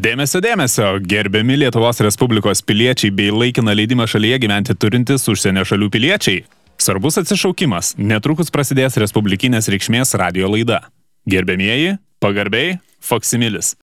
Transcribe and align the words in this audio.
Dėmesio, 0.00 0.40
dėmesio, 0.40 0.86
gerbiami 1.04 1.58
Lietuvos 1.60 1.98
Respublikos 2.00 2.62
piliečiai 2.64 3.10
bei 3.12 3.28
laikiną 3.34 3.74
leidimą 3.76 4.06
šalyje 4.08 4.38
gyventi 4.40 4.76
turintys 4.80 5.28
užsienio 5.28 5.66
šalių 5.68 5.90
piliečiai. 5.92 6.40
Svarbus 6.80 7.20
atsišaukimas. 7.20 7.92
Netrukus 8.00 8.48
prasidės 8.54 8.96
Respublikinės 9.02 9.68
reikšmės 9.68 10.16
radio 10.22 10.48
laida. 10.48 10.86
Gerbėmieji, 11.28 11.98
pagarbiai, 12.24 12.78
Foksimilis. 13.04 13.74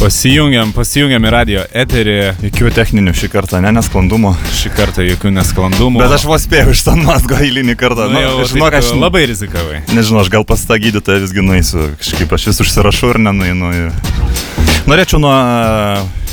Pasijungiam, 0.00 0.70
pasijungiam 0.72 1.24
į 1.26 1.30
radio 1.32 1.62
eterį. 1.76 2.16
Jokių 2.46 2.70
techninių 2.74 3.12
šį 3.16 3.28
kartą, 3.32 3.60
ne 3.64 3.72
nesklandumų. 3.76 4.32
Šį 4.56 4.72
kartą 4.76 5.04
jokių 5.04 5.32
nesklandumų. 5.36 6.00
Bet 6.00 6.14
aš 6.16 6.24
vos 6.28 6.46
spėjau 6.46 6.72
iš 6.72 6.84
ten 6.86 7.02
mazgo 7.04 7.36
eilinį 7.40 7.76
kartą. 7.80 8.08
Nu, 8.12 8.22
jau, 8.22 8.46
žinok, 8.48 8.78
aš 8.80 8.92
labai 8.96 9.26
rizikavai. 9.30 9.82
Nežinau, 9.92 10.22
aš 10.24 10.30
gal 10.32 10.46
pas 10.48 10.62
tą 10.66 10.78
gydytoją 10.80 11.24
visgi 11.26 11.44
nueisiu. 11.44 11.90
Kažkaip 12.00 12.32
aš 12.36 12.48
vis 12.50 12.62
užsirašau 12.64 13.12
ir 13.14 13.20
nenueinu. 13.28 13.72
Norėčiau 14.90 15.20
nuo... 15.22 15.34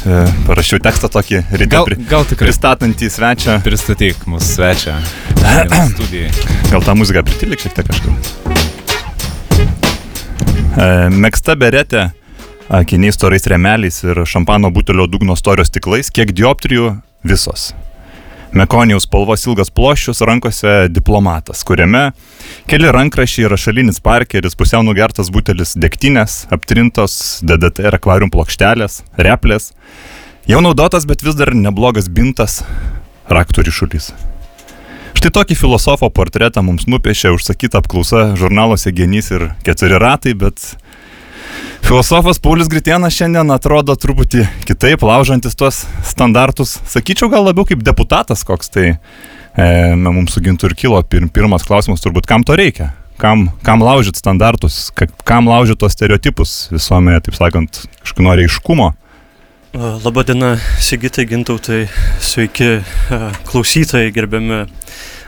E, 0.08 0.20
parašiau 0.48 0.80
tekstą 0.84 1.10
tokį 1.12 1.42
ryte. 1.52 1.72
Gal, 1.74 1.90
gal 2.08 2.28
tikrai. 2.30 2.48
Pristatantį 2.48 3.10
svečią. 3.12 3.58
Pristatyk 3.66 4.22
mūsų 4.30 4.48
svečią. 4.54 4.96
Gal 6.72 6.86
tą 6.86 6.96
muziką 6.96 7.26
pritilik 7.28 7.60
šiek 7.60 7.76
tiek 7.76 7.90
kažkaip. 7.90 8.16
E, 10.78 10.88
Mėgsta 11.12 11.58
beretė 11.60 12.06
akiniais 12.70 13.16
storais 13.16 13.48
remeliais 13.48 14.04
ir 14.04 14.26
šampano 14.26 14.70
butelio 14.70 15.08
dugno 15.08 15.36
storio 15.36 15.66
stiklais, 15.66 16.12
kiek 16.12 16.34
dioptrijų 16.36 16.98
visos. 17.24 17.72
Mekonijaus 18.56 19.04
spalvos 19.04 19.44
ilgas 19.48 19.70
ploščius, 19.72 20.22
rankose 20.26 20.88
diplomatas, 20.92 21.64
kuriame 21.68 22.12
keli 22.68 22.92
rankrašiai, 22.92 23.48
rašalinis 23.52 24.00
parkeris, 24.04 24.56
pusiau 24.56 24.84
nugertas 24.88 25.30
butelis 25.32 25.76
degtinės, 25.80 26.46
aptrintos 26.52 27.42
DDT 27.44 27.88
ir 27.88 27.98
akvarium 28.00 28.32
plokštelės, 28.32 29.02
replės, 29.20 29.74
jau 30.48 30.64
naudotas, 30.64 31.06
bet 31.08 31.24
vis 31.28 31.36
dar 31.40 31.54
neblogas 31.56 32.08
bintas, 32.08 32.62
raktų 33.32 33.68
ryšulys. 33.68 34.14
Štai 35.18 35.32
tokį 35.34 35.56
filosofo 35.58 36.08
portretą 36.14 36.62
mums 36.64 36.86
nupiešė 36.88 37.34
užsakyta 37.36 37.82
apklausa 37.82 38.36
žurnaluose 38.40 38.94
Genys 38.96 39.32
ir 39.34 39.50
keturi 39.66 39.98
ratai, 40.00 40.36
bet 40.38 40.76
Filosofas 41.86 42.40
Paulius 42.40 42.68
Gritienas 42.68 43.16
šiandien 43.16 43.52
atrodo 43.54 43.96
truputį 43.96 44.44
kitaip, 44.68 45.04
laužantis 45.06 45.56
tuos 45.58 45.84
standartus. 46.06 46.78
Sakyčiau, 46.90 47.30
gal 47.32 47.46
labiau 47.48 47.68
kaip 47.68 47.84
deputatas 47.86 48.44
koks 48.48 48.72
tai 48.74 48.88
e, 48.92 49.68
mums 49.96 50.36
su 50.36 50.44
gintu 50.44 50.68
ir 50.68 50.76
kilo 50.78 51.00
pir, 51.04 51.28
pirmas 51.34 51.68
klausimas, 51.68 52.04
turbūt 52.04 52.28
kam 52.30 52.44
to 52.48 52.58
reikia. 52.60 52.92
Kam, 53.18 53.48
kam 53.66 53.82
laužyti 53.82 54.22
standartus, 54.22 54.92
kam 55.26 55.50
laužyti 55.50 55.82
tos 55.82 55.96
stereotipus 55.98 56.56
visuomenėje, 56.74 57.28
taip 57.28 57.38
sakant, 57.40 57.84
kažkokio 58.04 58.28
nori 58.28 58.46
aiškumo. 58.46 58.92
Labadiena, 60.04 60.56
Sigitai 60.82 61.26
Gintautai, 61.30 61.84
sveiki 62.24 62.80
klausytojai, 63.50 64.14
gerbiami 64.16 64.64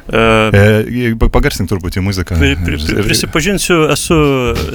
E, 0.09 1.13
pagarsink 1.29 1.69
turbūt 1.69 1.99
į 1.99 2.03
muziką. 2.05 2.37
Pri, 2.39 2.55
pri, 2.57 2.79
pri, 2.81 3.03
prisipažinsiu, 3.05 3.83
esu 3.93 4.17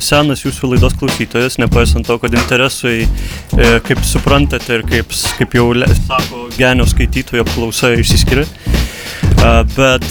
senas 0.05 0.45
jūsų 0.45 0.75
laidos 0.75 0.95
klausytojas, 1.01 1.59
nepaisant 1.59 2.07
to, 2.07 2.19
kad 2.23 2.35
interesai, 2.39 3.03
e, 3.03 3.73
kaip 3.85 4.05
suprantate 4.07 4.79
ir 4.79 4.87
kaip, 4.87 5.15
kaip 5.41 5.59
jau 5.59 5.71
sako 6.07 6.49
genio 6.59 6.87
skaitytojo 6.87 7.47
apklausa 7.47 7.95
išsiskiria. 7.99 8.47
Bet 9.75 10.07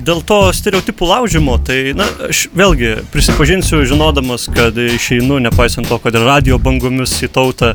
dėl 0.00 0.22
to 0.24 0.36
stereotipų 0.56 1.08
laužimo, 1.10 1.58
tai, 1.60 1.92
na, 1.98 2.06
aš 2.30 2.46
vėlgi 2.56 2.94
prisipažinsiu, 3.12 3.82
žinodamas, 3.84 4.46
kad 4.54 4.78
išeinu, 4.80 5.36
nepaisant 5.44 5.90
to, 5.90 5.98
kad 6.00 6.16
ir 6.16 6.24
radio 6.24 6.56
bangomis 6.62 7.12
į 7.20 7.28
tautą, 7.34 7.74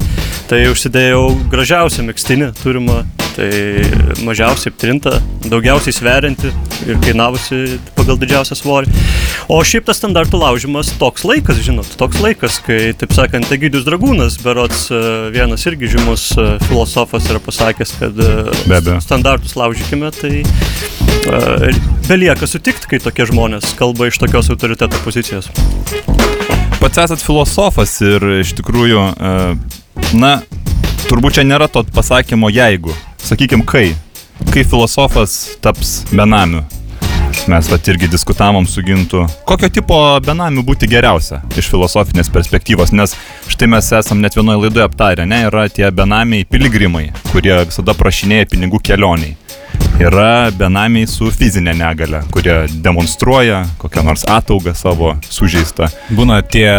tai 0.50 0.64
užsidėjau 0.72 1.28
gražiausią 1.54 2.08
mėgstinį 2.08 2.50
turimą, 2.64 3.04
tai 3.34 3.50
mažiausiai 4.26 4.72
aptrinta, 4.74 5.18
daugiausiai 5.50 5.96
sverianti 5.96 6.52
ir 6.88 7.00
kainavusi 7.04 7.80
pagal 7.98 8.20
didžiausią 8.22 8.58
svorį. 8.60 8.94
O 9.52 9.60
šiaip 9.66 9.88
tas 9.88 10.00
standartų 10.00 10.40
laužimas 10.40 10.92
toks 11.00 11.26
laikas, 11.28 11.60
žinot, 11.66 11.90
toks 12.00 12.22
laikas, 12.24 12.60
kai, 12.64 12.94
taip 12.98 13.16
sakant, 13.16 13.50
Egidijus 13.52 13.88
Dragūnas, 13.88 14.38
berots 14.44 14.86
vienas 15.34 15.66
irgi 15.70 15.92
žymus 15.96 16.30
filosofas 16.68 17.28
yra 17.32 17.42
pasakęs, 17.44 17.96
kad 18.00 18.24
standartus 19.04 19.58
laužykime, 19.60 20.14
tai 20.16 20.44
belieka 22.08 22.48
sutikti, 22.50 22.90
kai 22.92 23.02
tokie 23.04 23.28
žmonės 23.30 23.74
kalba 23.80 24.10
iš 24.12 24.20
tokios 24.22 24.52
autoriteto 24.54 25.00
pozicijos. 25.06 25.50
Pats 26.84 27.00
esat 27.06 27.24
filosofas 27.24 27.96
ir 28.04 28.24
iš 28.42 28.52
tikrųjų, 28.60 29.06
na, 30.20 30.34
turbūt 31.08 31.40
čia 31.40 31.48
nėra 31.48 31.70
to 31.72 31.86
pasakymo 31.96 32.52
jeigu. 32.52 32.92
Sakykime, 33.24 33.64
kai. 33.66 33.96
Kai 34.54 34.64
filosofas 34.64 35.58
taps 35.62 36.04
benamiu. 36.12 36.64
Mes 37.48 37.68
pat 37.70 37.88
irgi 37.88 38.08
diskutavom 38.08 38.66
su 38.68 38.82
Gintu, 38.84 39.24
kokio 39.48 39.68
tipo 39.74 39.98
benamių 40.24 40.64
būti 40.68 40.88
geriausia 40.88 41.42
iš 41.60 41.68
filosofinės 41.72 42.30
perspektyvos, 42.32 42.94
nes 42.96 43.16
štai 43.52 43.68
mes 43.74 43.90
esam 44.00 44.22
net 44.24 44.36
vienoje 44.38 44.62
laidoje 44.64 44.86
aptarę, 44.86 45.26
ne, 45.28 45.42
yra 45.50 45.66
tie 45.72 45.90
benamiai 45.92 46.46
piligrimai, 46.48 47.10
kurie 47.32 47.56
visada 47.66 47.96
prašinėja 48.00 48.48
pinigų 48.54 48.80
kelioniai 48.92 49.36
yra 50.02 50.52
benamiai 50.58 51.08
su 51.08 51.30
fizinė 51.32 51.74
negale, 51.78 52.24
kurie 52.34 52.64
demonstruoja 52.86 53.64
kokią 53.82 54.04
nors 54.06 54.26
ataugą 54.30 54.74
savo 54.78 55.14
sužeistą. 55.30 55.90
Būna 56.12 56.42
tie 56.44 56.70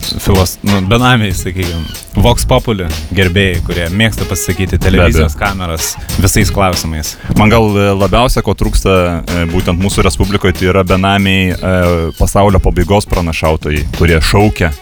filos, 0.00 0.56
nu, 0.66 0.80
benamiai, 0.88 1.34
sakykime, 1.36 1.84
Vox 2.18 2.46
Populi 2.48 2.86
gerbėjai, 3.14 3.60
kurie 3.66 3.84
mėgsta 3.94 4.26
pasakyti 4.28 4.78
televizijos 4.82 5.36
kameras 5.38 5.92
visais 6.18 6.50
klausimais. 6.54 7.14
Man 7.38 7.52
gal 7.52 7.68
e, 7.76 7.86
labiausia, 7.94 8.42
ko 8.46 8.56
trūksta 8.58 8.96
e, 9.20 9.44
būtent 9.52 9.78
mūsų 9.78 10.06
Respublikoje, 10.08 10.56
tai 10.58 10.70
yra 10.72 10.82
benamiai 10.86 11.52
e, 11.52 11.76
pasaulio 12.18 12.60
pabaigos 12.62 13.06
pranašautojai, 13.10 13.84
kurie 13.98 14.18
šaukia, 14.24 14.72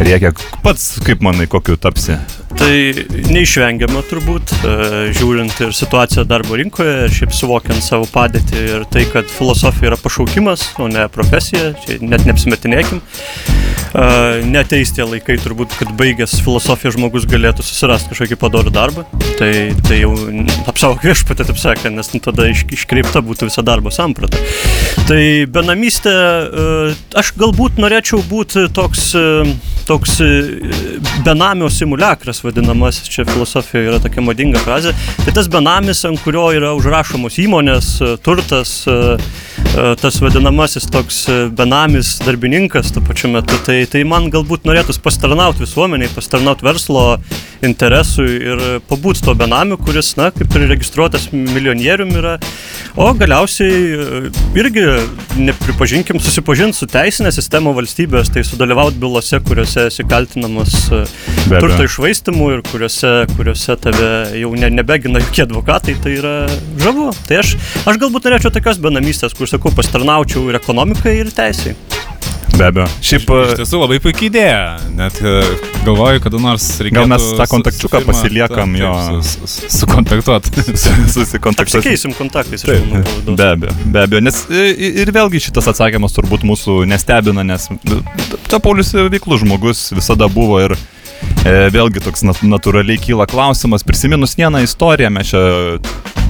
rėkia. 0.00 0.32
Pats, 0.64 0.96
kaip 1.04 1.24
manai, 1.24 1.48
kokiu 1.50 1.76
tapsi? 1.80 2.16
Tai 2.56 2.72
neišvengiama 3.28 4.00
turbūt, 4.08 4.54
žiūrint 5.18 5.58
ir 5.60 5.74
situaciją 5.76 6.24
darbo 6.24 6.56
rinkoje, 6.56 6.94
ir 7.04 7.12
šiaip 7.12 7.34
suvokiant 7.36 7.84
savo 7.84 8.08
padėtį 8.08 8.62
ir 8.64 8.86
tai, 8.88 9.04
kad 9.12 9.28
filosofija 9.28 9.92
yra 9.92 10.00
pašaukimas, 10.00 10.70
o 10.80 10.88
ne 10.88 11.04
profesija, 11.12 11.74
čia 11.84 12.00
net 12.00 12.24
neapsimetinėkim. 12.24 13.02
Neteis 14.46 14.90
tie 14.92 15.04
laikai 15.06 15.38
turbūt, 15.40 15.72
kad 15.78 15.92
baigęs 15.96 16.34
filosofiją 16.44 16.92
žmogus 16.96 17.24
galėtų 17.30 17.64
susirasti 17.64 18.10
kažkokį 18.12 18.36
padorų 18.40 18.72
darbą. 18.74 19.06
Tai, 19.38 19.50
tai 19.86 20.00
jau 20.02 20.10
apsaugok 20.68 21.06
viešpatė, 21.06 21.46
taip 21.48 21.60
sakant, 21.60 21.96
nes 21.96 22.10
tada 22.24 22.48
iš, 22.50 22.66
iškreipta 22.76 23.22
būtų 23.24 23.48
visa 23.48 23.64
darbo 23.64 23.92
samprata. 23.94 24.40
Tai 25.08 25.20
benamystė, 25.52 26.12
aš 27.16 27.32
galbūt 27.40 27.80
norėčiau 27.80 28.20
būti 28.28 28.66
toks, 28.76 29.08
toks 29.88 30.18
benamio 31.24 31.70
simulakras 31.72 32.42
vadinamas, 32.44 33.00
čia 33.08 33.24
filosofijoje 33.28 33.94
yra 33.94 34.02
tokia 34.02 34.24
madinga 34.28 34.60
frazė. 34.64 34.92
Tai 35.24 35.36
tas 35.40 35.48
benamis, 35.52 36.04
ant 36.08 36.20
kurio 36.24 36.50
yra 36.58 36.74
užrašomos 36.76 37.40
įmonės, 37.46 37.92
turtas, 38.26 38.82
tas 40.00 40.20
vadinamasis 40.22 40.88
toks 40.92 41.22
benamis 41.56 42.16
darbininkas 42.24 42.92
tuo 42.94 43.02
pačiu 43.06 43.30
metu. 43.34 43.58
Tai, 43.66 43.78
tai 43.90 44.04
man 44.08 44.30
galbūt 44.32 44.68
norėtųsi 44.68 45.02
pastarnauti 45.04 45.64
visuomeniai, 45.64 46.12
pastarnauti 46.14 46.66
verslo 46.66 47.06
interesui 47.64 48.36
ir 48.40 48.62
pabūti 48.88 49.22
to 49.24 49.34
benamiu, 49.38 49.78
kuris, 49.80 50.12
na, 50.18 50.30
kaip 50.34 50.52
ir 50.56 50.66
registruotas 50.70 51.28
milijonierium 51.32 52.12
yra. 52.18 52.36
O 52.96 53.08
galiausiai 53.16 54.20
irgi, 54.56 54.84
nepripažinkim, 55.36 56.20
susipažinti 56.22 56.78
su 56.78 56.88
teisinė 56.90 57.32
sistema 57.34 57.72
valstybės, 57.76 58.30
tai 58.32 58.44
sudalyvauti 58.46 59.00
bylose, 59.02 59.40
kuriuose 59.44 59.88
esi 59.90 60.06
kaltinamas 60.08 60.74
turto 61.46 61.84
išvaistimu 61.84 62.50
ir 62.54 62.64
kuriuose, 62.70 63.12
kuriuose 63.36 63.76
tave 63.84 64.10
jau 64.40 64.54
ne, 64.56 64.72
nebegina 64.78 65.20
jokie 65.24 65.44
advokatai, 65.46 65.98
tai 66.02 66.16
yra 66.20 66.36
žavu. 66.82 67.10
Tai 67.28 67.42
aš, 67.42 67.56
aš 67.84 68.00
galbūt 68.02 68.28
norėčiau 68.28 68.54
tokios 68.54 68.80
benamystės, 68.82 69.36
kur 69.36 69.50
sakau, 69.50 69.74
pastarnaučiau 69.76 70.48
ir 70.50 70.60
ekonomikai, 70.60 71.18
ir 71.20 71.32
teisai. 71.36 71.76
Be 72.56 72.66
abejo. 72.70 72.86
Šiaip. 73.04 73.22
Iš, 73.26 73.52
iš 73.52 73.60
tiesų 73.60 73.80
labai 73.82 73.98
puikiai 74.04 74.30
idėja. 74.30 74.60
Net 74.96 75.20
e, 75.20 75.34
galvoju, 75.84 76.22
kada 76.24 76.40
nors 76.40 76.66
reikėtų. 76.80 76.96
Gal 76.98 77.10
mes 77.12 77.28
tą 77.36 77.46
kontakčiuką 77.52 78.00
su, 78.00 78.08
pasiliekam 78.08 78.74
jo. 78.80 78.92
Sukontaktuoti. 79.76 80.66
Susikontaktuoti. 81.16 81.82
Apsikeisim 81.82 82.16
kontaktais. 82.16 82.66
Taip, 82.66 82.90
be 83.28 83.48
abejo, 83.52 83.76
be 83.84 84.04
abejo. 84.06 84.24
Nes 84.24 84.42
ir 84.50 85.14
vėlgi 85.16 85.44
šitas 85.48 85.70
atsakymas 85.74 86.16
turbūt 86.16 86.46
mūsų 86.48 86.82
nestebina, 86.88 87.44
nes 87.46 87.68
ta 88.50 88.60
Paulius 88.62 88.94
veiklus 88.96 89.44
žmogus 89.44 89.88
visada 89.96 90.30
buvo 90.32 90.62
ir 90.64 90.76
E, 91.46 91.68
vėlgi 91.72 92.02
toks 92.02 92.24
natūraliai 92.26 92.98
kyla 93.00 93.26
klausimas, 93.30 93.84
prisiminus 93.86 94.34
vieną 94.38 94.64
istoriją, 94.66 95.10
mes 95.14 95.30
čia 95.30 95.42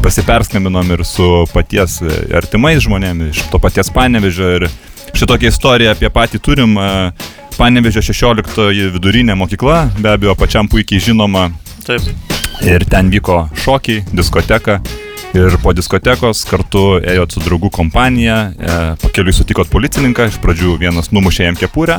pasiperskambinom 0.04 0.92
ir 0.94 1.02
su 1.08 1.46
paties 1.52 1.98
e, 2.04 2.10
artimais 2.36 2.82
žmonėmis, 2.84 3.32
iš 3.32 3.48
to 3.52 3.60
paties 3.62 3.90
panevežio 3.94 4.52
ir 4.58 4.68
šitokią 5.16 5.50
istoriją 5.52 5.96
apie 5.96 6.10
patį 6.12 6.42
turim. 6.42 6.76
E, 6.78 6.92
Panevežio 7.56 8.02
16 8.04 8.66
vidurinė 8.92 9.32
mokykla, 9.40 9.86
be 9.96 10.10
abejo, 10.12 10.34
pačiam 10.36 10.68
puikiai 10.68 11.00
žinoma. 11.00 11.46
Taip. 11.86 12.04
Ir 12.60 12.84
ten 12.84 13.08
vyko 13.12 13.46
šokiai, 13.64 14.02
diskoteka. 14.12 14.82
Ir 15.36 15.52
po 15.60 15.74
diskotekos 15.76 16.46
kartu 16.48 16.96
ėjot 17.04 17.34
su 17.36 17.42
draugų 17.44 17.68
kompanija, 17.74 18.36
e, 18.56 18.76
pakeliui 19.02 19.34
sutikot 19.36 19.68
policininką, 19.68 20.30
iš 20.30 20.38
pradžių 20.40 20.78
vienas 20.80 21.10
numušė 21.12 21.44
jam 21.50 21.58
kepurę, 21.60 21.98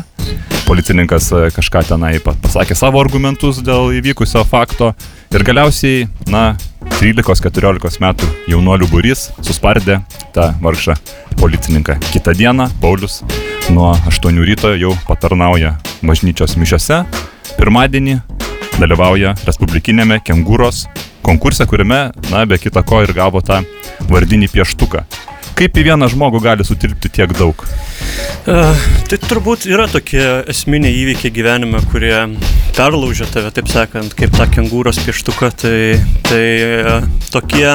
policininkas 0.66 1.28
e, 1.38 1.42
kažką 1.54 1.84
tenai 1.92 2.16
pa- 2.24 2.34
pasakė 2.42 2.74
savo 2.80 2.98
argumentus 3.04 3.60
dėl 3.62 3.92
įvykusio 4.00 4.42
fakto. 4.50 4.96
Ir 5.30 5.46
galiausiai, 5.46 6.08
na, 6.34 6.56
13-14 6.98 8.02
metų 8.02 8.30
jaunuolių 8.50 8.90
būrys 8.90 9.28
suspardė 9.46 10.00
tą 10.34 10.48
vargšą 10.64 10.96
policininką. 11.38 12.00
Kitą 12.10 12.34
dieną 12.34 12.72
Paulius 12.82 13.22
nuo 13.70 13.92
8 14.10 14.42
ryto 14.50 14.74
jau 14.80 14.96
patarnauja 15.06 15.76
bažnyčios 16.02 16.58
mišiose, 16.58 17.04
pirmadienį 17.60 18.18
dalyvauja 18.82 19.34
Respublikinėme 19.48 20.20
kengūros 20.26 20.86
konkurse, 21.26 21.66
kuriame, 21.68 22.12
na, 22.32 22.46
be 22.48 22.60
kita 22.62 22.84
ko 22.88 23.02
ir 23.04 23.14
gavo 23.18 23.42
tą 23.44 23.64
vardinį 24.08 24.52
pieštuką. 24.54 25.04
Kaip 25.58 25.74
į 25.74 25.88
vieną 25.88 26.06
žmogų 26.14 26.40
gali 26.44 26.66
sutilpti 26.66 27.10
tiek 27.10 27.32
daug? 27.34 27.64
Uh, 28.48 28.78
tai 29.10 29.18
turbūt 29.24 29.66
yra 29.68 29.88
tokie 29.90 30.22
esminiai 30.54 30.94
įvykiai 31.02 31.34
gyvenime, 31.34 31.82
kurie 31.92 32.14
perlaužia 32.78 33.26
tave, 33.32 33.50
taip 33.56 33.72
sakant, 33.72 34.14
kaip 34.18 34.38
tą 34.38 34.46
kengūros 34.54 35.02
pieštuką. 35.02 35.50
Tai, 35.64 35.80
tai 36.30 36.44
uh, 36.78 37.08
tokie, 37.34 37.66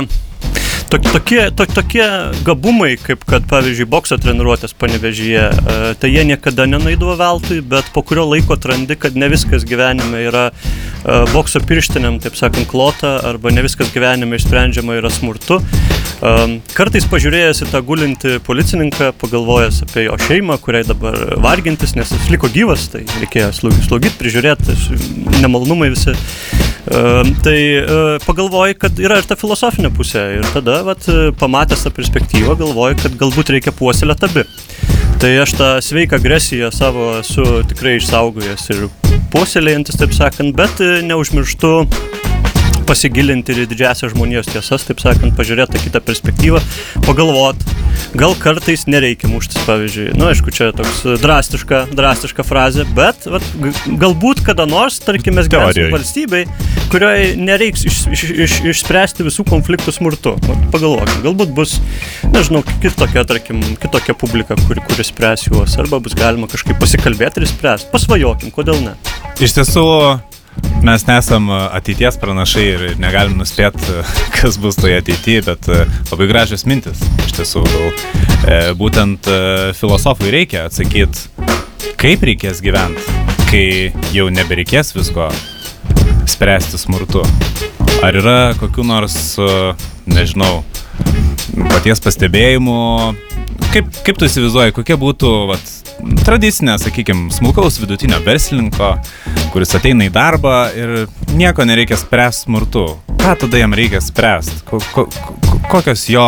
to, 0.92 0.98
tokie, 0.98 1.50
to, 1.56 1.64
tokie 1.66 2.04
gabumai, 2.44 2.96
kaip 3.00 3.24
kad, 3.24 3.46
pavyzdžiui, 3.48 3.86
bokso 3.88 4.18
treniruotės 4.20 4.74
panevežyje, 4.76 5.44
uh, 5.48 5.84
tai 5.96 6.10
jie 6.12 6.24
niekada 6.28 6.66
nenaidavo 6.68 7.14
veltui, 7.16 7.62
bet 7.64 7.88
po 7.94 8.02
kurio 8.04 8.26
laiko 8.28 8.58
atrandi, 8.58 8.98
kad 9.00 9.16
ne 9.16 9.30
viskas 9.32 9.64
gyvenime 9.68 10.20
yra 10.26 10.50
uh, 10.52 11.24
bokso 11.32 11.62
pirštiniam, 11.64 12.18
taip 12.20 12.36
sakant, 12.36 12.68
klota, 12.68 13.14
arba 13.24 13.54
ne 13.54 13.64
viskas 13.64 13.88
gyvenime 13.94 14.36
išsprendžiama 14.36 14.98
yra 15.00 15.12
smurtu. 15.12 15.62
Um, 16.22 16.58
kartais 16.76 17.08
pažiūrėjęs 17.10 17.64
į 17.64 17.70
tą 17.72 17.80
gulintį 17.88 18.36
policininką, 18.46 19.14
pagalvojęs 19.18 19.80
apie 19.88 20.04
jo 20.10 20.18
šeimą, 20.28 20.60
kuriai 20.62 20.84
dabar 20.86 21.16
vargintis, 21.42 21.96
nes 21.96 22.12
jis 22.14 22.28
liko 22.30 22.52
gyvas, 22.52 22.84
tai 22.92 23.06
reikėjo 23.16 23.48
slaugy- 23.56 23.88
slaugyti, 23.88 24.20
prižiūrėti, 24.20 24.76
nemalonumai 25.40 25.90
visi. 25.96 26.14
Um, 26.82 27.29
tai 27.44 27.58
uh, 27.79 28.17
pagalvoji, 28.26 28.75
kad 28.82 28.99
yra 28.99 29.20
ir 29.20 29.26
ta 29.29 29.37
filosofinė 29.38 29.93
pusė 29.94 30.25
ir 30.40 30.49
tada, 30.50 30.81
vat, 30.87 31.06
pamatęs 31.38 31.87
tą 31.87 31.93
perspektyvą, 31.94 32.56
galvoji, 32.58 32.99
kad 33.05 33.14
galbūt 33.20 33.55
reikia 33.55 33.75
puoselėti 33.76 34.26
abi. 34.26 34.46
Tai 35.23 35.31
aš 35.38 35.52
tą 35.55 35.67
sveiką 35.79 36.19
agresiją 36.19 36.73
savo 36.75 37.12
esu 37.20 37.44
tikrai 37.70 37.94
išsaugojęs 38.00 38.64
ir 38.75 38.88
puoselėjantis, 39.31 40.00
taip 40.00 40.17
sakant, 40.17 40.56
bet 40.58 40.82
e, 40.82 40.96
neužmirštu 41.06 41.70
pasigilinti 42.92 43.54
ir 43.54 43.64
į 43.64 43.70
didžiasias 43.72 44.12
žmonijos 44.12 44.50
tiesas, 44.52 44.84
taip 44.84 45.00
sakant, 45.00 45.32
pažiūrėti 45.38 45.76
tą 45.76 45.80
kitą 45.86 46.02
perspektyvą, 46.04 46.60
pagalvot, 47.06 47.60
gal 48.18 48.34
kartais 48.40 48.84
nereikia 48.90 49.30
muštis, 49.32 49.62
pavyzdžiui. 49.66 50.10
Na, 50.12 50.18
nu, 50.20 50.28
aišku, 50.32 50.52
čia 50.54 50.70
toks 50.76 51.02
drastiška, 51.22 51.86
drastiška 51.96 52.44
frazė, 52.44 52.84
bet 52.96 53.24
vat, 53.32 53.46
galbūt 54.02 54.42
kada 54.44 54.66
nors, 54.68 54.98
tarkim, 55.02 55.38
mes 55.38 55.48
Teorijoj. 55.52 55.92
valstybei, 55.94 56.44
kurioje 56.92 57.32
nereiks 57.40 57.86
iš, 57.88 58.02
iš, 58.12 58.24
iš, 58.46 58.56
išspręsti 58.74 59.26
visų 59.28 59.46
konfliktų 59.48 59.94
smurtu. 59.96 60.34
Vat 60.44 60.66
Pagalvokim, 60.74 61.22
galbūt 61.24 61.54
bus, 61.56 61.78
nežinau, 62.32 62.60
kitokia, 62.84 63.24
tarkim, 63.28 63.62
kitokia 63.80 64.16
publika, 64.18 64.58
kuri, 64.66 64.84
kuri 64.88 65.06
spręs 65.08 65.46
juos, 65.48 65.78
arba 65.80 66.02
bus 66.02 66.16
galima 66.18 66.50
kažkaip 66.52 66.80
pasikalbėti 66.82 67.42
ir 67.42 67.48
spręsti. 67.48 67.92
Pasvajokim, 67.94 68.52
kodėl 68.54 68.84
ne? 68.84 68.98
Iš 69.42 69.56
tiesų, 69.60 69.86
mes 70.82 71.06
nesam 71.06 71.50
ateities 71.50 72.19
pranašai 72.20 72.64
ir 72.66 72.84
negalim 73.02 73.38
nuspėti, 73.40 74.02
kas 74.38 74.58
bus 74.62 74.78
toje 74.81 74.99
ateityje, 75.02 75.44
bet 75.46 75.70
e, 75.70 75.84
labai 76.10 76.28
gražios 76.31 76.66
mintis. 76.69 77.02
Iš 77.26 77.37
tiesų, 77.38 77.64
e, 77.69 78.60
būtent 78.78 79.31
e, 79.31 79.40
filosofui 79.78 80.32
reikia 80.34 80.66
atsakyti, 80.69 81.31
kaip 82.00 82.26
reikės 82.26 82.62
gyventi, 82.64 83.19
kai 83.50 83.66
jau 84.14 84.28
nebereikės 84.34 84.94
visko 84.96 85.31
spręsti 86.31 86.81
smurtu. 86.81 87.22
Ar 88.02 88.16
yra 88.19 88.38
kokiu 88.58 88.84
nors, 88.87 89.16
e, 89.38 89.50
nežinau, 90.10 90.64
paties 91.70 92.02
pastebėjimų, 92.02 92.81
kaip, 93.72 93.88
kaip 94.04 94.19
tu 94.20 94.26
įsivaizduoji, 94.28 94.74
kokia 94.76 94.96
būtų 95.00 95.30
vat, 95.48 95.72
tradicinė, 96.26 96.76
sakykime, 96.82 97.30
smulkaus 97.34 97.78
vidutinio 97.80 98.19
verslininko, 98.24 98.94
kuris 99.54 99.72
ateina 99.78 100.08
į 100.08 100.12
darbą 100.12 100.56
ir 100.76 100.94
nieko 101.36 101.64
nereikia 101.69 101.98
spręsti 102.00 102.48
smurtu. 102.48 102.86
Ką 103.22 103.36
tada 103.44 103.60
jam 103.60 103.76
reikia 103.76 104.02
spręsti? 104.04 104.64
Ko, 104.69 104.80
ko, 104.92 105.06
ko, 105.06 105.60
kokios 105.72 106.04
jo 106.10 106.26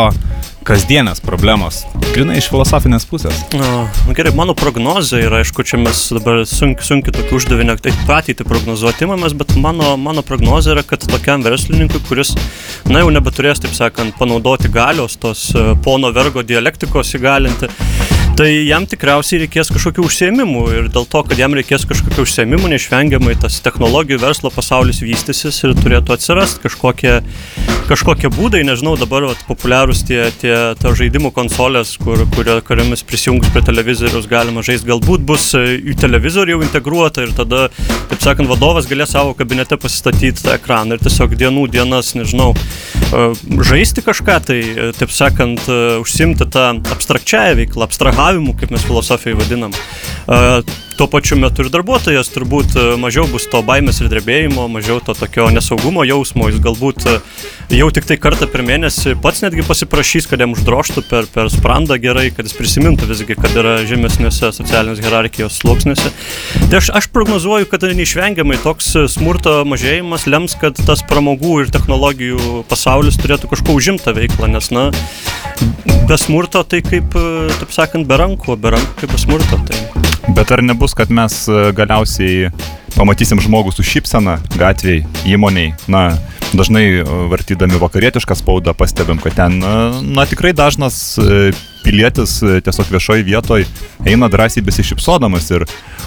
kasdienės 0.64 1.20
problemos? 1.24 1.82
Grinai 2.14 2.38
iš 2.40 2.48
filosofinės 2.52 3.06
pusės. 3.08 3.42
Na, 3.54 3.84
nu 4.06 4.16
gerai, 4.16 4.32
mano 4.36 4.54
prognozija 4.58 5.28
yra, 5.28 5.42
aišku, 5.42 5.64
čia 5.66 5.80
mes 5.82 6.06
dabar 6.14 6.42
sunkiai 6.48 6.88
sunki 6.88 7.14
tokį 7.14 7.36
uždavinį, 7.38 7.76
tai 7.84 7.92
ateitį 8.16 8.46
prognozuoti 8.48 9.06
imamės, 9.06 9.36
bet 9.36 9.54
mano, 9.60 9.94
mano 10.00 10.24
prognozija 10.26 10.76
yra, 10.76 10.84
kad 10.86 11.04
tokiam 11.10 11.44
verslininkui, 11.44 12.00
kuris, 12.08 12.34
na 12.88 13.02
jau 13.02 13.12
nebeturės, 13.14 13.60
taip 13.64 13.76
sakant, 13.76 14.16
panaudoti 14.20 14.70
galios, 14.72 15.18
tos 15.20 15.50
e, 15.52 15.72
pono 15.84 16.12
vergo 16.14 16.44
dialektikos 16.46 17.14
įgalinti, 17.18 17.70
tai 18.34 18.48
jam 18.66 18.82
tikriausiai 18.88 19.44
reikės 19.44 19.68
kažkokių 19.70 20.04
užsiemimų 20.08 20.62
ir 20.74 20.86
dėl 20.92 21.04
to, 21.10 21.20
kad 21.28 21.38
jam 21.38 21.54
reikės 21.54 21.84
kažkokių 21.86 22.24
užsiemimų, 22.24 22.70
neišvengiamai 22.72 23.36
tas 23.38 23.60
technologijų 23.62 24.18
verslo 24.22 24.50
pasaulis 24.54 24.98
vystysis 25.04 25.60
ir 25.62 25.74
turėtų 25.78 26.16
atsirasti 26.16 26.64
kažkokie, 26.64 27.12
kažkokie 27.90 28.30
būdai, 28.34 28.64
nežinau, 28.66 28.96
dabar 28.98 29.28
vat, 29.28 29.44
populiarūs 29.46 30.02
tie, 30.08 30.20
tie 30.40 30.56
ta 30.80 30.94
žaidimų 30.98 31.30
konsolės, 31.36 31.94
kur, 32.02 32.24
kurio, 32.34 32.58
kuriomis 32.66 33.06
prisijungus 33.06 33.52
prie 33.54 33.62
televizoriaus 33.68 34.26
galima 34.30 34.66
žaisti, 34.66 34.90
galbūt 34.90 35.22
bus 35.28 35.52
e, 35.54 35.78
į 35.92 35.94
televizorių 36.02 36.56
jau 36.56 36.64
integruota 36.66 37.26
ir 37.26 37.34
tada, 37.38 37.68
taip 38.10 38.24
sakant, 38.24 38.50
vadovas 38.50 38.90
galės 38.90 39.14
savo 39.14 39.36
kabinete 39.38 39.78
pasistatyti 39.78 40.42
tą 40.42 40.56
ekraną 40.58 40.98
ir 40.98 41.06
tiesiog 41.06 41.38
dienų 41.38 41.68
dienas, 41.76 42.16
nežinau, 42.18 42.50
žaisti 43.64 44.04
kažką, 44.04 44.38
tai, 44.48 44.60
taip 44.98 45.12
sakant, 45.14 45.68
užsimti 46.00 46.48
tą 46.50 46.70
abstrakčiąją 46.94 47.58
veiklą, 47.60 47.86
abstrahavimu, 47.88 48.56
kaip 48.58 48.74
mes 48.74 48.86
filosofijai 48.86 49.38
vadinam. 49.38 49.76
Tuo 50.94 51.08
pačiu 51.10 51.34
metu 51.40 51.64
ir 51.64 51.70
darbuotojas 51.74 52.28
turbūt 52.30 52.76
e, 52.78 52.82
mažiau 53.02 53.24
bus 53.26 53.48
to 53.50 53.58
baimės 53.66 53.96
ir 53.98 54.06
drebėjimo, 54.12 54.68
mažiau 54.70 55.00
to 55.02 55.10
tokio 55.18 55.48
nesaugumo 55.50 56.04
jausmo, 56.06 56.46
jis 56.46 56.60
galbūt 56.62 57.06
e, 57.10 57.14
jau 57.80 57.88
tik 57.96 58.06
tai 58.06 58.14
kartą 58.22 58.46
per 58.52 58.62
mėnesį 58.62 59.16
pats 59.24 59.42
netgi 59.42 59.64
pasiprašys, 59.66 60.28
kad 60.30 60.44
jam 60.44 60.54
uždroštų 60.54 61.02
per, 61.08 61.26
per 61.34 61.50
sprandą 61.50 61.98
gerai, 61.98 62.28
kad 62.36 62.46
jis 62.46 62.54
prisimintų 62.54 63.08
visgi, 63.10 63.34
kad 63.34 63.58
yra 63.58 63.74
žemesnėse 63.90 64.52
socialinės 64.54 65.02
hierarchijos 65.02 65.58
sluoksniuose. 65.64 66.14
Tai 66.68 66.78
aš, 66.78 66.92
aš 67.02 67.10
prognozuoju, 67.16 67.66
kad 67.72 67.88
neišvengiamai 67.90 68.60
toks 68.62 68.94
e, 68.94 69.04
smurto 69.10 69.56
mažėjimas 69.66 70.28
lems, 70.30 70.54
kad 70.62 70.78
tas 70.86 71.02
pramogų 71.10 71.64
ir 71.64 71.74
technologijų 71.74 72.62
pasaulis 72.70 73.18
turėtų 73.18 73.50
kažko 73.50 73.74
užimtą 73.80 74.14
veiklą, 74.14 74.52
nes, 74.54 74.70
na, 74.70 74.92
be 76.06 76.22
smurto 76.22 76.62
tai 76.62 76.84
kaip, 76.86 77.18
taip 77.58 77.74
sakant, 77.74 78.06
be 78.06 78.22
rankų, 78.22 78.60
be 78.62 78.76
rankų 78.78 78.98
kaip 79.02 79.18
be 79.18 79.24
smurto. 79.26 79.62
Tai... 79.66 80.03
Bet 80.28 80.50
ar 80.50 80.62
nebus, 80.62 80.94
kad 80.96 81.10
mes 81.12 81.44
e, 81.48 81.70
galiausiai 81.76 82.48
pamatysim 82.94 83.42
žmogų 83.44 83.74
su 83.74 83.84
šypsena 83.84 84.38
gatvėje, 84.56 85.04
įmoniai? 85.28 85.74
Na, 85.90 86.14
dažnai 86.56 86.84
e, 87.02 87.02
vartydami 87.28 87.80
vakarietišką 87.82 88.36
spaudą 88.40 88.72
pastebim, 88.78 89.20
kad 89.20 89.36
ten, 89.36 89.58
e, 89.60 89.74
na, 90.16 90.24
tikrai 90.28 90.54
dažnas 90.56 91.18
pilietis 91.84 92.38
tiesiog 92.40 92.88
viešoje 92.94 93.26
vietoje 93.26 93.68
eina 94.08 94.30
drąsiai 94.32 94.64
besišypsodamas 94.64 95.50
ir 95.52 95.66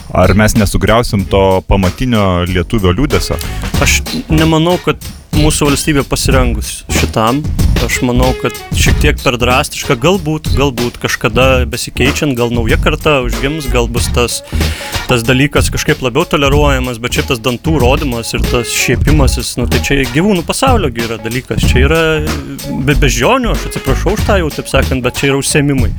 ar 0.10 0.34
mes 0.34 0.58
nesugriausim 0.58 1.28
to 1.30 1.62
pamatinio 1.70 2.48
lietuvio 2.50 2.96
liūdėsio? 2.98 3.38
Aš 3.86 4.00
nemanau, 4.34 4.80
kad 4.82 4.98
mūsų 5.38 5.68
valstybė 5.70 6.04
pasirengus 6.10 6.82
šitam. 6.98 7.44
Aš 7.86 8.00
manau, 8.02 8.32
kad 8.42 8.56
šiek 8.76 8.98
tiek 9.04 9.20
per 9.22 9.36
drastiška, 9.38 9.96
galbūt, 10.02 10.50
galbūt 10.58 10.98
kažkada 11.02 11.62
besikeičiant, 11.70 12.34
gal 12.38 12.50
nauja 12.52 12.80
karta 12.82 13.20
užgims, 13.22 13.68
gal 13.70 13.86
bus 13.92 14.08
tas, 14.16 14.40
tas 15.08 15.22
dalykas 15.24 15.70
kažkaip 15.72 16.02
labiau 16.02 16.26
toleruojamas, 16.28 16.98
bet 17.04 17.20
šitas 17.20 17.42
dantų 17.46 17.76
rodymas 17.84 18.34
ir 18.34 18.42
tas 18.50 18.74
šiepimasis, 18.74 19.54
nu 19.62 19.68
tai 19.70 19.84
čia 19.86 20.00
gyvūnų 20.10 20.42
pasaulio 20.48 20.90
yra 20.90 21.20
dalykas, 21.22 21.68
čia 21.70 21.84
yra 21.86 22.02
be 22.88 22.98
beždžionių, 22.98 23.54
aš 23.54 23.68
atsiprašau 23.70 24.16
už 24.18 24.26
tą 24.26 24.40
jau 24.42 24.50
taip 24.58 24.74
sakant, 24.74 25.06
bet 25.06 25.22
čia 25.22 25.30
yra 25.30 25.40
užsiemimai. 25.44 25.92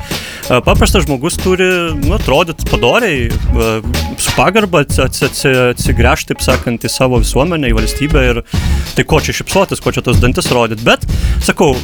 Paprastas 0.67 1.07
žmogus 1.07 1.39
turi, 1.39 1.71
nu, 2.03 2.17
atrodyti 2.19 2.67
padoriai, 2.69 3.31
su 4.19 4.35
pagarba 4.35 4.83
atsi- 4.83 5.05
atsi- 5.07 5.29
atsi- 5.31 5.55
atsigręžti, 5.77 6.35
taip 6.35 6.45
sakant, 6.45 6.83
į 6.83 6.91
savo 6.91 7.23
visuomenę, 7.23 7.71
į 7.71 7.79
valstybę 7.79 8.27
ir 8.33 8.43
tai 8.99 9.07
ko 9.07 9.23
čia 9.23 9.28
čia 9.29 9.37
šipsotis, 9.43 9.83
ko 9.85 9.93
čia 9.93 10.05
tos 10.05 10.21
dantis 10.23 10.49
rodyti, 10.55 10.87
bet, 10.89 11.05
sakau, 11.45 11.75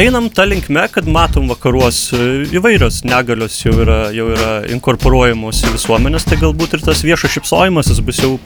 einam 0.00 0.30
tą 0.32 0.46
linkme, 0.48 0.86
kad 0.92 1.08
matom 1.10 1.50
vakaruos 1.50 2.02
e, 2.16 2.22
įvairios 2.56 3.02
negalios 3.08 3.58
jau 3.64 3.74
yra, 3.84 4.00
jau 4.16 4.30
yra 4.32 4.52
inkorporuojamos 4.72 5.64
į 5.66 5.74
visuomenės, 5.76 6.28
tai 6.30 6.40
galbūt 6.40 6.78
ir 6.78 6.84
tas 6.88 7.04
viešas 7.04 7.36
šipsojimas 7.36 7.92
jis 7.92 8.02
bus 8.06 8.24
jau 8.24 8.36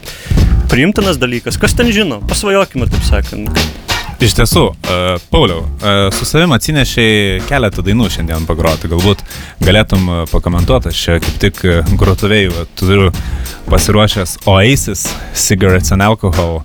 priimtinas 0.71 1.19
dalykas. 1.21 1.59
Kas 1.61 1.77
ten 1.77 1.91
žino? 1.95 2.19
Pasvajokime, 2.27 2.89
taip 2.91 3.07
sakant. 3.07 3.65
Iš 4.23 4.31
tiesų, 4.37 4.61
uh, 4.71 5.17
Pauliau, 5.27 5.65
uh, 5.65 6.07
su 6.15 6.25
savim 6.27 6.53
atsinešiai 6.55 7.41
keletą 7.49 7.83
dainų 7.83 8.07
šiandien 8.13 8.47
pagroti. 8.47 8.87
Galbūt 8.89 9.21
galėtum 9.63 10.07
uh, 10.07 10.21
pakomentuoti, 10.31 10.93
aš 10.93 11.01
kaip 11.25 11.41
tik 11.43 11.59
uh, 11.67 11.91
grotuvėjų 11.99 12.63
turiu 12.79 13.11
pasiruošęs 13.67 14.39
Oasis, 14.47 15.03
Cigarettes 15.35 15.91
and 15.91 16.05
Alcohol. 16.05 16.61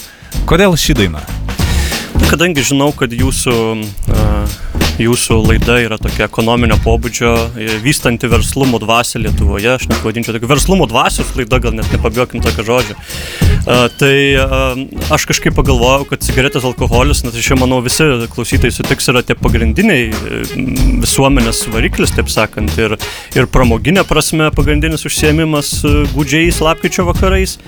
Kodėl 0.50 0.76
ši 0.78 0.96
daina? 0.98 1.22
Kadangi 2.30 2.62
žinau, 2.66 2.90
kad 2.94 3.12
jūsų, 3.14 3.54
uh, 4.10 4.58
jūsų 5.00 5.38
laida 5.46 5.78
yra 5.80 5.96
tokia 6.00 6.26
ekonominio 6.26 6.76
pobūdžio, 6.84 7.32
e, 7.56 7.68
vystanti 7.84 8.28
verslumo 8.30 8.80
dvasę 8.82 9.20
Lietuvoje, 9.22 9.74
aš 9.76 9.88
net 9.90 10.02
vadinčiau 10.04 10.36
tokia 10.36 10.50
verslumo 10.50 10.88
dvasios 10.90 11.32
laida, 11.38 11.60
gal 11.62 11.76
net 11.76 11.88
nepabijokim 11.94 12.42
tokio 12.44 12.66
žodžio. 12.68 12.96
Uh, 13.60 13.88
tai 14.00 14.14
uh, 14.40 14.78
aš 15.12 15.26
kažkaip 15.28 15.52
pagalvojau, 15.56 16.06
kad 16.08 16.22
cigaretės 16.24 16.64
alkoholis, 16.64 17.20
nes 17.26 17.36
aš 17.36 17.50
jau 17.52 17.58
manau 17.60 17.82
visi 17.84 18.06
klausytojai 18.32 18.72
sutiks, 18.72 19.10
yra 19.12 19.20
tie 19.26 19.36
pagrindiniai 19.36 20.06
visuomenės 21.02 21.66
variklis, 21.72 22.14
taip 22.16 22.32
sakant, 22.32 22.72
ir, 22.80 22.96
ir 23.36 23.48
pramoginė 23.52 24.06
prasme 24.08 24.48
pagrindinis 24.56 25.04
užsiemimas 25.08 25.74
gudžiais 26.14 26.62
lapkričio 26.64 27.04
vakarais. 27.10 27.58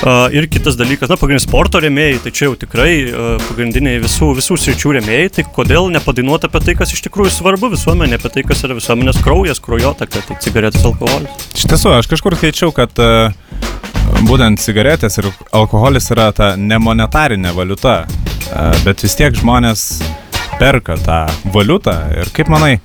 Uh, 0.00 0.28
ir 0.32 0.46
kitas 0.52 0.76
dalykas, 0.80 1.08
na, 1.12 1.16
pagrindinis 1.20 1.48
sporto 1.48 1.80
rėmėjai, 1.80 2.20
tai 2.24 2.34
čia 2.36 2.46
jau 2.48 2.58
tikrai 2.60 2.92
pagrindiniai 3.48 4.00
visų, 4.04 4.30
visų 4.38 4.56
sričių 4.60 4.94
rėmėjai, 4.98 5.32
tai 5.38 5.46
kodėl 5.56 5.88
nepadainuoti 5.92 6.48
apie 6.48 6.62
tai, 6.64 6.69
kas 6.78 6.94
iš 6.94 7.02
tikrųjų 7.06 7.32
svarbu 7.34 7.70
visuomenė, 7.74 8.18
apie 8.20 8.32
tai, 8.34 8.44
kas 8.46 8.64
yra 8.66 8.76
visuomenės 8.78 9.20
kraujas, 9.24 9.60
kraujotaka, 9.64 10.22
tai 10.26 10.38
cigaretės 10.44 10.86
alkoholis. 10.88 11.46
Iš 11.56 11.66
tiesų, 11.70 11.94
aš 11.98 12.10
kažkur 12.10 12.36
skaičiau, 12.38 12.72
kad 12.76 13.02
uh, 13.02 13.30
būtent 14.28 14.62
cigaretės 14.62 15.20
ir 15.22 15.30
alkoholis 15.56 16.10
yra 16.14 16.30
ta 16.36 16.52
nemonetarinė 16.60 17.54
valiuta, 17.56 18.02
uh, 18.06 18.72
bet 18.86 19.06
vis 19.06 19.18
tiek 19.18 19.36
žmonės 19.36 19.86
perka 20.60 20.98
tą 21.00 21.22
valiutą 21.54 21.96
ir 22.20 22.34
kaip 22.36 22.52
manai, 22.52 22.76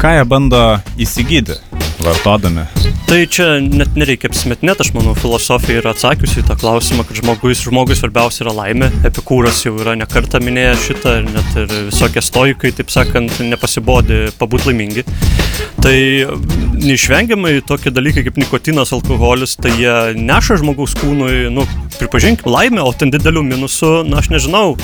ką 0.00 0.16
jie 0.18 0.26
bando 0.28 0.64
įsigyti 0.98 1.60
vartodami? 2.04 2.66
Tai 3.10 3.18
čia 3.26 3.46
net 3.64 3.96
nereikia 3.98 4.30
apsimetinėti, 4.30 4.84
aš 4.84 4.92
manau, 4.94 5.16
filosofija 5.18 5.80
yra 5.80 5.94
atsakiusi 5.94 6.40
į 6.42 6.46
tą 6.46 6.56
klausimą, 6.60 7.04
kad 7.08 7.18
žmogus, 7.18 7.64
žmogus 7.66 8.02
svarbiausia 8.02 8.44
yra 8.44 8.54
laimė. 8.54 8.90
Epikūras 9.08 9.64
jau 9.64 9.74
yra 9.82 9.96
nekarta 9.98 10.38
minėjęs 10.42 10.86
šitą 10.86 11.16
net 11.26 11.58
ir 11.58 11.74
visokie 11.88 12.22
stoikai, 12.22 12.70
taip 12.78 12.92
sakant, 12.94 13.40
nepasibodi 13.42 14.28
pabūti 14.38 14.70
laimingi. 14.70 15.06
Tai 15.80 15.96
neišvengiamai 16.80 17.56
tokie 17.66 17.92
dalykai 17.94 18.26
kaip 18.28 18.38
nikotinas, 18.40 18.94
alkoholis, 18.96 19.56
tai 19.60 19.74
jie 19.78 19.96
neša 20.20 20.60
žmogaus 20.62 20.94
kūnui, 21.00 21.48
nu, 21.54 21.66
pripažinkim, 21.98 22.50
laimę, 22.52 22.84
o 22.84 22.92
ten 22.94 23.10
didelių 23.10 23.46
minusų, 23.54 23.94
na, 24.08 24.22
aš 24.22 24.30
nežinau. 24.34 24.76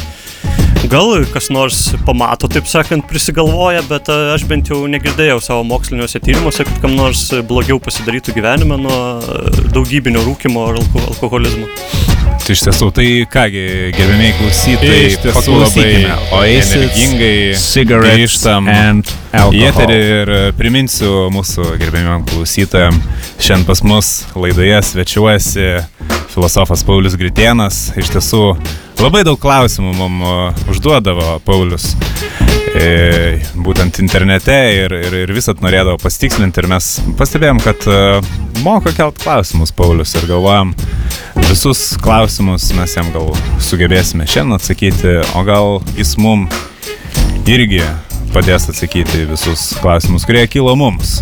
Gal 0.86 1.24
kas 1.32 1.48
nors 1.50 1.78
pamato, 2.06 2.46
taip 2.52 2.68
sakant, 2.70 3.06
prisigalvoja, 3.10 3.80
bet 3.88 4.10
aš 4.12 4.44
bent 4.46 4.68
jau 4.70 4.84
negirdėjau 4.90 5.40
savo 5.42 5.64
moksliniuose 5.66 6.20
tyrimuose, 6.22 6.66
kad 6.68 6.76
kam 6.84 6.92
nors 6.94 7.05
blogiau 7.46 7.78
pasidarytų 7.82 8.34
gyvenime 8.36 8.80
nuo 8.80 8.98
e, 9.20 9.68
daugybinio 9.74 10.24
rūkimo 10.26 10.66
ar 10.70 10.80
alko 10.82 11.06
alkoholizmo. 11.12 12.05
Tai 12.46 12.54
iš 12.54 12.60
tiesų, 12.62 12.88
tai 12.94 13.06
kągi, 13.26 13.62
gerbėmiai 13.96 14.34
klausytojai, 14.38 15.06
paklausykime, 15.34 16.12
o 16.30 16.44
energingai 16.46 17.32
grįžtam 17.90 18.70
į 19.50 19.64
eterį 19.66 19.96
ir 20.04 20.32
priminsiu 20.54 21.26
mūsų 21.34 21.72
gerbėmiam 21.82 22.22
klausytojam, 22.30 23.02
šiandien 23.42 23.66
pas 23.66 23.82
mus 23.82 24.14
laidoje 24.38 24.78
svečiuojasi 24.92 25.68
filosofas 26.36 26.86
Paulius 26.86 27.18
Gritėnas. 27.18 27.88
Iš 27.98 28.14
tiesų, 28.14 28.44
Labai 28.96 29.26
daug 29.26 29.36
klausimų 29.36 29.90
mums 29.98 30.62
užduodavo 30.72 31.36
Paulius. 31.44 31.90
E, 32.76 33.40
būtent 33.60 34.00
internete 34.00 34.54
ir, 34.72 34.92
ir, 34.96 35.16
ir 35.24 35.32
visat 35.36 35.60
norėdavo 35.64 35.98
pasitikslinti 36.00 36.62
ir 36.62 36.68
mes 36.70 36.88
pastebėjom, 37.18 37.60
kad 37.64 37.86
e, 37.88 37.98
moka 38.64 38.92
kelt 38.96 39.20
klausimus 39.20 39.72
Paulius 39.76 40.14
ir 40.16 40.26
galvojam, 40.28 40.72
visus 41.48 41.96
klausimus 42.02 42.68
mes 42.76 42.96
jam 42.96 43.10
gal 43.14 43.32
sugebėsime 43.62 44.26
šiandien 44.28 44.58
atsakyti, 44.58 45.14
o 45.36 45.44
gal 45.46 45.80
jis 45.98 46.16
mum 46.20 46.46
irgi 47.46 47.82
padės 48.34 48.68
atsakyti 48.72 49.26
visus 49.30 49.68
klausimus, 49.82 50.26
kurie 50.28 50.46
kilo 50.50 50.74
mums. 50.78 51.20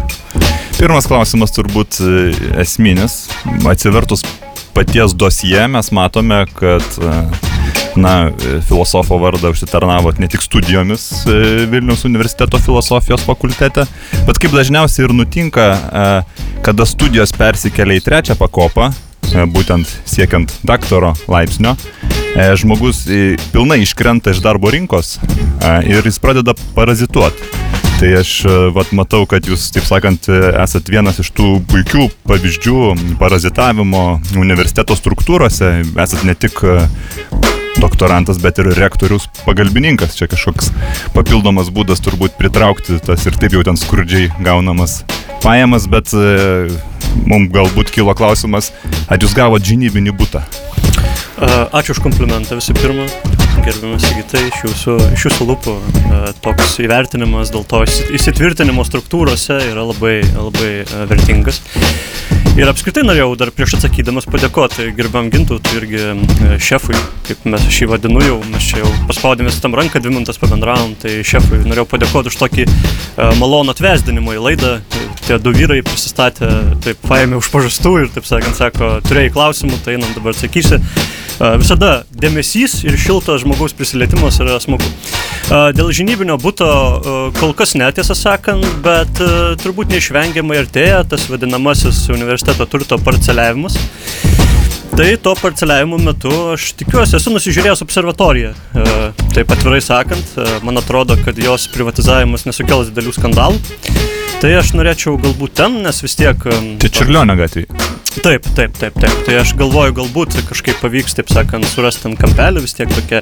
Pirmas 0.79 1.07
klausimas 1.07 1.55
turbūt 1.55 2.01
e, 2.03 2.15
esminis. 2.65 3.25
Atsivertus 3.71 4.25
paties 4.75 5.15
dosie 5.15 5.69
mes 5.71 5.93
matome, 5.95 6.45
kad 6.59 6.83
na, 7.97 8.31
filosofo 8.69 9.19
vardą 9.19 9.51
užsitarnavot 9.55 10.19
ne 10.19 10.29
tik 10.29 10.43
studijomis 10.43 11.27
e, 11.27 11.67
Vilniaus 11.71 12.05
universiteto 12.05 12.59
filosofijos 12.59 13.25
fakultete, 13.27 13.87
bet 14.27 14.41
kaip 14.43 14.55
dažniausiai 14.55 15.07
ir 15.09 15.15
nutinka, 15.15 15.67
e, 15.73 16.59
kada 16.65 16.87
studijos 16.89 17.33
persikelia 17.37 18.01
į 18.01 18.05
trečią 18.05 18.39
pakopą, 18.41 18.91
e, 18.91 19.04
būtent 19.55 19.91
siekiant 20.09 20.53
daktaro 20.67 21.15
laipsnio, 21.31 21.77
žmogus 22.61 23.05
pilnai 23.55 23.83
iškrenta 23.85 24.35
iš 24.35 24.43
darbo 24.45 24.73
rinkos 24.75 25.19
ir 25.87 26.05
jis 26.05 26.21
pradeda 26.23 26.57
parazituoti. 26.75 27.53
Tai 27.95 28.11
aš 28.19 28.31
vat, 28.75 28.91
matau, 28.91 29.23
kad 29.31 29.47
jūs, 29.47 29.69
taip 29.73 29.87
sakant, 29.87 30.27
esat 30.29 30.91
vienas 30.91 31.21
iš 31.23 31.31
tų 31.37 31.61
puikių 31.71 32.09
pavyzdžių 32.27 32.81
parazitavimo 33.21 34.05
universiteto 34.35 34.97
struktūrose. 34.99 35.71
Esat 36.03 36.27
ne 36.27 36.35
tik 36.35 36.59
doktorantas, 37.81 38.41
bet 38.43 38.59
ir 38.59 38.73
rektorius 38.77 39.29
pagalbininkas. 39.45 40.19
Čia 40.19 40.29
kažkoks 40.33 40.73
papildomas 41.15 41.71
būdas 41.75 42.03
turbūt 42.05 42.39
pritraukti 42.39 42.99
tas 43.05 43.27
ir 43.29 43.39
taip 43.39 43.55
jau 43.57 43.63
ten 43.67 43.79
skurdžiai 43.79 44.31
gaunamas 44.43 45.03
pajamas, 45.45 45.87
bet 45.91 46.13
e, 46.17 46.69
mums 47.25 47.53
galbūt 47.55 47.93
kilo 47.95 48.15
klausimas, 48.17 48.73
ar 49.09 49.21
jūs 49.21 49.37
gavot 49.37 49.65
žinybinį 49.65 50.15
būtą? 50.19 50.45
Ačiū 51.75 51.97
už 51.97 52.01
komplimentą 52.05 52.55
visų 52.61 52.77
pirma, 52.79 53.09
gerbiamas 53.65 54.05
Sigitai, 54.07 54.45
iš 54.53 54.61
jūsų, 54.69 54.95
iš 55.17 55.25
jūsų 55.27 55.49
lūpų. 55.49 55.75
Toks 56.45 56.77
įvertinimas 56.85 57.51
dėl 57.51 57.67
to 57.67 57.83
įsitvirtinimo 58.15 58.85
struktūrose 58.87 59.59
yra 59.73 59.83
labai, 59.89 60.21
labai 60.37 60.73
vertingas. 61.11 61.59
Ir 62.55 62.69
apskritai 62.71 63.03
norėjau 63.03 63.33
dar 63.35 63.51
prieš 63.51 63.73
atsakydamas 63.81 64.29
padėkoti 64.31 64.93
gerbiam 64.95 65.27
Gintutui 65.27 65.75
irgi 65.81 66.05
šefui, 66.63 66.95
kaip 67.27 67.43
mes 67.51 67.65
šį 67.67 67.89
vadinu 67.91 68.23
jau, 68.23 68.37
mes 68.53 68.63
čia 68.63 68.79
jau 68.85 68.93
paspaudėmės 69.09 69.59
tam 69.59 69.75
ranką, 69.75 69.99
dvi 69.99 70.13
minutės 70.15 70.39
pabendravom, 70.39 70.95
tai 71.03 71.17
šefui 71.27 71.65
norėjau 71.67 71.89
padėkoti 71.97 72.31
už 72.31 72.39
tokį 72.45 72.69
malonų 73.41 73.75
atvesdinimą 73.75 74.37
į 74.39 74.45
laidą. 74.47 74.77
Tie 75.25 75.41
du 75.43 75.51
vyrai 75.57 75.81
prisistatė, 75.83 76.47
taip 76.85 76.94
paėmė 77.05 77.39
už 77.41 77.51
pažastų 77.53 77.93
ir, 78.03 78.09
taip 78.15 78.27
sakant, 78.29 78.57
sako, 78.59 78.95
turėjai 79.09 79.33
klausimų, 79.35 79.81
tai 79.85 79.99
einam 79.99 80.15
dabar 80.17 80.35
atsakysi. 80.35 80.81
Visada 81.59 82.05
dėmesys 82.15 82.77
ir 82.87 82.95
šiltas 83.01 83.43
žmogaus 83.43 83.75
prisilietimas 83.75 84.39
yra 84.39 84.61
smagu. 84.63 84.87
Dėl 85.75 85.91
žinybinio 85.97 86.37
būto 86.39 86.69
kol 87.41 87.57
kas 87.59 87.75
netiesą 87.75 88.15
sakant, 88.15 88.65
bet 88.87 89.19
turbūt 89.65 89.91
neišvengiamai 89.91 90.63
artėja 90.63 91.03
tas 91.11 91.27
vadinamasis 91.33 92.05
universiteto 92.15 92.69
turto 92.71 93.01
parceliavimas. 93.03 93.81
Tai 94.95 95.11
to 95.19 95.35
parceliavimo 95.41 95.99
metu 95.99 96.31
aš 96.55 96.71
tikiuosi, 96.79 97.19
esu 97.19 97.35
nusižiūrėjęs 97.35 97.83
observatoriją. 97.83 98.55
Taip 99.35 99.51
atvirai 99.51 99.81
sakant, 99.83 100.37
man 100.63 100.79
atrodo, 100.79 101.17
kad 101.25 101.39
jos 101.43 101.67
privatizavimas 101.75 102.47
nesukels 102.47 102.93
didelių 102.93 103.17
skandalų. 103.17 103.59
Tai 104.43 104.53
aš 104.61 104.75
norėčiau 104.79 105.17
galbūt 105.19 105.59
ten, 105.59 105.81
nes 105.87 106.03
vis 106.05 106.19
tiek... 106.21 106.49
Tai 106.83 106.91
Čiurlionio 106.93 107.39
gatvėje. 107.39 107.85
Taip, 108.23 108.45
taip, 108.55 108.77
taip, 108.79 108.95
taip. 108.95 109.15
Tai 109.27 109.39
aš 109.41 109.55
galvoju, 109.59 109.95
galbūt 109.97 110.37
kažkaip 110.47 110.79
pavyks, 110.79 111.17
taip 111.19 111.31
sakant, 111.33 111.67
surasti 111.67 112.07
ant 112.07 112.19
kampelį, 112.21 112.63
vis 112.63 112.77
tiek 112.77 112.91
tokia 112.93 113.19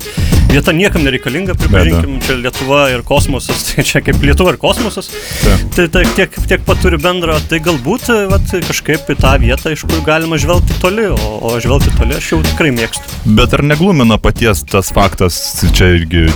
vieta 0.50 0.74
niekam 0.76 1.06
nereikalinga, 1.06 1.56
pripažinkim, 1.56 2.18
čia 2.26 2.36
Lietuva 2.36 2.82
ir 2.92 3.04
kosmosas, 3.06 3.62
tai 3.70 3.84
čia 3.88 4.02
kaip 4.04 4.20
Lietuva 4.20 4.52
ir 4.52 4.58
kosmosas. 4.60 5.08
Taip. 5.40 5.64
Tai, 5.76 5.86
tai 5.94 6.02
tiek, 6.18 6.36
tiek 6.50 6.64
pat 6.66 6.82
turi 6.84 7.00
bendro, 7.00 7.38
tai 7.48 7.62
galbūt 7.64 8.10
vat, 8.32 8.52
kažkaip 8.68 9.08
į 9.14 9.16
tą 9.22 9.32
vietą, 9.40 9.72
iš 9.72 9.86
kur 9.88 10.04
galima 10.04 10.36
žvelgti 10.42 10.76
toli, 10.82 11.08
o, 11.14 11.32
o 11.40 11.54
žvelgti 11.62 11.94
toli 11.96 12.18
aš 12.18 12.32
jau 12.34 12.42
tikrai 12.50 12.74
mėgstu. 12.76 13.22
Bet 13.38 13.56
ar 13.56 13.64
neglumina 13.64 14.20
paties 14.20 14.60
tas 14.68 14.92
faktas, 14.92 15.40
čia 15.72 15.94
irgi 16.02 16.26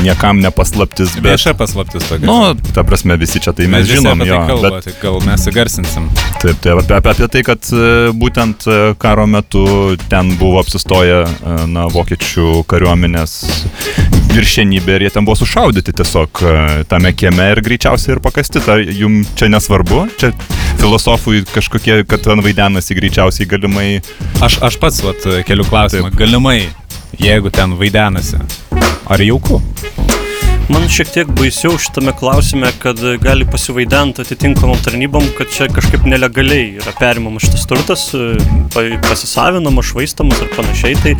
niekam 0.00 0.40
nepaslaptis, 0.40 1.14
bet... 1.20 1.32
Vieša 1.34 1.54
paslaptis 1.54 2.08
tokia. 2.08 2.26
Nu, 2.26 2.54
ta 2.74 2.84
prasme, 2.86 3.16
visi 3.20 3.40
čia 3.42 3.52
tai 3.56 3.68
mes, 3.68 3.84
mes 3.84 3.92
žinom, 3.92 4.24
jo. 4.24 4.36
Tai 4.36 4.48
kalba, 4.48 4.70
bet... 4.76 4.88
tai 4.88 4.94
gal 5.02 5.20
mes 5.26 5.46
įgarsinsim. 5.50 6.08
Taip, 6.40 6.60
tai 6.64 6.74
apie, 6.76 6.96
apie, 6.96 7.12
apie 7.12 7.28
tai, 7.34 7.42
kad 7.46 7.70
būtent 8.16 8.66
e, 8.66 8.78
karo 9.00 9.26
metu 9.30 9.64
ten 10.10 10.32
buvo 10.40 10.60
apsistoję 10.62 11.22
e, 11.24 11.56
na, 11.70 11.86
vokiečių 11.92 12.62
kariuomenės 12.70 13.36
viršenybė 14.30 14.96
ir 14.96 15.06
jie 15.06 15.12
ten 15.16 15.26
buvo 15.26 15.38
sušaudyti 15.40 15.94
tiesiog 16.00 16.42
e, 16.42 16.56
tame 16.90 17.12
kieme 17.16 17.50
ir 17.54 17.62
greičiausiai 17.66 18.16
ir 18.16 18.24
pakasti. 18.24 18.62
Tai 18.64 18.80
jums 18.84 19.32
čia 19.38 19.50
nesvarbu, 19.52 20.04
čia 20.20 20.32
filosofui 20.80 21.44
kažkokie, 21.50 22.02
kad 22.08 22.24
ten 22.24 22.44
vaidenasi 22.44 22.96
greičiausiai 22.98 23.48
galimai. 23.50 23.88
Aš, 24.40 24.60
aš 24.64 24.80
pats 24.80 25.02
vat, 25.04 25.26
keliu 25.48 25.66
klausimą. 25.68 26.08
Taip. 26.08 26.20
Galimai, 26.20 26.70
jeigu 27.18 27.50
ten 27.50 27.78
vaidenasi. 27.78 28.38
Ar 29.10 29.22
jauku? 29.22 29.62
Man 30.70 30.84
šiek 30.86 31.08
tiek 31.10 31.30
baisiau 31.34 31.74
šitame 31.82 32.12
klausime, 32.14 32.68
kad 32.78 33.00
gali 33.24 33.42
pasivaidenti 33.50 34.22
atitinkamom 34.22 34.78
tarnybom, 34.84 35.24
kad 35.34 35.50
čia 35.50 35.66
kažkaip 35.66 36.04
nelegaliai 36.06 36.76
yra 36.78 36.92
perimamas 36.94 37.48
šitas 37.48 37.64
turtas, 37.66 38.04
pasisavinamas, 39.08 39.88
švaistamas 39.90 40.44
ar 40.44 40.52
panašiai. 40.54 40.94
Tai, 41.02 41.16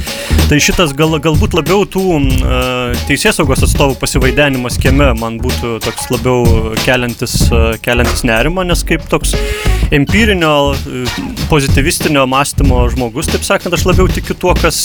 tai 0.53 0.61
šitas 0.63 0.95
gal, 0.95 1.19
galbūt 1.19 1.59
labiau 1.59 1.83
tų 1.83 2.05
uh, 2.21 2.95
teisės 3.11 3.41
saugos 3.41 3.67
atstovų 3.67 3.99
pasivaidenimas 3.99 4.79
kieme 4.79 5.11
man 5.19 5.43
būtų 5.43 5.81
toks 5.83 6.07
labiau 6.15 6.77
keliantis, 6.85 7.41
uh, 7.51 7.73
keliantis 7.83 8.23
nerimą, 8.31 8.69
nes 8.71 8.87
kaip 8.87 9.11
toks 9.11 9.35
empirinio, 9.91 10.75
pozityvistinio 11.51 12.27
mąstymo 12.31 12.83
žmogus, 12.95 13.31
taip 13.33 13.47
sakant, 13.47 13.75
aš 13.75 13.87
labiau 13.89 14.09
tikiu 14.11 14.37
tuo, 14.39 14.55
kas, 14.59 14.79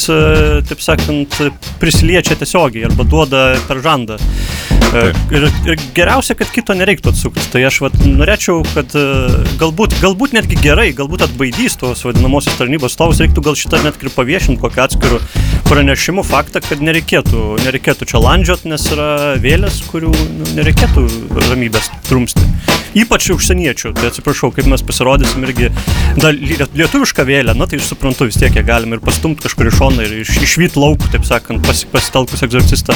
taip 0.70 0.82
sakant, 0.82 1.40
prisiliečia 1.82 2.38
tiesiogiai 2.40 2.90
arba 2.90 3.06
duoda 3.08 3.48
per 3.70 3.84
žandą. 3.86 4.20
Ir, 4.96 5.46
ir 5.68 5.82
geriausia, 5.96 6.38
kad 6.40 6.52
kito 6.54 6.76
nereiktų 6.78 7.12
atsukti. 7.12 7.44
Tai 7.52 7.64
aš 7.68 7.82
vat, 7.84 7.98
norėčiau, 8.08 8.62
kad 8.72 8.94
e, 8.96 9.04
galbūt, 9.60 9.98
galbūt 10.00 10.36
netgi 10.38 10.56
gerai, 10.62 10.88
galbūt 10.96 11.26
atbaidys 11.26 11.76
tos 11.82 12.06
vadinamosios 12.08 12.56
tarnybos 12.60 12.96
stovus, 12.96 13.20
reiktų 13.24 13.44
gal 13.44 13.58
šitą 13.60 13.82
net 13.84 14.00
ir 14.00 14.14
paviešinti 14.16 14.62
kokiu 14.62 14.86
atskiru 14.86 15.20
pranešimu 15.68 16.24
faktą, 16.24 16.62
kad 16.64 16.84
nereikėtų, 16.86 17.44
nereikėtų 17.66 18.08
čia 18.14 18.24
landžiot, 18.24 18.64
nes 18.72 18.88
yra 18.96 19.10
vėlės, 19.42 19.82
kurių 19.90 20.14
nu, 20.14 20.48
nereikėtų 20.56 21.06
ramybės 21.50 21.92
trumsti. 22.08 22.48
Ypač 22.96 23.28
užsieniečių, 23.34 23.92
tai 23.98 24.08
atsiprašau, 24.08 24.54
kaip 24.56 24.70
mes 24.72 24.86
pasirodysim 24.96 25.44
irgi 25.44 25.70
da, 26.22 26.32
lietuvišką 26.32 27.26
vėlę, 27.28 27.56
na 27.60 27.68
tai 27.68 27.82
suprantu, 27.84 28.30
vis 28.30 28.38
tiek 28.40 28.56
ją 28.56 28.64
galim 28.66 28.96
ir 28.96 29.02
pastumti 29.04 29.44
kažkur 29.44 29.68
į 29.68 29.74
šoną 29.76 30.06
ir 30.06 30.14
iš, 30.22 30.32
išvyt 30.46 30.78
laukų, 30.80 31.10
taip 31.12 31.28
sakant, 31.28 31.60
pas, 31.66 31.82
pasitelkus 31.92 32.46
egzorcistą. 32.48 32.96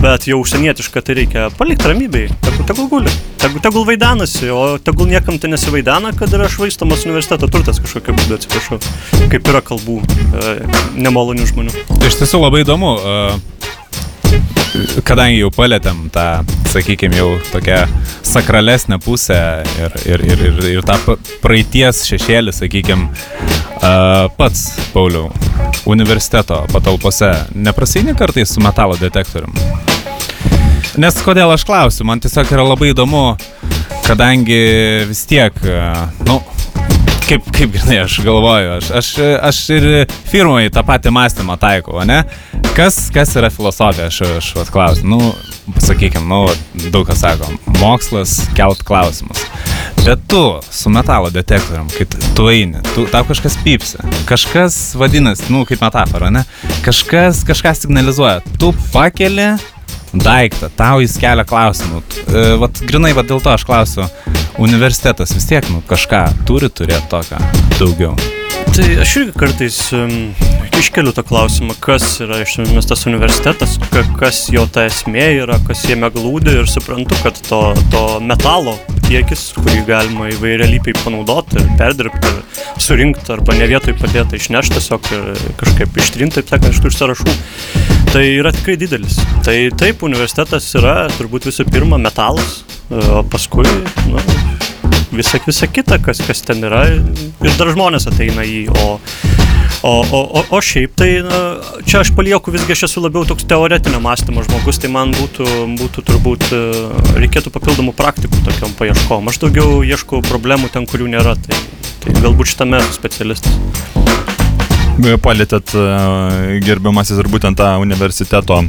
Bet 0.00 0.28
jau 0.30 0.40
užsienietišką 0.40 1.02
tai 1.04 1.18
reikia 1.20 1.48
palikti 1.58 1.90
ramybėj, 1.90 2.30
tegul, 2.46 2.64
tegul 2.70 2.88
guli, 2.94 3.12
tegul, 3.42 3.62
tegul 3.64 3.86
vaidenasi, 3.90 4.48
o 4.54 4.64
tegul 4.80 5.10
niekam 5.12 5.36
tai 5.42 5.52
nesivaidena, 5.52 6.14
kad 6.16 6.32
yra 6.38 6.48
švaistamas 6.52 7.04
universiteto 7.08 7.50
turtas 7.52 7.82
kažkokiu 7.84 8.16
būdu, 8.16 8.40
atsiprašau, 8.40 8.80
kaip 9.28 9.52
yra 9.52 9.60
kalbų 9.68 10.00
e, 10.00 10.56
nemalonių 10.96 11.52
žmonių. 11.52 11.76
Iš 12.08 12.22
tiesų 12.22 12.44
labai 12.46 12.64
įdomu. 12.64 12.96
Uh 12.96 13.56
kadangi 15.06 15.40
jau 15.40 15.50
palėtėm 15.54 16.06
tą, 16.14 16.26
sakykime, 16.72 17.16
jau 17.18 17.30
tokią 17.52 17.82
sakralesnę 18.26 18.98
pusę 19.02 19.38
ir, 19.80 19.96
ir, 20.06 20.24
ir, 20.28 20.44
ir, 20.50 20.60
ir 20.76 20.86
tą 20.86 21.16
praeities 21.42 22.04
šešėlį, 22.08 22.54
sakykime, 22.56 23.08
pats, 24.38 24.64
Pauliau, 24.92 25.30
universiteto 25.88 26.64
patalpose 26.72 27.30
neprasini 27.54 28.16
kartais 28.18 28.52
su 28.54 28.64
metalo 28.64 28.98
detektorium? 29.00 29.54
Nes 30.98 31.18
kodėl 31.22 31.52
aš 31.54 31.64
klausiu, 31.68 32.06
man 32.08 32.20
tiesiog 32.22 32.50
yra 32.56 32.64
labai 32.66 32.90
įdomu, 32.90 33.22
kadangi 34.06 34.62
vis 35.06 35.22
tiek, 35.30 35.54
nu, 36.26 36.40
kaip, 37.28 37.48
kaip 37.52 37.72
grinai 37.74 37.98
aš 38.02 38.18
galvoju, 38.24 38.70
aš, 38.78 38.90
aš, 39.00 39.08
aš 39.50 39.58
ir 39.76 39.86
firmai 40.30 40.68
tą 40.72 40.82
patį 40.86 41.12
mąstymą 41.12 41.58
taikau, 41.60 42.00
ne? 42.08 42.22
Kas, 42.76 43.08
kas 43.12 43.34
yra 43.36 43.50
filosofija, 43.52 44.08
aš, 44.08 44.20
aš 44.38 44.50
vat, 44.56 44.70
klausiu, 44.72 45.08
nu, 45.12 45.18
sakykime, 45.84 46.24
nu, 46.28 46.88
daug 46.94 47.06
kas 47.08 47.20
sako, 47.24 47.50
mokslas 47.80 48.38
kelt 48.56 48.84
klausimus. 48.86 49.44
Bet 50.04 50.22
tu 50.30 50.42
su 50.72 50.92
metalo 50.94 51.28
detektorium, 51.34 51.90
kai 51.92 52.06
tu 52.36 52.48
eini, 52.48 52.80
tu, 52.94 53.04
tau 53.12 53.26
kažkas 53.28 53.58
pypsi, 53.64 54.00
kažkas 54.28 54.78
vadinasi, 54.98 55.50
nu, 55.52 55.66
kaip 55.68 55.82
metafora, 55.84 56.30
ne? 56.32 56.46
Kažkas, 56.86 57.42
kažką 57.48 57.74
signalizuoja, 57.82 58.40
tu 58.60 58.72
pakeli 58.94 59.52
daiktą, 60.14 60.70
tau 60.76 61.02
jis 61.04 61.18
kelia 61.20 61.44
klausimų. 61.48 62.02
E, 62.28 62.46
vat 62.62 62.82
grinai, 62.88 63.14
vat 63.16 63.28
dėl 63.30 63.42
to 63.44 63.52
aš 63.52 63.66
klausiu, 63.68 64.08
universitetas 64.58 65.34
vis 65.36 65.48
tiek, 65.50 65.68
nu, 65.72 65.84
kažką 65.88 66.26
turi 66.48 66.72
turėti 66.72 67.08
tokio 67.12 67.40
daugiau. 67.78 68.37
Tai 68.74 68.86
aš 69.02 69.14
irgi 69.20 69.32
kartais 69.38 69.78
um, 69.96 70.12
iškeliu 70.78 71.12
tą 71.14 71.24
klausimą, 71.26 71.74
kas 71.82 72.04
yra 72.22 72.40
iš 72.44 72.58
esmės 72.62 72.86
tas 72.90 73.04
universitetas, 73.10 73.76
kas 74.20 74.44
jo 74.54 74.64
ta 74.70 74.84
esmė 74.88 75.26
yra, 75.42 75.58
kas 75.66 75.82
jame 75.88 76.10
glūdi 76.14 76.54
ir 76.60 76.68
suprantu, 76.70 77.18
kad 77.24 77.40
to, 77.48 77.60
to 77.92 78.04
metalo 78.24 78.76
kiekis, 79.08 79.48
kurį 79.56 79.82
galima 79.88 80.28
įvairialypiai 80.34 80.96
panaudoti 81.00 81.58
ir 81.58 81.68
perdirbti, 81.80 82.32
ir 82.34 82.84
surinkti 82.84 83.32
arba 83.34 83.56
ne 83.56 83.68
vietoj 83.70 83.96
padėti 83.98 84.38
išnešti 84.38 84.76
tiesiog 84.76 85.10
ir 85.16 85.42
kažkaip 85.62 86.00
ištrinti, 86.02 86.42
taip 86.42 86.52
sakant, 86.52 86.76
iš 86.76 86.82
tų 86.84 86.94
sąrašų, 86.98 87.36
tai 88.12 88.24
yra 88.36 88.52
tikrai 88.54 88.76
didelis. 88.80 89.18
Tai 89.46 89.56
taip, 89.80 90.04
universitetas 90.06 90.68
yra 90.78 90.96
turbūt 91.16 91.48
visų 91.48 91.66
pirma 91.72 91.98
metalas, 92.02 92.60
o 92.92 93.24
paskui, 93.32 93.66
nu, 94.12 94.22
visa, 95.12 95.40
visa 95.46 95.66
kita, 95.66 95.98
kas, 96.02 96.20
kas 96.26 96.42
ten 96.46 96.64
yra 96.64 96.84
ir 96.88 97.54
dar 97.58 97.72
žmonės 97.72 98.08
ateina 98.10 98.44
į, 98.46 98.60
o, 98.72 98.88
o, 99.82 99.92
o, 99.92 100.20
o, 100.20 100.44
o 100.56 100.60
šiaip 100.64 100.96
tai 100.98 101.10
na, 101.26 101.40
čia 101.88 102.02
aš 102.02 102.12
palieku 102.16 102.54
visgi, 102.54 102.74
aš 102.76 102.86
esu 102.88 103.04
labiau 103.04 103.26
toks 103.28 103.46
teoretinio 103.48 104.00
mąstymo 104.04 104.44
žmogus, 104.46 104.80
tai 104.82 104.92
man 104.94 105.14
būtų, 105.16 105.48
būtų 105.80 106.06
turbūt 106.10 106.48
e, 106.52 106.64
reikėtų 107.18 107.54
papildomų 107.54 107.94
praktikų 107.98 108.42
tokiam 108.48 108.74
paieškom. 108.78 109.30
Aš 109.32 109.42
daugiau 109.44 109.80
ieškau 109.86 110.24
problemų 110.28 110.72
ten, 110.74 110.88
kurių 110.88 111.12
nėra, 111.16 111.38
tai, 111.46 111.62
tai 112.04 112.18
galbūt 112.20 112.54
šitame 112.54 112.82
specialistas 112.96 114.37
palėtėt 114.98 115.74
e, 115.78 116.58
gerbiamasis 116.64 117.20
ir 117.22 117.28
būtent 117.30 117.58
tą 117.58 117.76
universiteto 117.82 118.60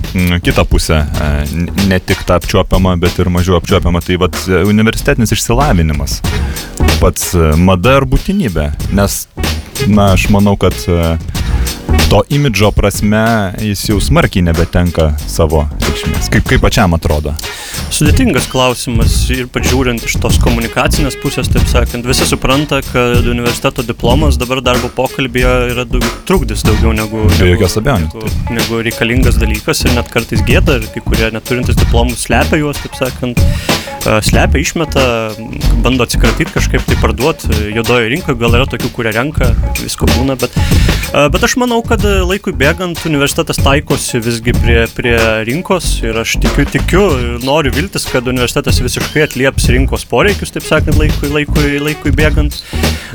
kitą 0.46 0.66
pusę, 0.70 1.02
e, 1.02 1.30
ne 1.90 2.00
tik 2.00 2.22
tą 2.28 2.38
apčiuopiamą, 2.40 2.96
bet 3.02 3.18
ir 3.20 3.32
mažiau 3.34 3.58
apčiuopiamą. 3.60 4.02
Tai 4.06 4.20
vad 4.22 4.38
universitetinis 4.70 5.34
išsilavinimas, 5.36 6.20
pats 7.02 7.34
e, 7.34 7.52
mada 7.58 7.98
ir 8.00 8.08
būtinybė, 8.10 8.70
nes, 8.98 9.24
na, 9.88 10.12
aš 10.14 10.30
manau, 10.34 10.56
kad 10.60 10.78
to 12.10 12.24
imidžo 12.30 12.72
prasme 12.72 13.54
jis 13.62 13.84
jau 13.90 14.00
smarkiai 14.02 14.42
nebetenka 14.48 15.12
savo 15.30 15.62
reikšmės. 15.84 16.30
Kaip, 16.34 16.46
kaip 16.50 16.64
pačiam 16.64 16.96
atrodo? 16.98 17.36
Sudėtingas 17.94 18.48
klausimas 18.50 19.14
ir 19.34 19.46
pažiūrint 19.54 20.02
iš 20.06 20.16
tos 20.22 20.40
komunikacinės 20.42 21.18
pusės, 21.22 21.50
taip 21.54 21.68
sakant, 21.70 22.08
visi 22.10 22.26
supranta, 22.30 22.82
kad 22.86 23.28
universiteto 23.30 23.86
diplomas 23.86 24.40
dabar 24.42 24.64
darbo 24.66 24.90
pokalbėje 24.94 25.54
yra 25.74 25.86
daug, 25.90 26.06
trukdis 26.30 26.66
daugiau 26.66 26.96
negu, 26.98 27.28
negu, 27.38 27.70
negu, 27.86 28.26
negu 28.58 28.82
reikalingas 28.86 29.38
dalykas 29.42 29.86
ir 29.86 29.94
net 29.98 30.10
kartais 30.14 30.42
gėda 30.48 30.80
ir 30.80 30.90
kai 30.96 31.06
kurie 31.06 31.30
neturintys 31.36 31.78
diplomų 31.78 32.18
slepia 32.18 32.62
juos, 32.62 32.82
taip 32.82 32.98
sakant, 32.98 33.46
slepia, 34.26 34.62
išmeta, 34.62 35.06
bando 35.84 36.06
atsikratyti 36.06 36.54
kažkaip 36.56 36.86
tai 36.88 36.98
parduoti 37.02 37.72
juodojo 37.76 38.10
rinkoje, 38.14 38.40
gal 38.40 38.58
yra 38.58 38.68
tokių, 38.70 38.92
kurie 38.96 39.14
renka, 39.16 39.52
visko 39.82 40.10
būna, 40.14 40.38
bet, 40.40 40.56
bet 41.34 41.46
aš 41.46 41.58
manau, 41.62 41.82
kad 41.86 41.99
laikui 42.04 42.54
bėgant 42.56 43.00
universitetas 43.08 43.58
taikosi 43.62 44.20
visgi 44.24 44.54
prie, 44.56 44.78
prie 44.96 45.16
rinkos 45.48 45.88
ir 46.06 46.18
aš 46.22 46.36
tikiu, 46.44 46.66
tikiu 46.70 47.04
ir 47.18 47.46
noriu 47.46 47.72
viltis, 47.76 48.06
kad 48.10 48.28
universitetas 48.30 48.80
visiškai 48.84 49.24
atlieps 49.26 49.68
rinkos 49.74 50.06
poreikius, 50.10 50.54
taip 50.56 50.66
sakant, 50.68 50.98
laikui, 51.00 51.30
laikui, 51.34 51.80
laikui 51.84 52.14
bėgant. 52.16 52.62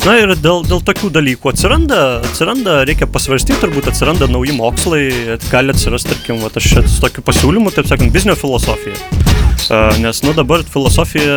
Na 0.04 0.16
ir 0.20 0.34
dėl, 0.36 0.64
dėl 0.68 0.82
tokių 0.84 1.10
dalykų 1.14 1.52
atsiranda, 1.52 2.00
atsiranda, 2.28 2.80
reikia 2.88 3.08
pasvarstyti, 3.10 3.60
turbūt 3.62 3.88
atsiranda 3.92 4.28
nauji 4.30 4.56
mokslai, 4.58 5.04
gali 5.48 5.74
atsirasti, 5.74 6.12
tarkim, 6.14 6.42
va, 6.44 6.52
aš 6.52 6.70
čia 6.74 6.86
su 6.88 7.00
tokiu 7.04 7.24
pasiūlymu, 7.26 7.72
taip 7.74 7.90
sakant, 7.90 8.12
biznio 8.14 8.36
filosofija. 8.38 8.98
Nes, 10.02 10.20
nu, 10.26 10.34
dabar 10.36 10.64
filosofija, 10.68 11.36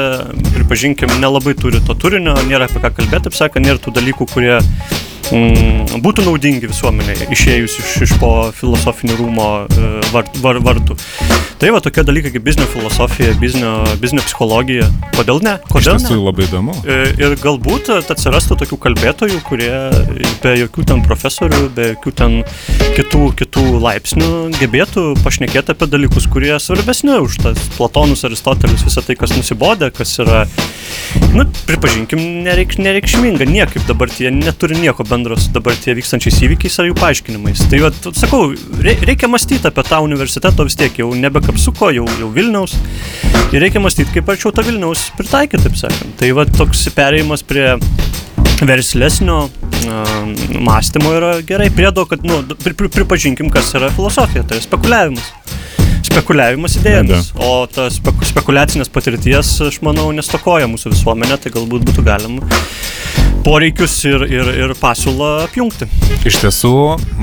pripažinkim, 0.53 1.19
nelabai 1.21 1.55
turi 1.59 1.79
to 1.85 1.95
turinio, 1.95 2.35
nėra 2.49 2.67
apie 2.67 2.81
ką 2.83 2.91
kalbėti, 2.97 3.29
taip 3.29 3.37
sakant, 3.37 3.67
nėra 3.67 3.79
tų 3.79 3.93
dalykų, 4.01 4.27
kurie 4.33 4.57
mm, 5.33 6.01
būtų 6.03 6.27
naudingi 6.27 6.69
visuomeniai, 6.69 7.27
išėjus 7.33 7.77
iš, 7.81 7.93
iš 8.07 8.15
po 8.21 8.31
filosofinių 8.55 9.19
rūmo 9.19 9.49
e, 9.65 9.91
var, 10.13 10.29
var, 10.43 10.61
vartų. 10.63 10.97
Tai 11.57 11.71
va 11.73 11.81
tokie 11.81 12.03
dalykai 12.05 12.29
kaip 12.35 12.43
biznio 12.45 12.67
filosofija, 12.69 13.33
biznio, 13.41 13.71
biznio 14.01 14.21
psichologija. 14.21 14.85
Kodėl 15.17 15.41
ne? 15.41 15.55
Kodėl 15.71 15.97
ne? 16.03 16.19
labai 16.21 16.45
įdomu. 16.45 16.75
E, 16.85 16.97
Ir 17.17 17.33
galbūt 17.41 17.89
atsirastų 17.97 18.59
tokių 18.61 18.77
kalbėtojų, 18.83 19.39
kurie 19.47 19.71
be 20.43 20.53
jokių 20.61 20.85
ten 20.91 21.01
profesorių, 21.05 21.63
be 21.73 21.87
jokių 21.95 22.13
ten 22.19 22.35
kitų, 22.93 23.23
kitų 23.39 23.63
laipsnių 23.81 24.29
gebėtų 24.59 25.05
pašnekėti 25.23 25.73
apie 25.73 25.89
dalykus, 25.89 26.27
kurie 26.29 26.53
svarbesni 26.61 27.17
už 27.23 27.39
tas 27.41 27.63
Platonus, 27.73 28.21
Aristotelis, 28.27 28.85
visą 28.85 29.01
tai, 29.05 29.17
kas 29.17 29.33
nusibodė, 29.33 29.89
kas 29.97 30.13
yra, 30.21 30.43
nu, 31.33 31.47
pripažinkim, 31.65 32.21
nereikš, 32.45 32.77
nereikšminga, 32.85 33.49
niekaip 33.49 33.89
dabar 33.89 34.13
tie 34.13 34.29
neturi 34.33 34.77
nieko 34.77 35.05
bendro 35.07 35.16
su 35.39 35.49
dabar 35.55 35.75
tie 35.81 35.95
vykstančiais 35.97 36.37
įvykiais 36.45 36.77
ar 36.81 36.89
jų 36.89 36.95
paaiškinimais. 36.99 37.63
Tai, 37.71 37.79
va, 37.85 37.91
sakau, 38.13 38.51
rei- 38.83 38.97
reikia 39.07 39.29
mąstyti 39.31 39.65
apie 39.69 39.83
tą 39.87 40.01
universitetą 40.05 40.65
vis 40.67 40.77
tiek, 40.77 40.99
jau 41.01 41.09
nebe 41.17 41.41
kapsuko, 41.45 41.89
jau, 41.95 42.05
jau 42.21 42.29
Vilniaus. 42.35 42.75
Ir 43.55 43.63
reikia 43.63 43.81
mąstyti, 43.83 44.11
kaip 44.13 44.29
arčiau 44.33 44.51
tą 44.55 44.65
Vilniaus 44.67 45.07
pritaikyti, 45.17 45.63
taip 45.65 45.79
sakant. 45.79 46.15
Tai 46.19 46.31
va 46.37 46.45
toks 46.45 46.85
perėjimas 46.95 47.43
prie 47.47 47.77
verslesnio 48.67 49.39
um, 49.47 50.33
mąstymo 50.67 51.13
yra 51.17 51.33
gerai. 51.47 51.69
Priedo, 51.73 52.05
kad, 52.09 52.23
nu, 52.27 52.41
pri, 52.63 52.73
pri, 52.77 52.89
pripažinkim, 52.89 53.51
kas 53.53 53.73
yra 53.77 53.91
filosofija, 53.93 54.43
tai 54.47 54.57
yra 54.59 54.65
spekuliavimas. 54.65 55.33
Spekuliavimas 56.07 56.77
idėjomis. 56.79 57.31
O 57.43 57.65
tas 57.71 57.97
speku, 57.99 58.25
spekulacinės 58.27 58.91
patirties, 58.93 59.51
aš 59.67 59.81
manau, 59.85 60.09
nestokoja 60.15 60.69
mūsų 60.71 60.93
visuomenė, 60.95 61.39
tai 61.43 61.51
galbūt 61.55 61.87
būtų 61.89 62.05
galima 62.07 62.57
poreikius 63.47 63.93
ir, 64.07 64.23
ir, 64.27 64.49
ir 64.65 64.73
pasiūlą 64.79 65.29
apjungti. 65.45 65.87
Iš 66.27 66.41
tiesų, 66.43 66.73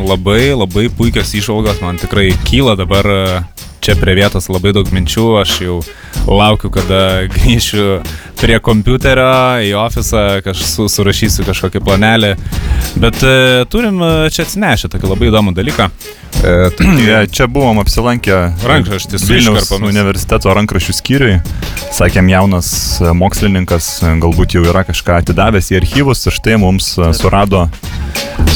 labai, 0.09 0.55
labai 0.57 0.87
puikios 0.93 1.35
išvalgos 1.37 1.83
man 1.85 2.01
tikrai 2.01 2.31
kyla 2.49 2.77
dabar 2.81 3.09
čia 3.85 3.95
prie 4.01 4.15
vietos 4.17 4.49
labai 4.49 4.73
daug 4.73 4.89
minčių, 4.95 5.25
aš 5.43 5.55
jau 5.67 5.79
laukiu, 6.25 6.71
kada 6.73 7.01
grįšiu 7.35 8.01
prie 8.41 8.57
kompiuterio 8.65 9.29
į 9.65 9.73
ofisą, 9.79 10.23
kaž, 10.45 10.63
su, 10.69 10.87
surašysiu 10.93 11.45
kažkokį 11.47 11.83
planelį, 11.85 12.33
bet 13.01 13.21
e, 13.25 13.35
turim 13.73 14.01
e, 14.05 14.13
čia 14.35 14.45
atsinešę 14.47 14.91
tokį 14.93 15.11
labai 15.13 15.29
įdomų 15.31 15.55
dalyką. 15.57 15.89
E, 16.41 16.55
tai- 16.77 17.27
čia 17.37 17.47
buvom 17.49 17.81
apsilankę 17.85 18.41
Rankraštis 18.69 19.25
Vilniaus 19.29 19.71
universiteto 19.77 20.53
rankraščių 20.57 20.97
skyriui. 21.01 21.39
Sakėm, 21.95 22.29
jaunas 22.33 22.69
e, 23.01 23.13
mokslininkas 23.17 23.91
e, 24.03 24.15
galbūt 24.25 24.57
jau 24.59 24.65
yra 24.69 24.85
kažką 24.89 25.21
atidavęs 25.23 25.73
į 25.73 25.81
archyvus 25.83 26.25
ir 26.29 26.37
štai 26.41 26.57
mums 26.65 26.95
surado, 27.21 27.67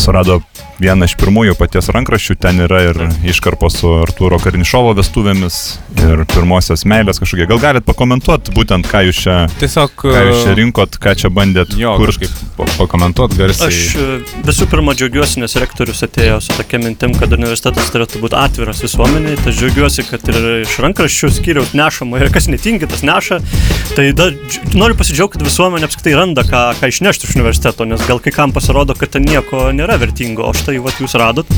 surado 0.00 0.40
vieną 0.78 1.08
iš 1.08 1.14
pirmųjų 1.18 1.56
paties 1.58 1.90
rankraščių. 1.94 2.36
Ten 2.42 2.62
yra 2.64 2.80
ir 2.88 3.00
iškarpos 3.26 3.80
su 3.80 3.90
Arturo 4.02 4.38
Karnišovo 4.42 4.94
vestuvėmis 4.98 5.58
ir 5.98 6.22
pirmosios 6.30 6.84
meilės 6.88 7.20
kažkokie. 7.22 7.48
Gal 7.50 7.60
galit 7.62 7.86
pakomentuoti 7.88 8.54
būtent, 8.54 8.86
ką 8.90 9.02
jūs 9.08 9.22
čia, 9.24 9.36
Tiesiog... 9.58 9.94
ką 10.04 10.22
jūs 10.28 10.44
čia 10.44 10.52
e, 10.52 10.56
rinkot, 10.60 10.98
ką 11.02 11.14
čia 11.18 11.30
bandėt 11.34 11.74
Jo, 11.78 11.96
kur 11.98 12.12
kažkaip 12.12 12.34
pa- 12.56 12.68
pakomentuot 12.78 13.34
garsiai. 13.38 13.68
Aš 13.68 13.96
e, 13.98 14.06
visų 14.46 14.68
pirma 14.70 14.94
džiaugiuosi, 14.98 15.42
nes 15.42 15.56
rektorius 15.60 16.04
atėjo 16.06 16.38
su 16.44 16.54
tokia 16.54 16.80
mintim, 16.82 17.16
kad 17.18 17.34
universitetas 17.34 17.90
turėtų 17.94 18.22
būti 18.22 18.38
atviras 18.38 18.82
visuomeniai. 18.84 19.38
Tai 19.42 19.54
džiaugiuosi, 19.54 20.06
kad 20.10 20.30
ir 20.30 20.48
iš 20.62 20.78
rankraščių 20.84 21.32
skyriaus 21.40 21.74
nešama 21.78 22.22
ir 22.22 22.32
kas 22.34 22.48
netingi, 22.52 22.88
tas 22.90 23.04
neša. 23.06 23.40
Tai 23.96 24.06
da, 24.14 24.30
noriu 24.78 24.98
pasidžiaugti, 24.98 25.40
kad 25.40 25.48
visuomenė 25.48 25.88
apskritai 25.88 26.14
randa, 26.18 26.46
ką, 26.46 26.64
ką 26.78 26.92
išnešti 26.92 27.26
iš 27.28 27.36
universiteto, 27.38 27.86
nes 27.88 28.04
gal 28.06 28.22
kai 28.22 28.32
kam 28.34 28.54
pasirodo, 28.54 28.94
kad 28.98 29.12
ten 29.16 29.26
nieko 29.26 29.68
nėra 29.74 29.98
vertingo, 30.00 30.46
o 30.46 30.54
štai 30.56 30.67
vat 30.76 31.00
jūs 31.00 31.16
radot. 31.16 31.48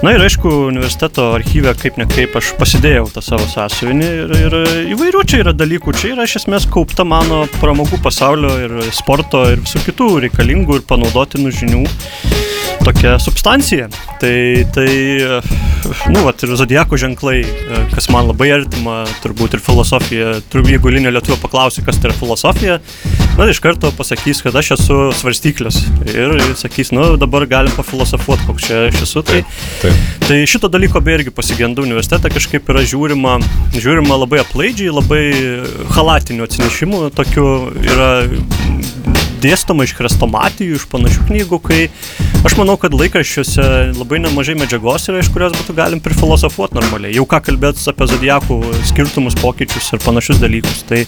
Na 0.00 0.14
ir 0.16 0.22
aišku, 0.24 0.48
universiteto 0.70 1.26
archyve 1.36 1.74
kaip 1.76 1.98
ne 2.00 2.06
kaip 2.08 2.32
aš 2.40 2.54
pasidėjau 2.56 3.04
tą 3.12 3.20
savo 3.20 3.44
sąsiuvinį 3.52 4.06
ir, 4.22 4.32
ir 4.46 4.56
įvairių 4.94 5.24
čia 5.28 5.42
yra 5.42 5.52
dalykų. 5.52 5.92
Čia 6.00 6.14
yra 6.14 6.24
iš 6.24 6.38
esmės 6.40 6.64
kaupta 6.72 7.04
mano 7.04 7.42
pramogų 7.60 8.00
pasaulio 8.00 8.56
ir 8.64 8.78
sporto 8.96 9.44
ir 9.52 9.60
visų 9.60 9.84
kitų 9.90 10.12
reikalingų 10.24 10.80
ir 10.80 10.86
panaudotinų 10.88 11.52
žinių 11.60 11.84
tokia 12.84 13.18
substancija. 13.22 13.88
Tai, 14.20 14.66
tai 14.74 14.88
nu, 16.12 16.24
vat, 16.24 16.42
ir 16.44 16.54
zodiako 16.58 16.98
ženklai, 17.00 17.40
kas 17.94 18.10
man 18.12 18.28
labai 18.30 18.50
artima, 18.54 19.02
turbūt 19.24 19.56
ir 19.56 19.64
filosofija. 19.64 20.34
Turbūt 20.52 20.74
jeigu 20.76 20.92
linio 20.92 21.12
lietuvio 21.14 21.38
paklausi, 21.40 21.84
kas 21.86 22.00
tai 22.00 22.10
yra 22.10 22.18
filosofija, 22.18 22.78
na, 23.38 23.48
iš 23.50 23.62
karto 23.64 23.92
pasakys, 23.96 24.42
kad 24.44 24.56
aš 24.60 24.74
esu 24.76 24.98
svarstyklis. 25.16 25.80
Ir 26.12 26.36
sakys, 26.60 26.92
nu, 26.96 27.14
dabar 27.20 27.46
galim 27.50 27.74
pafilosofuoti, 27.76 28.46
koks 28.48 28.68
čia 28.68 28.82
aš 28.88 29.04
esu. 29.06 29.24
Tai, 29.26 29.42
Taip. 29.80 30.04
Tai 30.26 30.40
šito 30.50 30.70
dalyko 30.72 31.00
beje 31.04 31.20
irgi 31.20 31.34
pasigendu 31.34 31.84
universitete, 31.86 32.32
kažkaip 32.32 32.68
yra 32.72 32.84
žiūrima, 32.86 33.38
žiūrima 33.76 34.20
labai 34.24 34.42
aplaidžiai, 34.44 34.92
labai 34.94 35.24
halatinių 35.96 36.46
atsinešimų, 36.46 37.02
tokių 37.16 37.48
yra 37.86 38.10
dėstoma 39.42 39.86
iš 39.86 39.94
krestomatijų, 39.98 40.78
iš 40.78 40.86
panašių 40.90 41.26
knygų, 41.28 41.58
kai 41.64 41.80
aš 42.46 42.56
manau, 42.58 42.76
kad 42.80 42.94
laikraščiuose 42.96 43.66
labai 43.96 44.20
nemažai 44.24 44.56
medžiagos 44.60 45.08
yra, 45.10 45.22
iš 45.22 45.30
kurios 45.34 45.54
būtų 45.58 45.76
galim 45.76 46.02
prifilosofuoti 46.04 46.78
normaliai. 46.78 47.14
Jau 47.16 47.26
ką 47.30 47.42
kalbėt 47.48 47.80
apie 47.92 48.08
zodiakų 48.10 48.60
skirtumus, 48.90 49.38
pokyčius 49.40 49.90
ir 49.94 50.02
panašius 50.04 50.42
dalykus. 50.42 50.84
Tai, 50.90 51.02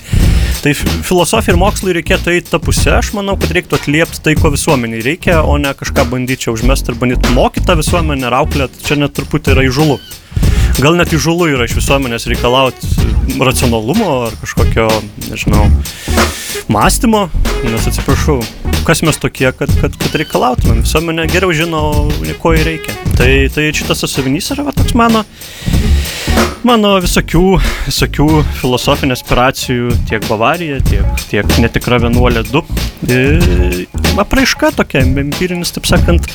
tai 0.65 0.75
filosofija 0.79 1.55
ir 1.55 1.61
mokslai 1.61 1.97
reikėtų 1.99 2.37
eiti 2.37 2.53
tą 2.53 2.63
pusę, 2.63 2.97
aš 2.99 3.13
manau, 3.19 3.37
kad 3.41 3.55
reiktų 3.55 3.81
atliepti 3.81 4.25
tai, 4.25 4.37
ko 4.39 4.53
visuomeniai 4.55 5.05
reikia, 5.05 5.43
o 5.45 5.59
ne 5.61 5.75
kažką 5.77 6.09
bandyti 6.13 6.47
čia 6.47 6.57
užmesti 6.57 6.93
ir 6.93 7.01
bandyti 7.01 7.37
mokyti 7.37 7.69
tą 7.69 7.79
visuomenę 7.81 8.29
ir 8.29 8.41
auklėti, 8.43 8.85
čia 8.89 9.01
net 9.01 9.17
truputį 9.19 9.57
yra 9.57 9.69
įžulu. 9.69 10.01
Gal 10.81 10.97
net 10.97 11.13
įžulu 11.13 11.51
yra 11.53 11.67
iš 11.69 11.75
visuomenės 11.77 12.25
reikalauti 12.31 12.89
racionalumo 13.43 14.09
ar 14.29 14.37
kažkokio, 14.41 14.89
nežinau, 15.29 15.67
mąstymo, 16.73 17.27
nes 17.67 17.87
atsiprašau, 17.91 18.39
kas 18.87 19.03
mes 19.05 19.19
tokie, 19.21 19.51
kad, 19.57 19.73
kad, 19.83 19.97
kad 20.01 20.17
reikalautumėm. 20.23 20.83
Visuomenė 20.87 21.27
geriau 21.33 21.53
žino, 21.57 21.83
ko 22.43 22.55
jai 22.57 22.65
reikia. 22.73 22.97
Tai, 23.19 23.31
tai 23.55 23.69
šitas 23.77 24.03
sąsavinys 24.03 24.53
yra 24.55 24.67
va, 24.67 24.75
toks 24.77 24.97
mano, 24.99 25.25
mano 26.67 26.95
visokių, 27.05 27.45
visokių 27.91 28.29
filosofinių 28.63 29.17
aspiracijų, 29.19 29.93
tiek 30.11 30.25
Bavarija, 30.31 30.81
tiek, 30.89 31.27
tiek 31.29 31.59
netikra 31.63 32.01
vienuolė 32.03 32.47
2. 32.49 32.65
E, 33.13 33.21
apraiška 34.23 34.73
tokia, 34.79 35.05
empirinis, 35.05 35.75
taip 35.77 35.91
sakant, 35.91 36.31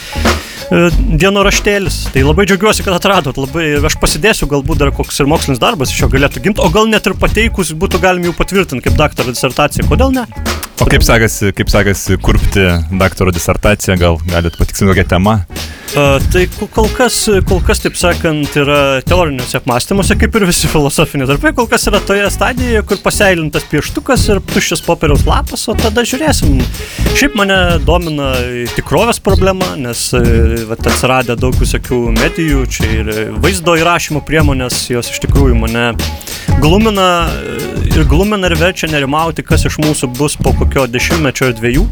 dienoraštėlis. 0.72 2.00
Tai 2.14 2.24
labai 2.28 2.48
džiaugiuosi, 2.50 2.84
kad 2.86 2.98
atradot. 2.98 3.40
Labai, 3.40 3.68
aš 3.88 3.98
pasidėsiu, 4.02 4.50
galbūt 4.52 4.82
dar 4.82 4.92
koks 4.96 5.22
ir 5.22 5.30
mokslinis 5.32 5.62
darbas 5.64 5.94
iš 5.94 6.04
jo 6.04 6.12
galėtų 6.12 6.44
gimti, 6.44 6.64
o 6.64 6.70
gal 6.74 6.90
net 6.92 7.08
ir 7.08 7.16
pateikus 7.20 7.74
būtų 7.78 8.02
galima 8.04 8.30
jau 8.30 8.36
patvirtinti 8.38 8.88
kaip 8.88 9.00
daktaro 9.00 9.34
disertaciją. 9.36 9.88
Kodėl 9.90 10.14
ne? 10.16 10.28
O 10.84 10.90
kaip 10.90 11.06
sekasi, 11.06 11.54
kaip 11.58 11.72
sekasi 11.74 12.20
kurpti 12.22 12.68
daktaro 13.00 13.34
disertaciją, 13.36 13.98
gal 14.02 14.22
galit 14.28 14.60
patikslinti 14.60 14.94
kokią 14.94 15.10
temą? 15.16 15.40
Uh, 15.96 16.20
tai 16.34 16.44
ko- 16.52 16.68
kol 16.68 16.90
kas, 16.92 17.16
kol 17.48 17.62
kas, 17.64 17.80
taip 17.80 17.96
sakant, 17.98 18.52
yra 18.60 19.00
teoriniuose 19.08 19.56
apmąstymuose, 19.62 20.18
kaip 20.20 20.36
ir 20.36 20.44
visi 20.50 20.68
filosofiniai 20.70 21.30
darbai, 21.30 21.54
kol 21.56 21.66
kas 21.72 21.88
yra 21.88 22.02
toje 22.04 22.26
stadijoje, 22.34 22.82
kur 22.90 23.00
paseilintas 23.06 23.64
pieštukas 23.72 24.26
ir 24.34 24.42
tuščias 24.52 24.84
popieriaus 24.86 25.24
lapas, 25.26 25.64
o 25.72 25.76
tada 25.80 26.04
žiūrėsim. 26.06 26.60
Šiaip 27.18 27.38
mane 27.40 27.58
domina 27.88 28.34
tikrovės 28.76 29.22
problema, 29.24 29.72
nes 29.80 30.10
e, 30.20 30.22
vat, 30.70 30.84
atsiradę 30.92 31.38
daug 31.40 31.56
visokių 31.58 32.02
medijų, 32.20 32.66
čia 32.68 32.90
ir 33.00 33.14
vaizdo 33.40 33.78
įrašymo 33.80 34.22
priemonės, 34.28 34.84
jos 34.92 35.14
iš 35.16 35.24
tikrųjų 35.24 35.56
mane 35.64 35.88
glumina 36.60 37.08
e, 37.32 37.56
ir 37.96 38.04
glumina 38.12 38.52
ir 38.52 38.60
verčia 38.60 38.92
nerimauti, 38.92 39.48
kas 39.48 39.64
iš 39.72 39.80
mūsų 39.82 40.12
bus 40.20 40.36
po 40.36 40.52
kokio 40.60 40.84
dešimtmečio 40.92 41.50
ar 41.54 41.58
dviejų, 41.58 41.88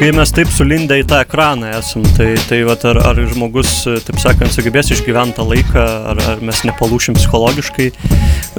kai 0.00 0.08
mes 0.16 0.30
taip 0.32 0.48
sulindę 0.48 0.96
į 0.96 1.04
tą 1.10 1.18
ekraną 1.20 1.74
esam. 1.76 2.06
Tai, 2.16 2.30
tai 2.48 2.62
vat, 2.64 2.86
ar, 2.88 3.02
ar 3.10 3.18
žmogus, 3.28 3.68
e, 3.84 3.98
taip 4.06 4.16
sakant, 4.22 4.52
sugebės 4.54 4.88
išgyventi 4.94 5.36
tą 5.36 5.44
laiką, 5.44 5.84
ar, 6.14 6.22
ar 6.32 6.44
mes 6.44 6.62
nepalūšim 6.64 7.18
psichologiškai. 7.18 7.90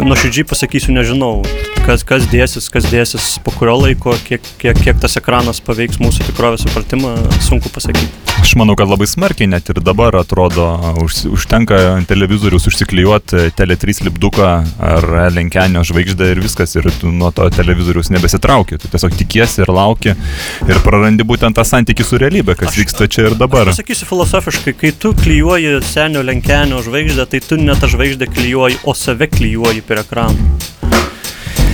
Nuoširdžiai 0.05 0.45
pasakysiu, 0.51 0.93
nežinau, 0.93 1.39
kas, 1.87 2.05
kas 2.05 2.27
dėsis, 2.29 2.69
kas 2.73 2.85
dėsis 2.93 3.33
po 3.41 3.55
kurio 3.57 3.79
laiko, 3.81 4.13
kiek, 4.27 4.45
kiek, 4.61 4.77
kiek 4.85 5.01
tas 5.01 5.17
ekranas 5.17 5.63
paveiks 5.65 5.97
mūsų 6.03 6.29
tikrovės 6.29 6.67
supratimą, 6.67 7.15
sunku 7.41 7.73
pasakyti. 7.73 8.29
Aš 8.41 8.53
manau, 8.57 8.73
kad 8.77 8.89
labai 8.89 9.05
smarkiai 9.09 9.49
net 9.49 9.67
ir 9.69 9.81
dabar 9.85 10.15
atrodo, 10.17 10.65
už, 11.03 11.23
užtenka 11.35 11.77
televizorius 12.09 12.65
užsiklijuoti 12.71 13.51
Tele3 13.57 14.05
lipduką 14.07 14.47
ar 14.81 15.07
lenkenio 15.33 15.83
žvaigždę 15.85 16.31
ir 16.33 16.41
viskas, 16.41 16.73
ir 16.79 16.87
tu 17.01 17.11
nuo 17.13 17.29
to 17.35 17.45
televizorius 17.53 18.09
nebesitrauki. 18.13 18.79
Tu 18.81 18.89
tiesiog 18.93 19.13
tikiesi 19.19 19.61
ir 19.65 19.73
lauki 19.73 20.15
ir 20.15 20.81
prarandi 20.85 21.27
būtent 21.31 21.55
tą 21.57 21.63
santykių 21.67 22.05
su 22.07 22.19
realybė, 22.21 22.55
kas 22.59 22.73
Aš- 22.73 22.79
vyksta 22.81 23.07
čia 23.11 23.29
ir 23.29 23.37
dabar. 23.39 23.71
Aš 23.71 23.79
pasakysiu 23.79 24.09
filosofiškai, 24.09 24.73
kai 24.77 24.91
tu 24.91 25.13
klyjuoji 25.17 25.79
senio 25.87 26.23
lenkenio 26.27 26.81
žvaigždę, 26.83 27.25
tai 27.31 27.39
tu 27.45 27.57
ne 27.61 27.75
tą 27.79 27.89
žvaigždę 27.95 28.27
klyjuoji, 28.31 28.81
o 28.83 28.93
save 28.97 29.27
klyjuoji 29.31 29.81
per 29.87 30.03
ekraną. 30.03 30.59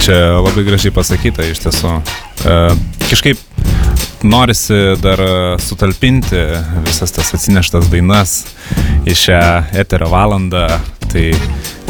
Čia 0.04 0.38
labai 0.40 0.64
gražiai 0.64 0.94
pasakyta 0.96 1.44
iš 1.50 1.60
tiesų. 1.66 1.98
E, 2.48 2.58
kažkaip 3.10 3.42
norisi 4.24 4.78
dar 5.02 5.20
sutalpinti 5.62 6.40
visas 6.86 7.12
tas 7.16 7.34
atsineštas 7.36 7.90
dainas 7.92 8.38
į 9.08 9.18
šią 9.18 9.42
eterio 9.84 10.10
valandą. 10.14 10.68
Tai 11.08 11.26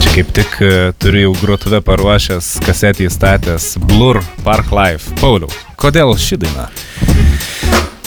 čia 0.02 0.12
kaip 0.14 0.34
tik 0.38 0.58
e, 0.62 0.74
turiu 1.02 1.28
jau 1.28 1.36
grotuvę 1.42 1.82
paruošęs, 1.86 2.52
kasetį 2.66 3.08
įstatęs 3.10 3.72
Blur 3.90 4.22
Park 4.46 4.74
Life. 4.74 5.14
Pauliau, 5.22 5.50
kodėl 5.78 6.14
ši 6.22 6.38
daina? 6.46 6.70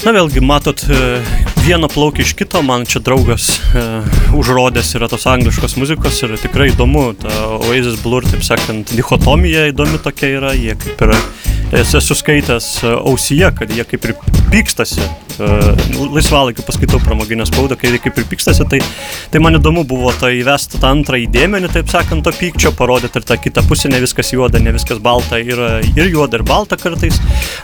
Na 0.00 0.14
vėlgi, 0.16 0.40
matot, 0.40 0.80
e, 0.88 1.18
vieną 1.60 1.90
plaukia 1.92 2.24
iš 2.24 2.30
kito, 2.38 2.62
man 2.64 2.86
čia 2.88 3.02
draugas 3.04 3.50
e, 3.76 3.82
užrodęs 4.32 4.94
yra 4.96 5.10
tos 5.12 5.26
angliškos 5.28 5.74
muzikos 5.76 6.22
ir 6.24 6.32
tikrai 6.40 6.70
įdomu, 6.70 7.02
ta 7.20 7.34
Oasis 7.58 7.98
Blur, 8.00 8.24
taip 8.24 8.40
sakant, 8.46 8.94
dichotomija 8.96 9.66
įdomi 9.68 10.00
tokia 10.00 10.30
yra, 10.38 10.54
jie 10.56 10.72
kaip 10.80 11.04
yra 11.04 11.18
esu 11.72 12.14
skaitęs 12.14 12.85
e, 12.85 12.92
ausyje, 13.06 13.50
kad 13.59 13.70
jie 13.70 13.85
kaip 13.87 14.04
ir 14.09 14.14
pykstasi, 14.50 15.02
e, 15.38 15.48
laisvalaikiu 16.11 16.64
paskaitau 16.66 17.00
pramoginę 17.04 17.46
spaudą, 17.46 17.76
kai 17.78 17.92
jie 17.92 18.00
kaip 18.02 18.18
ir 18.18 18.26
pykstasi, 18.30 18.66
tai, 18.70 18.80
tai 19.30 19.42
man 19.42 19.59
įdomu 19.61 19.85
buvo 19.88 20.11
tai 20.18 20.33
įvesti 20.40 20.80
tą 20.83 20.90
antrą 20.90 21.20
įdėmenį, 21.22 21.70
taip 21.74 21.92
sakant, 21.92 22.24
to 22.26 22.35
pykčio, 22.35 22.74
parodyti 22.78 23.20
ir 23.20 23.28
tą 23.28 23.38
kitą 23.38 23.64
pusę, 23.68 23.90
ne 23.92 24.02
viskas 24.02 24.33
juoda, 24.35 24.62
ne 24.62 24.74
viskas 24.74 24.98
balta, 25.02 25.38
yra 25.38 25.78
ir 25.94 26.11
juoda, 26.11 26.40
ir 26.40 26.46
balta 26.48 26.78
kartais. 26.80 27.20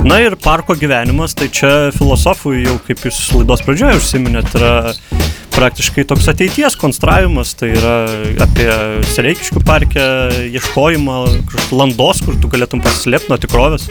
Na 0.06 0.20
ir 0.22 0.38
parko 0.38 0.78
gyvenimas, 0.78 1.34
tai 1.34 1.50
čia 1.50 1.72
filosofui 1.96 2.62
jau 2.62 2.78
kaip 2.86 3.02
jūs 3.08 3.24
laidos 3.34 3.66
pradžioje 3.66 3.98
užsiminėt, 3.98 4.54
yra 4.60 4.74
praktiškai 5.56 6.04
toks 6.08 6.28
ateities 6.28 6.76
konstravimas, 6.78 7.54
tai 7.56 7.72
yra 7.76 7.96
apie 8.44 8.68
Sereikiškių 9.14 9.62
parkę 9.66 10.06
ieškojimą 10.50 11.20
landos, 11.72 12.20
kur 12.26 12.36
tu 12.40 12.52
galėtum 12.52 12.84
pasislėpti 12.84 13.32
nuo 13.32 13.40
tikrovės 13.40 13.88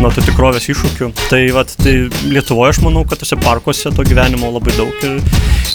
nuo 0.00 0.10
tų 0.14 0.24
tikrovės 0.26 0.68
iššūkių. 0.72 1.10
Tai, 1.30 1.40
vat, 1.56 1.72
tai 1.80 1.94
Lietuvoje 2.30 2.74
aš 2.74 2.80
manau, 2.84 3.04
kad 3.08 3.20
tose 3.22 3.38
parkuose 3.40 3.92
to 3.94 4.04
gyvenimo 4.06 4.50
labai 4.54 4.74
daug 4.76 5.04
ir, 5.06 5.18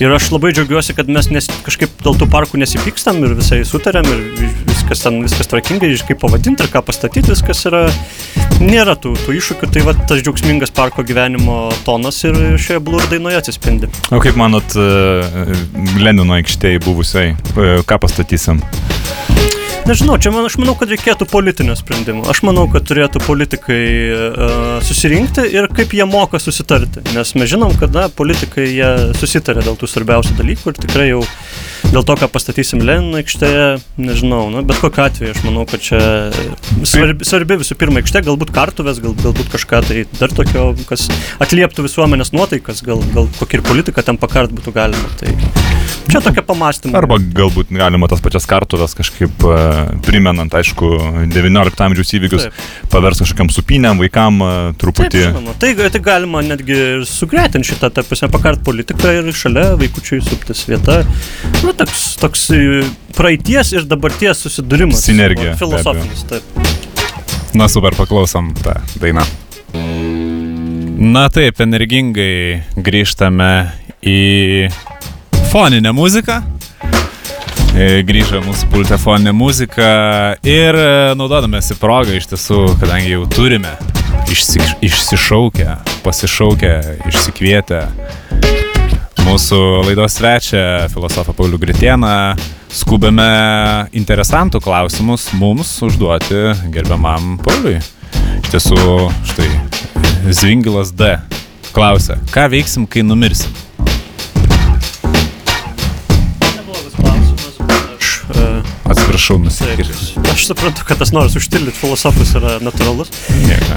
ir 0.02 0.16
aš 0.16 0.30
labai 0.34 0.54
džiaugiuosi, 0.56 0.96
kad 0.98 1.10
mes 1.12 1.30
nes, 1.34 1.50
kažkaip 1.66 1.94
dėl 2.04 2.18
tų 2.20 2.30
parkų 2.34 2.60
nesipykstam 2.62 3.22
ir 3.26 3.36
visai 3.38 3.62
sutarėm 3.68 4.10
ir 4.12 4.24
viskas 4.70 5.06
ten, 5.06 5.22
viskas 5.26 5.50
tvarkingai, 5.52 5.92
kaip 6.08 6.22
pavadinti 6.22 6.66
ir 6.66 6.72
ką 6.74 6.84
pastatyti, 6.86 7.34
viskas 7.34 7.66
yra, 7.70 7.86
nėra 8.62 8.98
tų, 9.00 9.16
tų 9.26 9.38
iššūkių, 9.40 9.72
tai 9.74 9.86
vat, 9.88 10.06
tas 10.10 10.22
džiaugsmingas 10.22 10.74
parko 10.76 11.06
gyvenimo 11.06 11.70
tonas 11.88 12.22
ir 12.28 12.38
šioje 12.62 12.84
blur 12.86 13.06
dainoje 13.12 13.42
atsispindi. 13.42 13.92
O 14.16 14.22
kaip 14.24 14.38
manot, 14.40 14.78
e, 14.78 15.60
Lenino 16.02 16.38
aikštėje 16.38 16.86
buvusiai, 16.86 17.36
e, 17.36 17.76
ką 17.88 18.02
pastatysim? 18.06 18.62
Nežinau, 19.86 20.16
čia 20.18 20.32
man, 20.34 20.48
aš 20.50 20.56
manau, 20.58 20.74
kad 20.74 20.90
reikėtų 20.90 21.28
politinio 21.30 21.76
sprendimo. 21.78 22.24
Aš 22.32 22.40
manau, 22.48 22.64
kad 22.74 22.88
turėtų 22.90 23.20
politikai 23.22 23.84
uh, 24.10 24.64
susirinkti 24.82 25.44
ir 25.54 25.68
kaip 25.78 25.94
jie 25.94 26.08
moka 26.10 26.42
susitarti. 26.42 27.04
Nes 27.14 27.36
mes 27.38 27.52
žinom, 27.52 27.76
kad 27.78 27.94
na, 27.94 28.08
politikai 28.10 28.66
jie 28.66 28.90
susitarė 29.20 29.62
dėl 29.68 29.78
tų 29.78 29.92
svarbiausių 29.92 30.40
dalykų 30.40 30.74
ir 30.74 30.80
tikrai 30.88 31.06
jau 31.12 31.22
dėl 31.92 32.06
to, 32.08 32.16
ką 32.20 32.30
pastatysim 32.32 32.82
Lenino 32.86 33.20
aikštėje, 33.20 33.66
nežinau, 34.02 34.48
nu, 34.54 34.64
bet 34.68 34.80
kokiu 34.82 35.06
atveju 35.06 35.34
aš 35.36 35.42
manau, 35.46 35.66
kad 35.70 35.84
čia 35.84 36.00
svarbi, 36.88 37.28
svarbi 37.28 37.60
visų 37.62 37.78
pirma 37.80 38.02
aikštė, 38.02 38.24
galbūt 38.28 38.54
kartuvės, 38.56 39.02
gal, 39.04 39.16
galbūt 39.22 39.52
kažką 39.54 39.82
tai 39.88 40.06
dar 40.18 40.34
tokio, 40.36 40.68
kas 40.90 41.08
atlieptų 41.44 41.88
visuomenės 41.88 42.34
nuotaikas, 42.36 42.84
gal, 42.86 43.04
gal 43.16 43.30
kokį 43.40 43.60
ir 43.60 43.66
politiką 43.70 44.06
ten 44.06 44.20
pakart 44.22 44.54
būtų 44.56 44.76
galima. 44.76 45.12
Tai 45.20 45.34
čia 46.10 46.22
tokia 46.24 46.44
pamastymė. 46.46 46.96
Arba 47.00 47.20
galbūt 47.20 47.72
galima 47.76 48.10
tas 48.12 48.24
pačias 48.24 48.48
kartuvės 48.50 48.96
kažkaip 48.98 49.46
uh, 49.48 49.94
primenant, 50.06 50.54
aišku, 50.56 50.92
19 51.34 51.86
amžiaus 51.88 52.14
įvykius, 52.18 52.48
pavers 52.94 53.22
kažkokiam 53.24 53.52
supiniam 53.54 54.02
vaikam 54.02 54.42
truputį. 54.82 55.12
Taip, 55.12 55.32
žinoma, 55.32 55.56
tai, 55.62 55.74
tai 55.94 56.04
galima 56.04 56.44
netgi 56.46 56.80
sugretinti 57.10 57.72
šitą, 57.72 57.92
ta 57.94 58.06
prasme, 58.06 58.30
pakart 58.34 58.64
politiką 58.66 59.14
ir 59.20 59.32
šalia 59.36 59.68
vaikučiui 59.80 60.22
suptis 60.26 60.66
vieta. 60.70 61.02
Nu, 61.64 61.75
toks, 61.80 62.04
toks 62.22 62.48
praeities 63.16 63.74
ir 63.76 63.88
dabarties 63.90 64.44
susidūrimas. 64.46 65.04
Sinergija. 65.06 65.56
Filosofinis, 65.60 66.26
taip. 66.30 66.60
Na 67.56 67.70
super, 67.72 67.96
paklausom 67.96 68.52
tą 68.60 68.76
dainą. 69.00 69.24
Na 70.96 71.28
taip, 71.32 71.60
energingai 71.64 72.64
grįžtame 72.76 73.52
į 74.06 74.20
foninę 75.52 75.92
muziką. 75.96 76.42
E, 77.76 78.04
grįžo 78.08 78.40
mūsų 78.46 78.70
pultė 78.72 79.00
foninė 79.00 79.34
muzika 79.36 79.88
ir 80.48 80.78
e, 80.80 80.88
naudodamėsi 81.20 81.76
progą 81.80 82.16
iš 82.16 82.30
tiesų, 82.32 82.62
kadangi 82.80 83.12
jau 83.18 83.26
turime 83.28 83.76
išsi, 84.32 84.64
išsišaukę, 84.88 85.76
pasišaukę, 86.06 86.76
išsikvietę 87.12 87.84
mūsų 89.26 89.60
laidos 89.88 90.16
svečią, 90.20 90.62
filosofą 90.94 91.34
Paulių 91.36 91.58
Gritieną, 91.62 92.36
skubame 92.70 93.26
interesantų 93.98 94.62
klausimus 94.64 95.28
mums 95.38 95.72
užduoti 95.86 96.42
gerbiamam 96.74 97.36
Pauliui. 97.42 97.80
Iš 98.44 98.52
tiesų, 98.54 98.80
štai, 99.32 99.50
Zvingilas 100.30 100.94
D. 100.94 101.16
klausia, 101.74 102.20
ką 102.34 102.48
veiksim, 102.54 102.86
kai 102.90 103.04
numirsim? 103.06 103.54
Atsiprašau, 108.86 109.40
nusikirsiu. 109.42 110.22
Aš 110.32 110.46
suprantu, 110.46 110.84
kad 110.86 111.00
tas 111.02 111.10
noras 111.16 111.34
užtildyti 111.40 111.80
filosofus 111.80 112.36
yra 112.38 112.60
natūralus. 112.62 113.10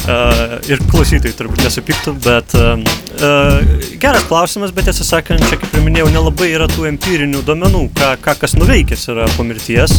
Uh, 0.04 0.58
ir 0.68 0.82
klausytojai 0.90 1.32
turbūt 1.38 1.64
nesupyktų, 1.64 2.14
bet 2.26 2.56
uh, 2.58 2.74
uh, 3.16 3.72
geras 4.00 4.26
klausimas, 4.28 4.74
bet 4.76 4.90
tiesą 4.90 5.06
sakant, 5.08 5.44
čia 5.48 5.56
kaip 5.60 5.78
ir 5.78 5.86
minėjau, 5.86 6.10
nelabai 6.12 6.50
yra 6.52 6.68
tų 6.68 6.90
empirinių 6.92 7.40
duomenų, 7.48 7.86
ką, 7.96 8.14
ką 8.24 8.36
kas 8.42 8.58
nuveikęs 8.60 9.08
yra 9.14 9.30
po 9.38 9.48
mirties. 9.48 9.96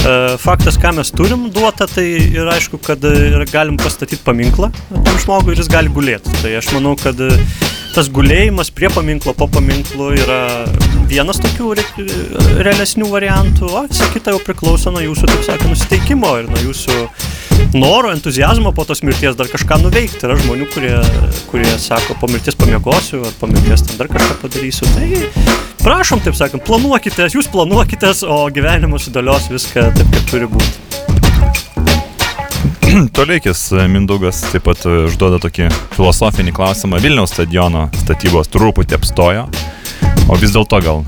Uh, 0.00 0.38
faktas, 0.40 0.78
ką 0.80 0.94
mes 0.96 1.10
turim 1.12 1.50
duotą, 1.52 1.84
tai 1.90 2.06
yra 2.32 2.54
aišku, 2.56 2.78
kad 2.80 3.02
uh, 3.04 3.42
galim 3.52 3.76
pastatyti 3.76 4.22
paminklą 4.24 4.70
tam 4.88 5.18
žmogui 5.20 5.52
ir 5.52 5.60
jis 5.60 5.68
gali 5.68 5.92
gulėti. 5.92 6.32
Tai 6.40 6.54
aš 6.56 6.70
manau, 6.72 6.94
kad 6.96 7.20
uh, 7.20 7.34
tas 7.92 8.08
gulėjimas 8.08 8.70
prie 8.72 8.88
paminklo, 8.94 9.34
po 9.36 9.44
paminklo 9.52 10.08
yra 10.16 10.40
vienas 11.10 11.40
tokių 11.44 11.74
re, 11.76 11.84
realesnių 12.64 13.10
variantų, 13.12 13.68
o 13.68 13.84
visa 13.90 14.08
kita 14.14 14.32
jau 14.32 14.40
priklauso 14.46 14.94
nuo 14.94 15.02
jūsų, 15.04 15.28
taip 15.34 15.46
sakant, 15.48 15.74
nusiteikimo 15.74 16.32
ir 16.40 16.48
nuo 16.48 16.62
jūsų 16.70 17.00
noro, 17.74 18.14
entuzijazmo 18.14 18.72
po 18.72 18.86
tos 18.88 19.04
mirties 19.04 19.36
dar 19.36 19.50
kažką 19.52 19.82
nuveikti. 19.84 20.24
Yra 20.26 20.38
žmonių, 20.40 20.70
kurie, 20.72 20.94
kurie 21.50 21.74
sako, 21.76 22.16
po 22.22 22.30
mirties 22.30 22.56
pamiegosiu, 22.56 23.20
ar 23.26 23.36
po 23.40 23.50
mirties 23.50 23.84
ten 23.84 24.00
dar 24.00 24.08
kažką 24.12 24.40
padarysiu. 24.46 24.88
Tai 24.94 25.68
prašom, 25.84 26.20
taip 26.24 26.36
sakant, 26.38 26.64
planuokite, 26.66 27.26
jūs 27.32 27.48
planuokite, 27.52 28.12
o 28.28 28.42
gyvenimas 28.52 29.06
sudėlios 29.06 29.48
viską 29.52 29.90
taip, 29.96 30.08
kaip 30.14 30.30
turi 30.30 30.48
būti. 30.50 30.76
Toleikis 33.16 33.70
Mindaugas 33.88 34.42
taip 34.50 34.64
pat 34.66 34.84
užduoda 34.88 35.38
tokį 35.42 35.68
filosofinį 35.94 36.52
klausimą. 36.56 37.00
Vilniaus 37.02 37.32
stadiono 37.34 37.88
statybos 38.02 38.50
truputį 38.50 38.98
apstojo, 38.98 39.46
o 40.28 40.38
vis 40.40 40.54
dėlto 40.56 40.80
gal 40.84 41.04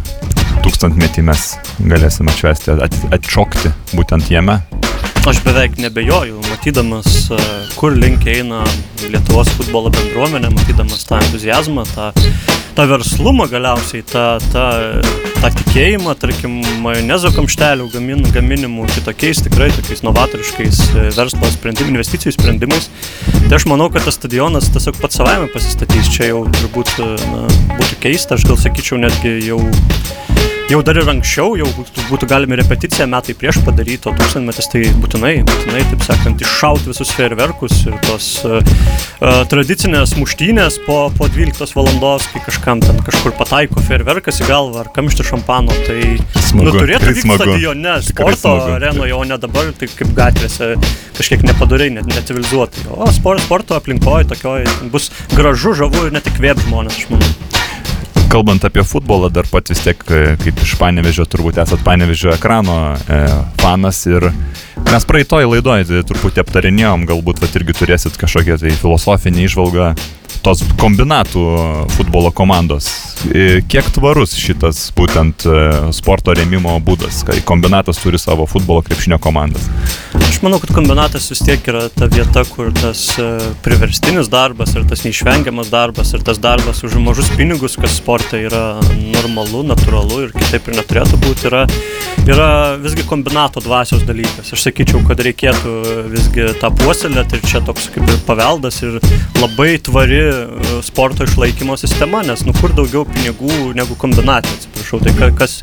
tūkstantmetį 0.63 1.25
mes 1.27 1.49
galėsime 1.81 2.31
atšvesti, 2.33 2.77
atšokti 3.19 3.73
būtent 3.97 4.31
jame. 4.31 4.61
Aš 5.27 5.39
beveik 5.45 5.77
nebejoju, 5.79 6.41
matydamas, 6.49 7.31
kur 7.79 7.95
link 7.95 8.27
eina 8.27 8.63
Lietuvos 9.07 9.51
futbolo 9.55 9.91
bendruomenė, 9.95 10.51
matydamas 10.55 11.05
tą 11.07 11.21
entuzijazmą, 11.23 11.85
tą, 11.95 12.11
tą 12.77 12.87
verslumą 12.89 13.47
galiausiai, 13.51 14.03
tą, 14.03 14.39
tą, 14.53 14.65
tą 15.41 15.51
tikėjimą, 15.59 16.15
tarkim, 16.21 16.61
majonezo 16.85 17.33
kamštelių 17.37 17.89
gamin, 17.93 18.23
gaminimų 18.35 18.87
kitokiais, 18.95 19.43
tikrai 19.47 19.71
tokiais 19.77 20.05
novatoriškais 20.07 20.81
e, 20.93 21.07
verslo 21.17 21.53
sprendimų, 21.57 21.95
investicijų 21.97 22.37
sprendimais. 22.39 22.89
Tai 23.49 23.59
aš 23.59 23.69
manau, 23.71 23.91
kad 23.93 24.07
tas 24.09 24.17
stadionas 24.21 24.71
tiesiog 24.73 25.01
pats 25.03 25.21
savaime 25.21 25.51
pasistatys. 25.53 26.11
Čia 26.13 26.33
jau 26.33 26.47
turbūt 26.61 26.97
e, 27.03 27.13
na, 27.35 27.45
būtų 27.77 28.01
keista, 28.07 28.39
aš 28.39 28.49
gal 28.49 28.61
sakyčiau 28.61 29.01
netgi 29.03 29.39
jau 29.51 29.61
jau 30.73 30.81
dar 30.85 30.97
ir 30.97 31.09
anksčiau, 31.11 31.53
jau 31.61 31.67
būtų, 31.77 32.05
būtų 32.09 32.27
galima 32.31 32.57
repeticiją 32.57 33.07
metai 33.11 33.35
prieš 33.37 33.59
padaryti, 33.67 34.09
o 34.09 34.15
tūkstantmetis 34.17 34.71
tai 34.73 34.83
būtinai, 35.03 35.33
būtinai, 35.49 35.83
taip 35.91 36.05
sakant, 36.07 36.45
iššauti 36.47 36.89
visus 36.89 37.13
fejerverkus 37.13 37.83
ir 37.91 37.99
tos 38.07 38.29
uh, 38.49 38.63
tradicinės 39.53 40.15
muštynės 40.17 40.79
po, 40.87 40.99
po 41.19 41.29
12 41.33 41.77
valandos, 41.77 42.29
kai 42.33 42.45
kažkam 42.47 42.81
ten 42.85 43.01
kažkur 43.05 43.37
pataiko 43.37 43.85
fejerverkas 43.85 44.41
į 44.41 44.49
galvą 44.49 44.85
ar 44.85 44.93
kamštį 44.97 45.29
šampano, 45.29 45.77
tai 45.89 46.01
smagu, 46.49 46.71
nu, 46.71 46.77
turėtų 46.79 47.13
vykti 47.19 47.37
stadione, 47.37 47.97
sporto 48.09 48.57
arenoje, 48.73 49.17
o 49.19 49.25
ne 49.29 49.41
dabar, 49.43 49.73
tai 49.77 49.91
kaip 49.93 50.15
gatvėse 50.17 50.73
kažkiek 51.19 51.45
nepadariai, 51.51 51.99
net 51.99 52.09
necivilizuotai. 52.09 52.89
O 52.97 53.11
sport, 53.13 53.45
sporto 53.45 53.77
aplinkoje 53.77 54.31
tokioje 54.33 54.93
bus 54.95 55.13
gražu, 55.37 55.77
žavu 55.83 56.09
ir 56.09 56.17
net 56.17 56.33
įkvėp 56.33 56.65
žmonės, 56.65 57.03
aš 57.03 57.13
manau 57.13 57.61
kalbant 58.33 58.64
apie 58.64 58.85
futbolą, 58.85 59.29
dar 59.29 59.45
pat 59.51 59.68
vis 59.68 59.83
tiek, 59.85 60.01
e, 60.09 60.37
kaip 60.40 60.61
iš 60.64 60.73
Panevežio, 60.81 61.27
turbūt 61.29 61.61
esat 61.61 61.83
Panevežio 61.85 62.33
ekrano 62.33 62.95
e, 62.97 63.21
fanas 63.61 64.01
ir 64.09 64.31
mes 64.88 65.07
praeitoj 65.09 65.51
laidoj 65.51 65.85
tai 65.90 66.01
truputį 66.09 66.40
aptarinėjom, 66.40 67.05
galbūt 67.11 67.42
vat, 67.45 67.61
irgi 67.61 67.77
turėsit 67.77 68.16
kažkokią 68.21 68.57
tai 68.62 68.73
filosofinį 68.81 69.49
išvalgą. 69.51 69.92
tos 70.42 70.64
kombinatų 70.81 71.42
futbolo 71.95 72.33
komandos. 72.35 73.12
E, 73.31 73.61
Kiek 73.71 73.87
tvarus 73.95 74.33
šitas 74.35 74.89
būtent 74.97 75.45
e, 75.47 75.59
sporto 75.95 76.35
rėmimo 76.35 76.73
būdas, 76.83 77.21
kai 77.27 77.37
kombinatas 77.47 78.01
turi 78.03 78.19
savo 78.19 78.49
futbolo 78.51 78.83
krepšinio 78.83 79.21
komandas? 79.23 79.69
Aš 80.19 80.41
manau, 80.43 80.59
kad 80.63 80.73
kombinatas 80.75 81.29
vis 81.31 81.43
tiek 81.47 81.69
yra 81.71 81.85
ta 81.95 82.09
vieta, 82.11 82.43
kur 82.51 82.73
tas 82.75 83.05
e, 83.23 83.29
priverstinis 83.63 84.27
darbas 84.33 84.75
ir 84.75 84.89
tas 84.91 85.05
neišvengiamas 85.07 85.71
darbas 85.71 86.11
ir 86.17 86.25
tas 86.27 86.41
darbas 86.43 86.83
už 86.83 86.97
mažus 87.05 87.31
pinigus, 87.39 87.77
kas 87.79 87.95
sporte 88.01 88.41
yra 88.43 88.65
normalu, 89.15 89.63
natūralu 89.71 90.25
ir 90.27 90.35
kitaip 90.35 90.73
ir 90.73 90.81
neturėtų 90.81 91.23
būti, 91.23 91.47
yra, 91.53 91.63
yra 92.27 92.51
visgi 92.83 93.07
kombinato 93.07 93.63
dvasios 93.63 94.03
dalykas. 94.09 94.51
Aš 94.51 94.67
sakyčiau, 94.67 95.05
kad 95.07 95.23
reikėtų 95.23 95.77
visgi 96.11 96.51
tą 96.59 96.73
puoselėti 96.83 97.39
ir 97.39 97.47
čia 97.47 97.63
toks 97.71 97.87
kaip 97.95 98.11
ir 98.11 98.21
paveldas 98.27 98.83
ir 98.83 98.99
labai 99.39 99.77
tvari 99.79 100.25
sporto 100.83 101.23
išlaikymo 101.29 101.79
sistema, 101.79 102.27
nes 102.27 102.43
nu 102.49 102.59
kur 102.59 102.75
daugiau 102.75 103.07
pinigų 103.14 103.72
negu 103.79 103.96
kombinatė, 104.01 104.53
atsiprašau. 104.57 105.01
Tai 105.05 105.12
ka- 105.18 105.31
kas, 105.38 105.59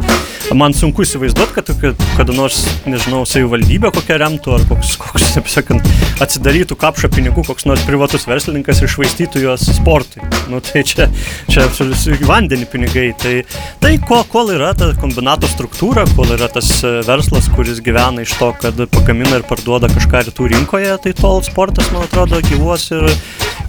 man 0.58 0.74
sunku 0.74 1.04
įsivaizduoti, 1.06 1.54
kad 1.58 1.72
kad 1.80 2.06
kada 2.18 2.34
nors, 2.36 2.62
nežinau, 2.90 3.22
savivaldybė 3.30 3.92
kokią 3.96 4.18
remtų 4.24 4.56
ar 4.58 4.64
koks, 4.70 4.96
koks 5.00 5.28
taip 5.36 5.48
sakant, 5.52 5.86
atsidarytų 6.24 6.76
kapšą 6.80 7.10
pinigų 7.14 7.46
koks 7.48 7.68
nors 7.70 7.84
privatus 7.88 8.26
verslininkas 8.30 8.82
ir 8.82 8.90
išvaistytų 8.90 9.44
juos 9.46 9.66
sportui. 9.78 10.24
Nu, 10.52 10.60
tai 10.66 10.84
čia, 10.88 11.08
čia 11.50 11.66
absoliučiai 11.68 12.20
vandenį 12.28 12.68
pinigai. 12.72 13.08
Tai, 13.20 13.36
tai 13.84 13.94
kol, 14.02 14.24
kol 14.32 14.52
yra 14.56 14.74
ta 14.78 14.92
kombinato 15.00 15.48
struktūra, 15.50 16.06
kol 16.18 16.34
yra 16.36 16.50
tas 16.52 16.72
e, 16.84 16.96
verslas, 17.08 17.48
kuris 17.56 17.80
gyvena 17.86 18.26
iš 18.26 18.34
to, 18.40 18.52
kad 18.62 18.80
pagamina 18.96 19.40
ir 19.40 19.46
parduoda 19.48 19.90
kažką 19.92 20.26
rytų 20.30 20.50
rinkoje, 20.56 20.96
tai 21.06 21.14
tol 21.18 21.42
sportas, 21.46 21.92
man 21.94 22.08
atrodo, 22.08 22.42
gyvuos 22.50 22.90
ir, 22.96 23.06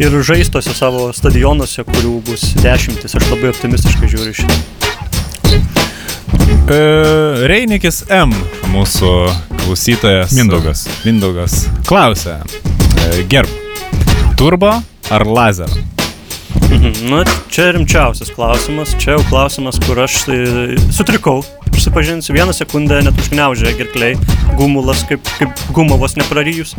ir 0.02 0.16
žaistuose 0.26 0.74
savo 0.76 1.10
stadionuose, 1.16 1.84
kurių 1.88 2.16
bus 2.26 2.48
dešimtis. 2.64 3.14
Aš 3.20 3.28
labai 3.30 3.52
optimistiškai 3.52 3.69
žiūriu 3.78 4.33
į 4.33 4.37
šitą. 4.40 4.56
E, 6.70 6.78
Reinikis 7.50 8.04
M, 8.11 8.35
mūsų 8.72 9.11
klausytojas. 9.64 10.35
Mindaugas. 10.35 10.85
Mindaugas 11.04 11.64
klausia. 11.87 12.40
E, 13.06 13.22
Gerb. 13.30 13.50
Turbo 14.38 14.72
ar 15.11 15.26
lazer? 15.26 15.70
Na, 17.11 17.24
čia 17.50 17.70
rimčiausias 17.74 18.30
klausimas. 18.35 18.94
Čia 18.98 19.18
jau 19.18 19.24
klausimas, 19.28 19.78
kur 19.83 19.98
aš 20.02 20.20
tai, 20.26 20.38
sutrikau. 20.94 21.42
Prisipažinsiu, 21.70 22.35
vieną 22.37 22.54
sekundę 22.54 22.98
net 23.06 23.18
užgniaužė 23.18 23.72
gerkliai, 23.78 24.16
gumulas, 24.59 25.04
kaip, 25.09 25.22
kaip 25.38 25.62
gumavos 25.74 26.16
neprarijus. 26.18 26.74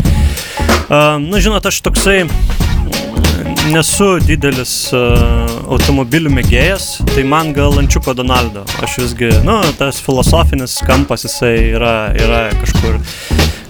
Uh, 0.92 1.18
na, 1.24 1.40
žinot, 1.42 1.66
aš 1.66 1.80
toksai 1.84 2.26
mm, 2.28 3.72
nesu 3.72 4.14
didelis 4.24 4.76
uh, 4.96 5.61
automobilių 5.72 6.34
mėgėjas, 6.36 6.90
tai 7.14 7.24
man 7.28 7.54
gal 7.56 7.78
Ančiuko 7.80 8.16
Donaldo. 8.18 8.66
Aš 8.84 9.00
visgi, 9.06 9.32
nu, 9.48 9.62
tas 9.80 10.02
filosofinis 10.04 10.80
kampas 10.88 11.28
jisai 11.28 11.56
yra, 11.72 11.96
yra 12.18 12.44
kažkur 12.60 13.00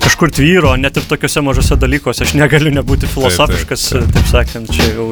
kažkur 0.01 0.31
tvyro, 0.33 0.73
net 0.77 0.97
ir 0.97 1.05
tokiuose 1.09 1.41
mažose 1.45 1.75
dalykuose. 1.79 2.25
Aš 2.25 2.33
negaliu 2.37 2.71
nebūti 2.73 3.09
filosofiškas, 3.09 3.83
taip, 3.89 4.01
taip, 4.01 4.11
taip. 4.11 4.17
taip 4.17 4.29
sakant, 4.29 4.73
čia 4.73 4.87
jau 4.95 5.07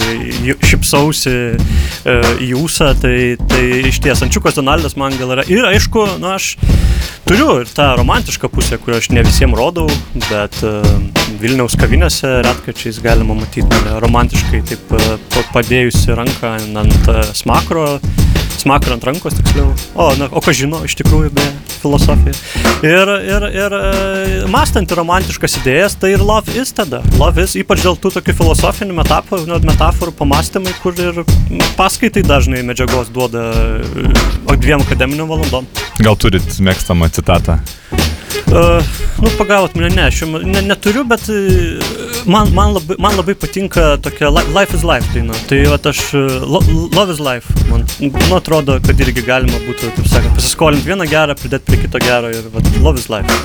šipsausi 0.65 1.34
e, 1.34 2.15
jūsą, 2.49 2.91
tai, 3.02 3.15
tai 3.49 3.63
iš 3.89 4.02
ties 4.06 4.21
Ančiukas 4.25 4.58
Donaldas 4.60 4.97
man 4.99 5.17
gal 5.17 5.36
yra. 5.38 5.45
Ir 5.49 5.65
aišku, 5.69 6.06
nu 6.21 6.32
aš 6.34 6.56
turiu 7.25 7.60
ir 7.63 7.69
tą 7.73 7.91
romantišką 7.99 8.49
pusę, 8.54 8.80
kurią 8.82 9.02
aš 9.02 9.12
ne 9.13 9.25
visiems 9.25 9.58
rodau, 9.58 9.89
bet 10.28 10.58
e, 10.65 10.75
Vilniaus 11.39 11.78
kavinėse 11.80 12.28
retkačiais 12.43 12.97
galima 13.04 13.36
matyti 13.38 13.84
romantiškai 14.04 14.60
taip 14.67 14.89
e, 14.97 15.04
pa- 15.32 15.45
padėjusi 15.54 16.15
ranką 16.17 16.56
ant 16.82 17.08
e, 17.13 17.21
smakro. 17.38 17.86
Smakrą 18.60 18.97
ant 18.97 19.06
rankos 19.08 19.38
tiksliau. 19.38 19.69
O, 19.95 20.10
na, 20.19 20.28
o 20.36 20.41
ką 20.43 20.52
žino 20.52 20.82
iš 20.84 20.97
tikrųjų 20.99 21.30
be 21.32 21.45
filosofija. 21.80 22.34
Ir, 22.84 23.12
ir, 23.23 23.45
ir 23.56 23.75
e, 23.78 23.84
mąstant 24.52 24.91
romantiškas 24.99 25.56
idėjas, 25.62 25.95
tai 26.02 26.12
ir 26.17 26.25
love 26.28 26.52
is 26.60 26.75
tada. 26.75 26.99
Love 27.15 27.45
is, 27.47 27.56
ypač 27.56 27.86
dėl 27.86 27.95
tų 28.04 28.12
tokių 28.17 28.36
filosofinių 28.41 28.99
metaforų, 28.99 29.62
metaforų 29.63 30.15
pamastymai, 30.19 30.75
kur 30.84 30.99
ir 30.99 31.23
paskaitai 31.80 32.25
dažnai 32.28 32.65
medžiagos 32.67 33.13
duoda 33.15 33.47
dviem 34.60 34.84
akademiniam 34.84 35.32
valandom. 35.32 35.71
Gal 36.04 36.19
turit 36.19 36.52
mėgstamą 36.60 37.08
citatą? 37.15 37.62
Uh, 38.50 38.82
nu, 39.22 39.30
pagavot 39.38 39.76
mane, 39.78 39.89
ne, 39.94 40.08
aš 40.10 40.22
ne, 40.26 40.62
neturiu, 40.65 41.04
bet 41.10 41.28
uh, 41.30 41.92
man, 42.30 42.50
man, 42.58 42.74
labai, 42.78 42.98
man 43.02 43.18
labai 43.20 43.36
patinka 43.38 43.92
tokia 44.02 44.32
li- 44.34 44.48
Life 44.56 44.78
is 44.78 44.86
Life 44.88 45.10
daina. 45.13 45.38
Tai 45.50 45.60
vat 45.74 45.89
aš, 45.92 46.02
uh, 46.18 46.39
lo, 46.50 46.62
Love 46.96 47.13
is 47.13 47.22
Life, 47.24 47.54
man 47.70 47.86
nu, 48.00 48.36
atrodo, 48.38 48.80
kad 48.86 49.02
irgi 49.06 49.26
galima 49.26 49.62
būtų, 49.68 49.94
taip 49.98 50.10
sakant, 50.10 50.38
pasiskolinti 50.38 50.89
vieną 50.89 51.10
gerą, 51.10 51.38
pridėti 51.39 51.70
prie 51.70 51.84
kito 51.86 52.02
gero 52.04 52.32
ir 52.34 52.50
vat, 52.54 52.74
Love 52.86 53.02
is 53.02 53.10
Life. 53.12 53.39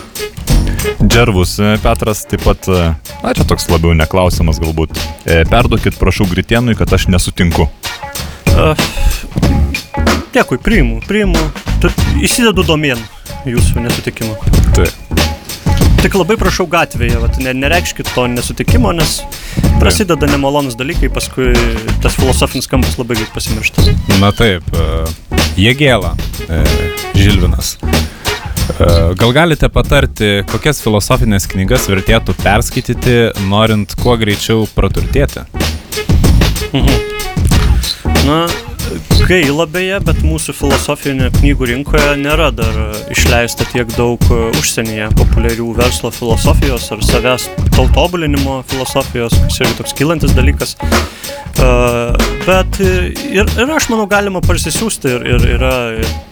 Džervus 1.09 1.59
e, 1.59 1.77
Petras 1.83 2.25
taip 2.29 2.45
pat, 2.45 2.69
e, 2.69 2.93
na 3.23 3.33
čia 3.37 3.47
toks 3.49 3.71
labiau 3.73 3.95
neklausimas 3.97 4.61
galbūt. 4.61 4.93
E, 5.25 5.43
Perduokit 5.49 5.97
prašau 6.01 6.29
Gritienui, 6.29 6.77
kad 6.77 6.93
aš 6.93 7.09
nesutinku. 7.13 7.69
Uh, 8.55 8.77
dėkui, 10.35 10.59
priimu, 10.63 11.01
priimu, 11.09 11.41
tu, 11.83 11.91
įsidedu 12.25 12.65
domien 12.67 13.01
jūsų 13.49 13.85
nesutikimo. 13.85 14.37
Taip. 14.77 15.23
Tik 16.05 16.19
labai 16.19 16.37
prašau 16.37 16.67
gatvėje, 16.69 17.17
vat, 17.23 17.39
ne, 17.41 17.55
nereikškit 17.57 18.11
to 18.13 18.27
nesutikimo, 18.29 18.91
nes 18.93 19.23
prasideda 19.81 20.29
nemalonus 20.29 20.77
dalykai, 20.77 21.09
paskui 21.13 21.55
tas 22.05 22.19
filosofinis 22.19 22.69
kampas 22.69 22.99
labai 23.01 23.17
greit 23.23 23.33
pasimiršta. 23.33 23.87
Na 24.21 24.29
taip, 24.37 24.69
e, 24.77 25.39
Jėgėla, 25.65 26.13
e, 26.45 26.61
Žilvinas. 27.17 27.79
E, 27.81 28.91
Gal 29.17 29.33
galite 29.37 29.69
patarti, 29.73 30.43
kokias 30.53 30.83
filosofinės 30.85 31.49
knygas 31.53 31.89
vertėtų 31.89 32.37
perskaityti, 32.43 33.17
norint 33.49 33.97
kuo 34.01 34.19
greičiau 34.21 34.69
praturtėti? 34.77 35.47
Na, 38.25 38.45
gaila 39.29 39.65
beje, 39.71 39.97
bet 40.05 40.19
mūsų 40.25 40.53
filosofinė 40.57 41.31
knygų 41.39 41.69
rinkoje 41.71 42.17
nėra 42.21 42.51
dar 42.55 42.75
išleista 43.13 43.65
tiek 43.71 43.89
daug 43.97 44.21
e, 44.29 44.41
užsienyje 44.59 45.07
populiarių 45.17 45.71
verslo 45.79 46.11
filosofijos 46.13 46.91
ar 46.93 47.01
savęs 47.05 47.47
tau 47.75 47.87
tobulinimo 47.95 48.59
filosofijos, 48.69 49.37
kas 49.47 49.61
yra 49.63 49.73
toks 49.79 49.97
kylantis 49.97 50.35
dalykas. 50.37 50.77
Uh, 51.55 52.11
bet 52.45 52.81
e, 52.83 53.13
ir, 53.31 53.49
ir 53.49 53.71
aš 53.73 53.87
manau 53.93 54.05
galima 54.11 54.43
parsisiųsti 54.45 55.13
ir, 55.15 55.27
ir 55.37 55.45
yra 55.55 55.73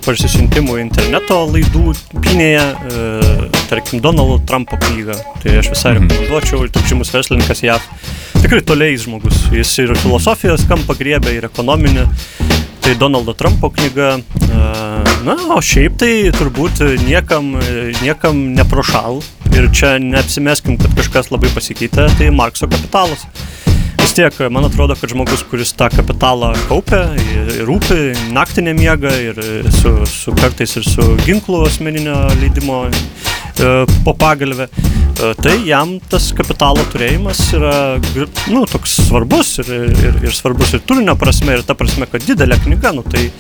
parsisiuntimų 0.05 0.81
interneto 0.83 1.39
laidų 1.49 1.95
pinėje, 2.19 2.65
uh, 2.67 3.61
tarkim, 3.71 4.03
Donaldo 4.05 4.41
Trumpo 4.49 4.77
knygą. 4.83 5.17
Tai 5.41 5.57
aš 5.63 5.71
visai 5.73 5.95
Mhm. 5.95 6.11
rekomenduočiau 6.11 6.67
ir 6.67 6.75
toks 6.75 6.91
žymus 6.91 7.15
verslininkas 7.15 7.63
JAV. 7.65 7.87
Tikrai 8.43 8.65
toliais 8.67 9.07
žmogus. 9.07 9.47
Jis 9.55 9.79
ir 9.79 9.95
filosofijos 10.03 10.67
kampą 10.69 10.99
griebė, 10.99 11.39
ir 11.39 11.49
ekonominį. 11.49 12.09
Tai 12.83 12.95
Donaldo 12.99 13.33
Trumpo 13.35 13.71
knyga. 13.71 14.19
e, 14.19 15.03
Na, 15.23 15.37
o 15.55 15.61
šiaip 15.63 16.01
tai 16.03 16.33
turbūt 16.35 16.81
niekam, 17.07 17.55
niekam 18.03 18.41
neprošal. 18.59 19.21
Ir 19.55 19.69
čia 19.71 19.95
neapsimeskim, 20.03 20.79
kad 20.81 20.95
kažkas 20.99 21.31
labai 21.31 21.53
pasikeitė. 21.55 22.09
Tai 22.19 22.31
Markso 22.35 22.67
kapitalas. 22.67 23.23
Vis 24.13 24.19
tiek, 24.21 24.51
man 24.53 24.67
atrodo, 24.69 24.93
kad 25.01 25.09
žmogus, 25.09 25.41
kuris 25.49 25.71
tą 25.73 25.87
kapitalą 25.89 26.51
kaupia, 26.69 26.99
ir 27.17 27.63
rūpi, 27.65 28.11
naktį 28.37 28.67
nemiega 28.67 29.09
ir 29.25 29.41
su, 29.73 29.93
su 30.05 30.35
kartais 30.37 30.77
ir 30.77 30.85
su 30.85 31.07
ginklu 31.23 31.63
asmeninio 31.65 32.19
leidimo 32.43 32.83
e, 32.93 33.71
po 34.05 34.13
pagalbę, 34.13 34.67
e, 34.69 35.33
tai 35.41 35.57
jam 35.65 35.97
tas 36.13 36.29
kapitalo 36.37 36.85
turėjimas 36.93 37.41
yra 37.57 37.73
nu, 38.53 38.67
toks 38.69 38.99
svarbus 39.09 39.55
ir, 39.65 39.73
ir, 39.89 40.21
ir 40.29 40.37
svarbus 40.37 40.77
ir 40.77 40.85
turinio 40.85 41.17
prasme, 41.17 41.57
ir 41.57 41.65
ta 41.65 41.73
prasme, 41.73 42.05
kad 42.05 42.29
didelė 42.29 42.61
knyga, 42.67 42.93
nu, 42.93 43.09
tai 43.09 43.31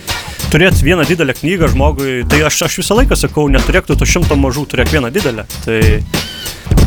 turėti 0.48 0.88
vieną 0.88 1.04
didelę 1.12 1.36
knygą 1.36 1.74
žmogui, 1.76 2.22
tai 2.24 2.46
aš, 2.48 2.64
aš 2.70 2.80
visą 2.80 2.96
laiką 3.02 3.20
sakau, 3.26 3.44
neturėk 3.52 3.92
tu 3.92 4.00
to 4.00 4.08
šimto 4.08 4.40
mažų, 4.40 4.70
turėk 4.72 4.96
vieną 4.96 5.12
didelę. 5.12 5.44
Tai, 5.68 5.82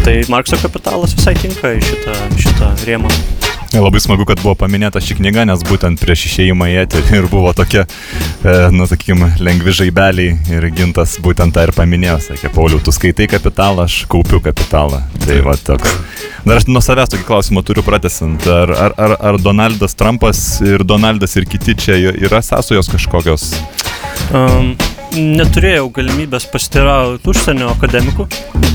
tai 0.02 0.24
Markso 0.34 0.58
kapitalas 0.58 1.13
visai 1.13 1.38
tinka 1.38 1.78
į 1.78 1.84
šitą, 1.86 2.24
šitą 2.41 2.78
rėmą. 2.89 3.13
Labai 3.76 4.00
smagu, 4.00 4.24
kad 4.24 4.40
buvo 4.40 4.54
paminėta 4.56 5.02
ši 5.04 5.18
knyga, 5.20 5.44
nes 5.50 5.64
būtent 5.68 6.00
prieš 6.00 6.30
išėjimą 6.30 6.70
į 6.72 6.76
eterį 6.86 7.18
ir 7.18 7.26
buvo 7.28 7.52
tokie, 7.56 7.82
e, 7.84 8.54
na, 8.72 8.88
sakykime, 8.88 9.34
lengvi 9.44 9.74
žaibeliai 9.76 10.38
ir 10.56 10.68
gintas 10.72 11.18
būtent 11.20 11.52
tą 11.56 11.66
ir 11.68 11.74
paminėjo. 11.76 12.16
Sakė, 12.30 12.54
Pauliau, 12.56 12.80
tu 12.80 12.94
skaitai 12.96 13.28
kapitalą, 13.34 13.90
aš 13.90 14.06
kaupiu 14.12 14.40
kapitalą. 14.46 15.02
Tai 15.26 15.42
va 15.44 15.58
toks. 15.60 16.00
Dar 16.46 16.62
aš 16.62 16.70
nuo 16.72 16.80
savęs 16.80 17.12
tokį 17.12 17.28
klausimą 17.28 17.66
turiu 17.68 17.84
pratesant. 17.84 18.48
Ar, 18.48 18.72
ar, 18.72 18.96
ar, 18.96 19.18
ar 19.32 19.42
Donaldas 19.44 19.98
Trumpas 20.00 20.46
ir 20.64 20.88
Donaldas 20.88 21.36
ir 21.36 21.50
kiti 21.50 21.76
čia 21.76 22.00
yra 22.16 22.40
sąsojos 22.46 22.94
kažkokios? 22.96 23.50
Um, 24.32 24.76
neturėjau 25.15 25.89
galimybės 25.95 26.47
pasiteirauti 26.51 27.30
užsienio 27.32 27.71
akademikų, 27.73 28.28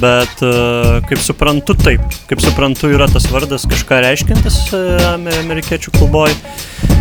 bet 0.02 0.44
uh, 0.46 0.98
kaip 1.08 1.22
suprantu, 1.24 1.76
taip. 1.78 2.04
Kaip 2.30 2.42
suprantu, 2.44 2.90
yra 2.94 3.08
tas 3.10 3.28
vardas 3.32 3.66
kažką 3.70 4.02
reiškintis 4.06 4.60
uh, 4.76 5.10
amerikiečių 5.42 5.96
kalboje 5.98 6.36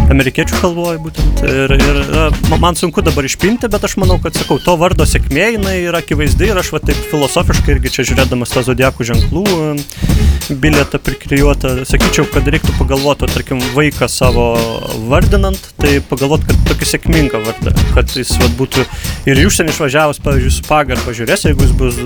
amerikiečių 0.10 0.60
kalboje 0.62 1.00
būtent. 1.04 1.44
Ir, 1.46 1.74
ir 1.78 2.58
man 2.62 2.78
sunku 2.80 3.04
dabar 3.06 3.28
išpinti, 3.28 3.70
bet 3.72 3.86
aš 3.86 3.96
manau, 4.02 4.18
kad, 4.24 4.38
sakau, 4.38 4.58
to 4.62 4.74
vardo 4.80 5.06
sėkmė 5.06 5.52
jinai 5.56 5.76
yra 5.84 6.02
akivaizdi 6.04 6.50
ir 6.50 6.60
aš 6.60 6.74
va 6.76 6.82
taip 6.84 6.98
filosofiškai 7.12 7.76
irgi 7.76 7.94
čia 7.98 8.08
žiūrėdamas 8.10 8.54
tą 8.56 8.66
zodiakų 8.72 9.10
ženklų 9.12 9.46
bilietą 10.50 10.98
priklijuotą, 11.06 11.76
sakyčiau, 11.86 12.26
kad 12.34 12.48
reiktų 12.50 12.74
pagalvoti, 12.80 13.30
tarkim, 13.30 13.62
vaiką 13.76 14.08
savo 14.10 14.48
vardinant, 15.12 15.70
tai 15.78 16.00
pagalvoti, 16.10 16.48
kad 16.50 16.64
tokį 16.72 16.90
sėkmingą 16.90 17.44
vardą, 17.46 17.76
kad 17.94 18.16
jis 18.18 18.34
va, 18.42 18.50
būtų 18.58 18.86
ir 19.30 19.42
į 19.42 19.46
užsienį 19.50 19.74
išvažiavus, 19.74 20.20
pavyzdžiui, 20.26 20.52
su 20.54 20.66
pagarba 20.66 21.14
žiūrės, 21.16 21.46
jeigu 21.48 21.66
jis 21.66 21.74
bus 21.78 22.00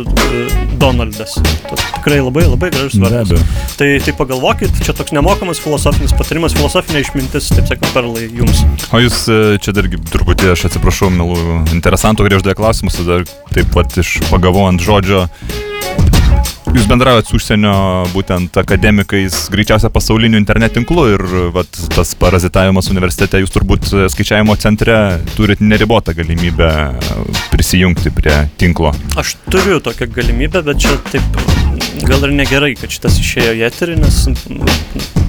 Donaldas. 0.82 1.36
Tai 1.39 1.78
tikrai 1.80 2.19
labai, 2.19 2.45
labai 2.49 2.71
gražus 2.74 2.99
vardas. 3.01 3.45
Tai, 3.80 3.89
tai 4.03 4.15
pagalvokit, 4.17 4.82
čia 4.84 4.95
toks 4.97 5.15
nemokamas 5.15 5.61
filosofinis 5.63 6.15
patarimas, 6.19 6.55
filosofinė 6.57 7.03
išmintis, 7.05 7.51
taip 7.53 7.69
sakant, 7.71 7.91
perlai 7.95 8.28
jums. 8.28 8.63
O 8.91 9.03
jūs 9.03 9.24
e, 9.32 9.41
čia 9.63 9.76
dargi 9.76 10.01
truputį, 10.11 10.51
aš 10.55 10.67
atsiprašau, 10.71 11.11
milų 11.13 11.61
interesantų, 11.76 12.28
kurie 12.28 12.41
uždavė 12.41 12.57
klausimus, 12.59 12.99
tada 12.99 13.21
taip 13.53 13.71
pat 13.76 13.95
iš 14.03 14.17
pagavau 14.32 14.67
ant 14.71 14.84
žodžio. 14.84 15.28
Jūs 16.74 16.88
bendraujat 16.89 17.28
su 17.30 17.38
užsienio 17.38 17.74
būtent 18.15 18.55
akademikais, 18.57 19.36
greičiausia 19.53 19.91
pasauliniu 19.93 20.39
internet 20.39 20.74
tinklu 20.74 21.03
ir 21.11 21.24
vat, 21.53 21.69
tas 21.93 22.15
parazitavimas 22.17 22.89
universitete, 22.89 23.43
jūs 23.43 23.53
turbūt 23.53 23.91
skaičiavimo 24.09 24.55
centre 24.57 24.95
turit 25.36 25.61
neribotą 25.61 26.15
galimybę 26.17 26.69
prisijungti 27.51 28.09
prie 28.17 28.39
tinklo. 28.57 28.89
Aš 29.21 29.36
turiu 29.53 29.78
tokią 29.86 30.09
galimybę, 30.15 30.63
bet 30.65 30.82
čia 30.82 30.97
taip 31.11 31.38
gal 32.09 32.26
ir 32.26 32.34
negerai, 32.39 32.74
kad 32.80 32.89
šitas 32.89 33.21
išėjo 33.21 33.53
į 33.59 33.61
eterį, 33.69 33.99
nes 34.01 34.24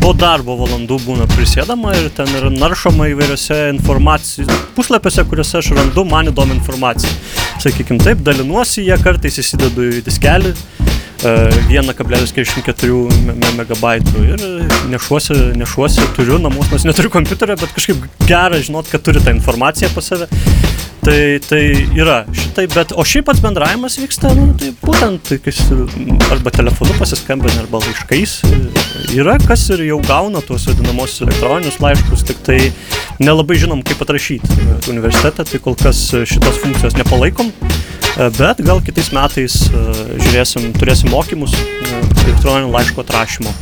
po 0.01 0.14
darbo 0.16 0.57
valandų 0.62 0.99
būna 1.05 1.28
prisėdama 1.36 1.92
ir 2.01 2.09
ten 2.16 2.32
yra 2.40 2.49
naršoma 2.57 3.11
įvairiose 3.12 3.61
informacijos 3.74 4.64
puslapiuose, 4.78 5.26
kuriuose 5.28 5.61
aš 5.61 5.70
randu 5.76 6.09
man 6.09 6.32
įdomią 6.32 6.57
informaciją. 6.57 7.12
Sakykime 7.61 8.01
taip, 8.01 8.24
dalinuosi 8.24 8.88
ją, 8.88 8.97
kartais 9.05 9.38
įsidedu 9.45 9.90
į 10.01 10.05
diskelį 10.09 10.57
1,44 11.25 13.55
megabaitų 13.59 14.25
ir 14.29 14.45
nešuosi, 14.93 15.37
nešuosi, 15.59 16.05
turiu 16.16 16.39
namus, 16.43 16.68
nors 16.72 16.85
neturiu 16.89 17.11
kompiuterio, 17.14 17.57
bet 17.61 17.70
kažkaip 17.77 17.99
gera 18.29 18.59
žinot, 18.61 18.91
kad 18.93 19.01
turi 19.05 19.22
tą 19.25 19.31
informaciją 19.37 19.89
pas 19.97 20.05
save. 20.12 20.27
Tai, 21.05 21.39
tai 21.45 21.61
yra 22.01 22.23
šitai, 22.33 22.63
bet 22.73 22.95
o 22.97 23.05
šiaip 23.05 23.27
pats 23.29 23.43
bendravimas 23.45 23.99
vyksta, 24.01 24.31
nu, 24.39 24.47
tai 24.57 24.71
būtent 24.81 25.35
kas, 25.45 25.59
arba 26.33 26.53
telefonu 26.55 26.95
pasiskambina, 26.97 27.59
arba 27.61 27.83
laiškais. 27.83 28.39
Yra 29.13 29.35
kas 29.43 29.67
ir 29.75 29.83
jau 29.85 29.99
gauna 30.07 30.41
tuos 30.47 30.65
vadinamosius 30.71 31.27
elektroninius 31.27 31.77
laiškus, 31.85 32.25
tik 32.31 32.41
tai 32.47 32.57
nelabai 33.21 33.59
žinom, 33.61 33.83
kaip 33.85 34.01
atrašyti 34.01 34.49
universitete, 34.95 35.45
tai 35.51 35.61
kol 35.67 35.77
kas 35.77 36.01
šitos 36.25 36.57
funkcijos 36.63 36.97
nepalaikom. 36.97 37.53
Bet 38.39 38.65
gal 38.65 38.81
kitais 38.87 39.13
metais 39.13 39.59
žiūrėsim, 39.69 40.71
turėsim 40.79 41.13
mokymus 41.13 41.53
elektroninio 42.25 42.73
laiško 42.73 43.05
atrašymo. 43.05 43.53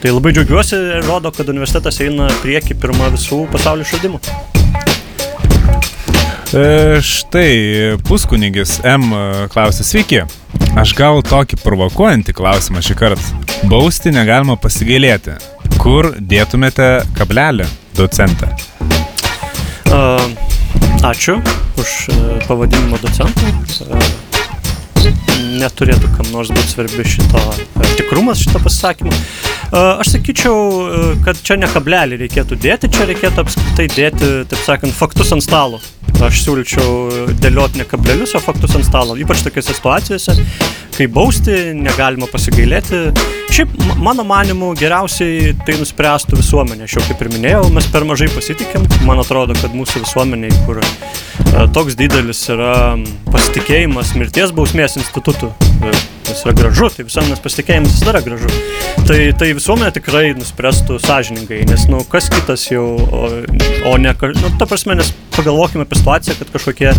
Tai 0.00 0.16
labai 0.16 0.32
džiaugiuosi 0.32 0.80
rodo, 1.04 1.34
kad 1.36 1.52
universitetas 1.52 2.00
eina 2.00 2.32
prieki 2.40 2.80
pirmą 2.80 3.12
visų 3.12 3.44
pasaulio 3.52 3.84
išradimų. 3.84 4.24
E, 6.52 7.00
štai 7.00 7.96
puskunigis 8.04 8.78
M 8.84 9.08
klausė, 9.52 9.86
sveiki. 9.88 10.22
Aš 10.76 10.92
gal 10.98 11.22
tokį 11.24 11.58
provokuojantį 11.62 12.36
klausimą 12.36 12.84
šį 12.84 12.96
kartą. 13.00 13.42
Bausti 13.72 14.12
negalima 14.12 14.58
pasigailėti. 14.60 15.38
Kur 15.80 16.12
dėtumėte 16.20 16.92
kablelį, 17.16 17.66
docentą? 17.96 18.52
Uh, 19.92 20.52
Ačiū 21.02 21.40
už 21.82 21.90
e, 22.14 22.16
pavadinimą 22.46 23.00
docentų. 23.02 23.48
E, 23.82 25.10
neturėtų 25.58 26.10
kam 26.14 26.28
nors 26.30 26.52
būti 26.54 26.70
svarbi 26.70 27.02
šito 27.02 27.40
e, 27.58 27.88
tikrumas, 27.98 28.38
šito 28.44 28.60
pasisakymo. 28.62 29.10
Aš 29.72 30.10
sakyčiau, 30.12 30.56
kad 31.24 31.38
čia 31.40 31.56
ne 31.56 31.68
kablelį 31.72 32.18
reikėtų 32.20 32.58
dėti, 32.60 32.90
čia 32.92 33.06
reikėtų 33.08 33.40
apskritai 33.40 33.86
dėti, 33.88 34.28
taip 34.50 34.60
sakant, 34.66 34.92
faktus 34.92 35.32
ant 35.32 35.44
stalo. 35.44 35.80
Aš 36.22 36.42
siūlyčiau 36.44 37.32
dėlioti 37.40 37.80
ne 37.80 37.86
kablelius, 37.88 38.34
o 38.36 38.42
faktus 38.44 38.76
ant 38.76 38.84
stalo, 38.84 39.16
ypač 39.18 39.40
tokiuose 39.46 39.72
situacijose, 39.72 40.36
kai 40.92 41.08
bausti, 41.08 41.56
negalima 41.72 42.28
pasigailėti. 42.30 43.00
Šiaip, 43.52 43.72
mano 44.04 44.28
manimu, 44.28 44.74
geriausiai 44.76 45.56
tai 45.64 45.80
nuspręstų 45.80 46.38
visuomenė. 46.38 46.84
Aš 46.84 47.00
jau 47.00 47.08
kaip 47.08 47.24
ir 47.24 47.32
minėjau, 47.32 47.66
mes 47.72 47.88
per 47.92 48.04
mažai 48.08 48.28
pasitikim. 48.32 48.84
Man 49.08 49.24
atrodo, 49.24 49.56
kad 49.56 49.72
mūsų 49.76 50.04
visuomeniai, 50.04 50.52
kur 50.68 50.84
toks 51.72 51.96
didelis 51.96 52.44
yra 52.52 52.74
pasitikėjimas 53.32 54.12
mirties 54.20 54.52
bausmės 54.52 55.00
institutų, 55.00 55.50
e, 56.32 56.34
tas 56.34 56.44
yra 56.46 56.54
gražu, 56.56 56.88
tai 56.92 57.06
visuomenės 57.06 57.42
pasitikėjimas 57.44 57.96
visada 57.96 58.14
yra 58.14 58.22
gražu. 58.24 58.50
Tai, 59.08 59.18
tai 59.38 59.50
visuomenė 59.58 59.92
tikrai 59.98 60.24
nuspręstų 60.38 60.98
sąžiningai, 61.02 61.62
nes, 61.68 61.86
nu, 61.92 62.02
kas 62.08 62.30
kitas 62.32 62.68
jau, 62.70 62.86
o, 63.02 63.24
o 63.90 63.96
ne, 64.00 64.14
nu, 64.38 64.52
ta 64.58 64.68
prasme, 64.70 64.96
nes 64.98 65.12
pagalvokime 65.36 65.86
apie 65.86 66.00
situaciją, 66.00 66.38
kad 66.40 66.54
kažkokie 66.56 66.94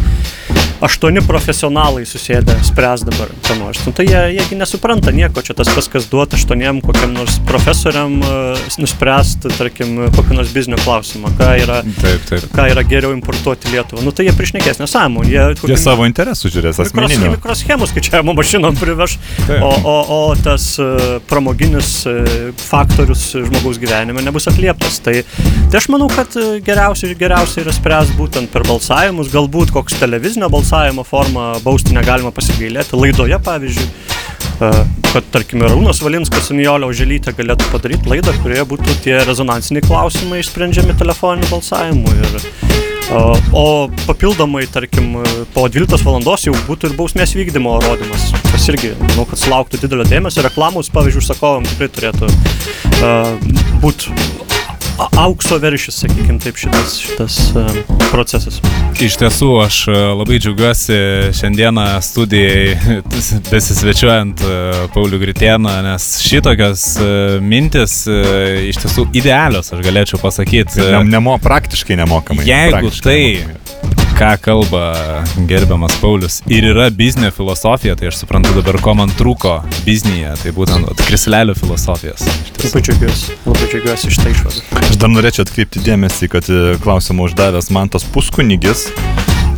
aštuoni 0.84 1.22
profesionalai 1.24 2.04
susėdę 2.08 2.56
spręs 2.68 3.06
dabar 3.08 3.32
ką 3.46 3.56
nors. 3.60 3.80
Nu, 3.88 3.94
tai 3.96 4.06
jie, 4.08 4.20
jiegi 4.36 4.58
nesupranta 4.60 5.14
nieko, 5.16 5.44
čia 5.46 5.56
tas 5.58 5.70
pas, 5.72 5.88
kas 5.92 6.08
duot 6.12 6.36
aštuoniem 6.36 6.82
kokiam 6.84 7.14
nors 7.16 7.38
profesoriam 7.48 8.18
uh, 8.24 8.64
nuspręsti, 8.82 9.54
tarkim, 9.58 9.96
kokį 10.16 10.38
nors 10.40 10.52
biznio 10.56 10.80
klausimą, 10.84 11.32
ką 11.40 11.50
yra, 11.64 11.80
taip, 12.02 12.26
taip. 12.30 12.48
ką 12.56 12.68
yra 12.74 12.84
geriau 12.88 13.14
importuoti 13.16 13.72
Lietuvą. 13.72 14.04
Nu, 14.04 14.12
tai 14.16 14.28
jie 14.28 14.36
priešnekės 14.36 14.82
nesąmų. 14.84 15.26
Jie, 15.30 15.46
jie 15.72 15.80
savo 15.80 16.08
interesų 16.10 16.52
žiūrės 16.58 16.82
asmeninių. 16.84 17.32
Mikroschemų 17.38 17.88
skaičiavimo 17.92 18.36
mašinom 18.38 18.80
priveš, 18.80 19.18
o, 19.62 19.70
o, 19.70 19.96
o 20.18 20.20
tas 20.44 20.66
uh, 20.82 21.18
pramoginis 21.30 22.04
uh, 22.10 22.52
faktorius 22.58 23.30
žmogaus 23.36 23.80
gyvenime 23.82 24.24
nebus 24.26 24.48
atlieptas. 24.52 25.00
Tai, 25.04 25.16
tai 25.72 25.82
aš 25.82 25.90
manau, 25.94 26.10
kad 26.14 26.36
geriausia, 26.66 27.14
geriausia 27.20 27.64
yra 27.66 27.76
spręs 27.76 28.14
būtent 28.18 28.52
per 28.54 28.66
balsavimus, 28.68 29.32
galbūt 29.34 29.74
koks 29.76 30.00
televizinio 30.02 30.50
balsavimo 30.54 31.06
formą 31.08 31.54
bausti 31.66 31.96
negalima 31.96 32.34
pasigailėti. 32.36 33.00
Laidoje, 33.00 33.40
pavyzdžiui, 33.44 33.88
e, 33.90 34.13
kad, 35.12 35.26
tarkim, 35.34 35.64
Rūnas 35.68 36.02
Valinskas 36.04 36.50
su 36.50 36.58
Nijolio 36.58 36.90
Uželytė 36.92 37.34
galėtų 37.38 37.70
padaryti 37.72 38.10
laidą, 38.12 38.34
kurioje 38.44 38.66
būtų 38.74 38.96
tie 39.06 39.20
rezonansiniai 39.28 39.86
klausimai 39.86 40.42
išsprendžiami 40.44 40.96
telefoniniu 41.00 41.50
balsavimu. 41.52 42.14
Ir, 42.18 42.38
o, 43.14 43.24
o 43.60 43.66
papildomai, 44.08 44.66
tarkim, 44.74 45.18
po 45.56 45.68
12 45.72 46.06
valandos 46.08 46.48
jau 46.48 46.56
būtų 46.68 46.92
ir 46.92 46.98
bausmės 47.00 47.36
vykdymo 47.38 47.78
rodymas, 47.86 48.30
kas 48.52 48.70
irgi, 48.74 48.94
manau, 49.04 49.28
kad 49.30 49.42
sulauktų 49.42 49.84
didelio 49.84 50.08
dėmesio. 50.10 50.46
Reklamos, 50.46 50.92
pavyzdžiui, 50.94 51.24
užsakovam 51.24 51.68
tikrai 51.70 51.92
turėtų 51.98 52.32
uh, 52.32 53.36
būti 53.84 54.16
aukso 55.18 55.58
veršis, 55.62 55.96
sakykime 56.04 56.40
taip, 56.44 56.58
šitas, 56.58 56.98
šitas 57.02 57.38
procesas. 58.12 58.60
Iš 59.02 59.18
tiesų, 59.22 59.50
aš 59.64 59.80
e, 59.90 59.96
labai 60.20 60.38
džiaugiuosi 60.42 60.98
šiandieną 61.38 61.86
studijai 62.06 63.00
besisvečiuojant 63.54 64.44
e, 64.46 64.60
Paulių 64.94 65.22
Gritėną, 65.24 65.74
nes 65.88 66.08
šitokios 66.26 66.86
e, 67.02 67.10
mintis 67.42 68.04
iš 68.70 68.82
tiesų 68.84 69.08
idealios, 69.18 69.74
aš 69.74 69.84
galėčiau 69.86 70.22
pasakyti. 70.22 70.82
Ne, 70.94 71.04
nemo, 71.18 71.38
praktiškai 71.42 71.98
nemokamai. 72.04 72.48
Jeigu 72.48 72.78
praktiškai 72.78 73.10
tai 73.10 73.20
nemokamai 73.24 73.63
ką 74.18 74.38
kalba 74.42 74.94
gerbiamas 75.48 75.96
Paulius 76.02 76.42
ir 76.48 76.66
yra 76.70 76.90
biznio 76.90 77.32
filosofija, 77.32 77.96
tai 77.96 78.12
aš 78.12 78.22
suprantu 78.22 78.54
dabar, 78.58 78.78
ko 78.82 78.94
man 79.00 79.12
trūko 79.18 79.56
biznyje, 79.88 80.36
tai 80.44 80.54
būtent 80.56 81.06
krislelio 81.08 81.56
filosofijos. 81.58 82.26
Labai 82.64 82.84
džiaugiuosi, 82.86 83.38
labai 83.48 83.70
džiaugiuosi 83.72 84.12
iš 84.14 84.22
tai 84.22 84.34
išvadų. 84.36 84.66
Aš 84.84 85.00
dar 85.02 85.14
norėčiau 85.14 85.48
atkreipti 85.48 85.84
dėmesį, 85.88 86.30
kad 86.36 86.50
e, 86.54 86.64
klausimą 86.84 87.30
uždavęs 87.30 87.72
man 87.74 87.90
tas 87.94 88.06
puskunigis. 88.14 88.88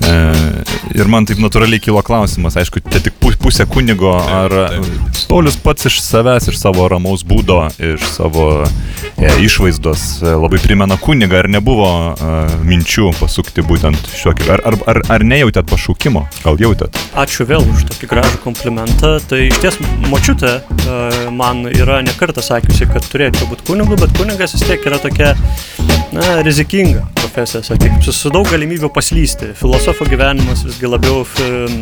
E, 0.06 0.16
ir 1.00 1.10
man 1.12 1.28
taip 1.28 1.42
natūraliai 1.44 1.82
kilo 1.84 2.02
klausimas, 2.06 2.58
aišku, 2.62 2.84
tai 2.90 3.02
tik 3.06 3.18
pusė 3.46 3.68
kunigo, 3.70 4.10
ar, 4.16 4.54
Paulius 5.30 5.58
pats 5.62 5.86
iš 5.90 6.00
savęs, 6.02 6.48
iš 6.50 6.58
savo 6.58 6.88
ramaus 6.90 7.22
būdo, 7.28 7.60
iš 7.82 8.04
savo 8.10 8.46
e, 8.64 9.30
išvaizdos 9.46 10.06
e, 10.24 10.34
labai 10.34 10.60
primena 10.64 10.98
kunigą. 11.02 11.42
Ar 11.44 11.50
nebuvo 11.52 11.90
e, 12.14 12.32
minčių 12.66 13.12
pasukti 13.20 13.66
būtent 13.66 14.10
šiuo 14.16 14.34
keliu? 14.38 14.56
Ar, 14.56 14.64
ar, 14.72 14.78
ar, 14.94 15.02
ar 15.18 15.26
nejautėt 15.28 15.70
pašaukimo? 15.70 16.26
Gal 16.46 16.62
jautėt? 16.62 16.98
Ačiū 17.22 17.48
vėl 17.50 17.66
už 17.74 17.86
tokį 17.92 18.10
gražų 18.14 18.42
komplimentą. 18.46 19.16
Tai 19.30 19.42
iš 19.50 19.60
ties 19.62 19.82
močiutė 20.10 20.56
e, 20.56 21.02
man 21.36 21.66
yra 21.74 22.02
nekartą 22.06 22.46
sakiusi, 22.46 22.90
kad 22.90 23.06
turėčiau 23.12 23.50
būti 23.52 23.70
kunigu, 23.70 24.00
bet 24.02 24.16
kunigas 24.18 24.58
vis 24.58 24.66
tiek 24.66 24.90
yra 24.90 25.02
tokia 25.04 25.36
na, 26.16 26.40
rizikinga 26.46 27.06
profesija, 27.36 27.64
sakykime, 27.64 28.02
su, 28.06 28.14
su 28.16 28.30
daug 28.32 28.48
galimybių 28.48 28.90
paslysti. 28.96 29.52
Filosofo 29.96 30.12
gyvenimas 30.12 30.62
visgi 30.66 30.90
labiau 30.92 31.22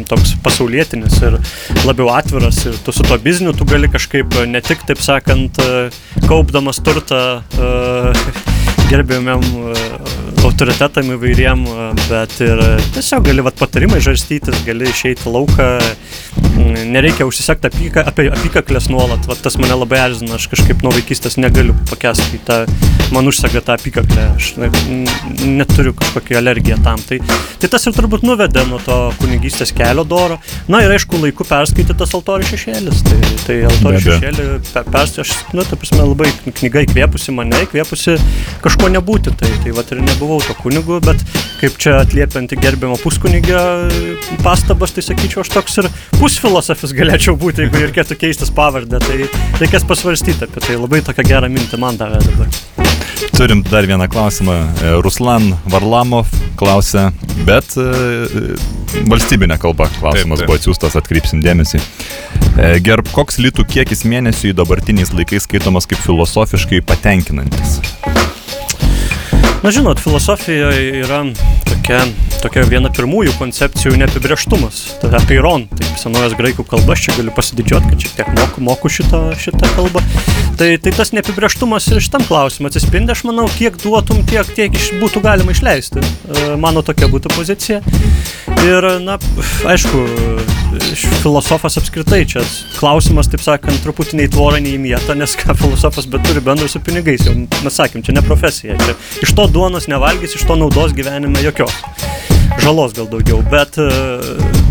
toks 0.05 0.35
pasaulietinis 0.45 1.15
ir 1.25 1.33
labiau 1.81 2.11
atviras 2.13 2.59
ir 2.69 2.75
tu 2.85 2.93
su 2.93 3.01
to 3.09 3.17
bizniu 3.17 3.55
tu 3.57 3.65
gali 3.65 3.89
kažkaip 3.89 4.37
ne 4.45 4.61
tik, 4.61 4.83
taip 4.85 5.01
sakant, 5.01 5.57
e, 5.57 5.87
kaupdamas 6.29 6.77
turtą 6.85 7.23
uh, 7.65 8.13
gerbėmiam 8.91 9.41
autoritetam 10.45 11.09
įvairiem, 11.15 11.63
bet 12.05 12.35
ir 12.45 12.61
tiesiog 12.93 13.25
gali 13.25 13.45
vat, 13.47 13.57
patarimai 13.57 14.03
žarstytis, 14.03 14.61
gali 14.67 14.91
išeiti 14.91 15.33
lauką, 15.33 15.71
nereikia 16.93 17.25
užsisekti 17.27 17.69
apyka, 17.69 18.03
apie 18.09 18.27
apykaklės 18.33 18.89
nuolat, 18.91 19.25
vat, 19.29 19.41
tas 19.43 19.57
mane 19.61 19.75
labai 19.77 19.99
erzina, 20.03 20.37
aš 20.37 20.47
kažkaip 20.51 20.83
nuo 20.85 20.93
vaikystės 20.93 21.37
negaliu 21.41 21.75
pakesti, 21.89 22.39
tą, 22.47 22.63
man 23.15 23.29
užsega 23.29 23.61
tą 23.65 23.77
apykaklę, 23.77 24.27
aš 24.37 24.53
ne, 24.61 24.69
neturiu 25.43 25.93
kažkokią 25.97 26.39
alergiją 26.39 26.79
tam. 26.85 27.01
Tai, 27.07 27.19
tai 27.61 27.69
tas 27.73 27.87
ir 27.89 27.95
turbūt 27.97 28.25
nuvedė 28.27 28.65
nuo 28.69 28.79
to 28.83 28.97
kunigystės 29.21 29.73
kelio 29.75 30.05
doro. 30.07 30.39
Na 30.71 30.83
ir 30.83 30.93
aišku, 30.93 31.19
laiku 31.23 31.47
perskaitytas 31.47 32.15
altorių 32.17 32.49
šešėlis. 32.53 33.03
Tai, 33.09 33.19
tai 33.47 33.59
altorių 33.69 34.03
šešėlį 34.07 34.47
perskaitytas, 34.73 35.17
aš, 35.23 35.35
nu, 35.57 35.65
ta 35.67 35.79
prasme, 35.79 36.03
labai 36.03 36.31
knyga 36.59 36.85
įkvėpusi 36.87 37.35
mane, 37.35 37.63
įkvėpusi 37.67 38.17
kažko 38.63 38.91
nebūti. 38.93 39.35
Tai, 39.39 39.49
tai 39.63 39.75
va 39.75 39.85
ir 39.93 40.03
nebuvau 40.03 40.39
to 40.43 40.55
kunigu, 40.61 40.99
bet 41.03 41.21
kaip 41.63 41.77
čia 41.79 41.93
atliepianti 42.01 42.57
gerbimo 42.59 42.97
puskunigio 42.99 43.59
pastabas, 44.43 44.91
tai 44.91 45.03
sakyčiau, 45.05 45.45
aš 45.45 45.51
toks 45.53 45.79
ir 45.79 45.87
pusfilosofis 46.17 46.91
galėčiau 46.97 47.37
būti, 47.39 47.63
jeigu 47.63 47.85
reikėtų 47.85 48.17
keistis 48.19 48.51
pavardę. 48.55 48.99
Tai 49.03 49.29
reikės 49.61 49.87
pasvarstyti 49.87 50.43
apie 50.43 50.59
tai. 50.59 50.75
Labai 50.75 50.99
tokia 51.07 51.23
gera 51.29 51.51
mintė 51.51 51.79
man 51.79 51.99
davė 51.99 52.19
dabar. 52.25 52.51
Turim 53.37 53.63
dar 53.69 53.87
vieną 53.87 54.09
klausimą. 54.11 54.57
Ruslan 55.05 55.53
Varlamov 55.71 56.27
klausia, 56.59 57.07
bet 57.47 57.77
valstybinė 59.07 59.55
kalba 59.61 59.87
klausimas 60.01 60.43
taip, 60.43 60.43
taip. 60.43 60.51
buvo 60.51 60.59
atsiųstas, 60.59 60.99
atkreipsim 60.99 61.39
dėmesį. 61.45 61.79
Gerb, 62.83 63.07
koks 63.15 63.39
litų 63.39 63.65
kiekis 63.71 64.03
mėnesių 64.03 64.51
į 64.51 64.57
dabartiniais 64.59 65.15
laikais 65.15 65.47
skaitomas 65.47 65.87
kaip 65.87 66.03
filosofiškai 66.03 66.83
patenkinantis? 66.91 67.79
Na 69.63 69.71
žinot, 69.71 69.99
filosofijoje 69.99 70.99
yra 70.99 71.21
tokia, 71.63 72.01
tokia 72.43 72.65
viena 72.67 72.89
pirmųjų 72.91 73.31
koncepcijų 73.39 73.95
neapibrieštumas. 74.01 74.81
Tai 74.99 75.13
apie 75.21 75.37
iron, 75.37 75.69
taip 75.71 76.01
senovės 76.01 76.35
graikų 76.35 76.65
kalba, 76.67 76.97
aš 76.97 77.05
čia 77.05 77.15
galiu 77.15 77.31
pasididžiuoti, 77.37 77.93
kad 77.93 78.03
šiek 78.03 78.17
tiek 78.17 78.33
moku, 78.35 78.63
moku 78.67 78.91
šitą, 78.91 79.21
šitą 79.39 79.69
kalbą. 79.77 80.03
Tai, 80.59 80.67
tai 80.83 80.91
tas 80.97 81.13
neapibrieštumas 81.15 81.87
ir 81.93 82.03
šitam 82.03 82.27
klausimui 82.27 82.73
atsispindi, 82.73 83.15
aš 83.15 83.23
manau, 83.29 83.47
kiek 83.55 83.79
duotum, 83.79 84.19
tiek, 84.27 84.51
tiek 84.51 84.75
iš, 84.75 84.89
būtų 84.99 85.23
galima 85.23 85.55
išleisti. 85.55 86.03
Mano 86.59 86.83
tokia 86.83 87.07
būtų 87.15 87.31
pozicija. 87.31 87.79
Ir, 88.63 88.85
na, 89.03 89.15
aišku, 89.71 90.03
filosofas 91.23 91.75
apskritai 91.79 92.21
čia 92.29 92.43
klausimas, 92.77 93.27
taip 93.31 93.43
sakant, 93.43 93.79
truputį 93.83 94.19
nei 94.21 94.29
tvorą, 94.31 94.61
nei 94.63 94.77
mietą, 94.79 95.15
nes 95.19 95.35
ką 95.39 95.55
filosofas 95.59 96.07
bet 96.11 96.23
turi 96.27 96.43
bendro 96.43 96.69
su 96.71 96.79
pinigais, 96.83 97.25
jau 97.27 97.35
mes 97.35 97.75
sakėm, 97.79 98.03
čia 98.05 98.15
ne 98.15 98.23
profesija, 98.25 98.77
čia 98.79 98.95
iš 99.25 99.33
to 99.35 99.47
duonos 99.53 99.85
nevalgys, 99.87 100.33
iš 100.35 100.47
to 100.49 100.55
naudos 100.57 100.95
gyvenime 100.97 101.43
jokios. 101.45 101.75
Žalos 102.63 102.95
gal 102.97 103.05
daugiau, 103.11 103.43
bet, 103.51 103.77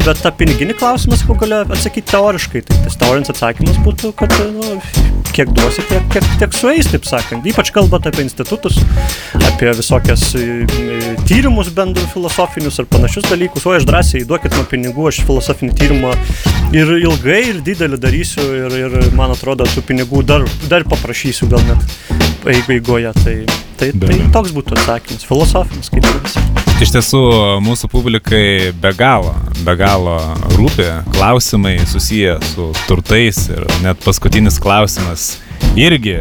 bet 0.06 0.20
tą 0.22 0.32
piniginį 0.34 0.74
klausimą, 0.78 1.16
sakau, 1.18 1.36
galiu 1.38 1.60
atsakyti 1.62 2.10
teoriškai. 2.10 2.62
Tai 2.68 2.78
tas 2.86 2.98
teorinis 3.00 3.32
atsakymas 3.32 3.78
būtų, 3.84 4.12
kad 4.18 4.34
nu, 4.54 4.78
kiek 5.32 5.52
duosi, 5.54 5.84
tiek, 5.88 6.06
tiek, 6.12 6.26
tiek 6.40 6.56
sueis, 6.56 6.88
taip 6.90 7.06
sakant. 7.08 7.46
Ypač 7.48 7.70
kalbant 7.74 8.06
apie 8.08 8.24
institutus, 8.26 8.78
apie 9.52 9.70
visokias 9.78 10.24
tyrimus 11.28 11.70
bendrų 11.76 12.08
filosofinius 12.12 12.80
ar 12.82 12.88
panašius 12.92 13.28
dalykus. 13.30 13.66
O 13.68 13.74
aš 13.76 13.86
drąsiai 13.88 14.26
duokit 14.28 14.56
man 14.58 14.68
pinigų, 14.70 15.08
aš 15.12 15.22
filosofinį 15.28 15.76
tyrimą 15.78 16.14
ir 16.76 16.94
ilgai 16.98 17.40
ir 17.52 17.62
didelį 17.64 18.00
darysiu 18.02 18.48
ir, 18.64 18.78
ir 18.84 18.98
man 19.18 19.34
atrodo, 19.36 19.68
tų 19.74 19.84
pinigų 19.92 20.24
dar, 20.26 20.46
dar 20.72 20.86
paprašysiu 20.88 21.50
gal 21.52 21.62
net 21.68 21.86
eigoje. 22.68 23.12
Tai, 23.22 23.36
tai, 23.78 23.92
tai 24.02 24.18
toks 24.34 24.52
būtų 24.56 24.76
atsakymas, 24.80 25.26
filosofinis 25.28 25.92
kaip 25.92 26.06
ir 26.06 26.20
visi. 26.26 26.44
Iš 26.82 26.96
tiesų, 26.96 27.22
mūsų 27.62 27.88
publikai 27.92 28.72
be 28.82 28.90
galo, 28.98 29.36
be 29.62 29.74
galo 29.78 30.16
rūpi 30.56 30.88
klausimai 31.14 31.78
susiję 31.86 32.38
su 32.54 32.72
turtais 32.88 33.46
ir 33.52 33.66
net 33.82 34.00
paskutinis 34.04 34.58
klausimas 34.62 35.36
irgi 35.78 36.18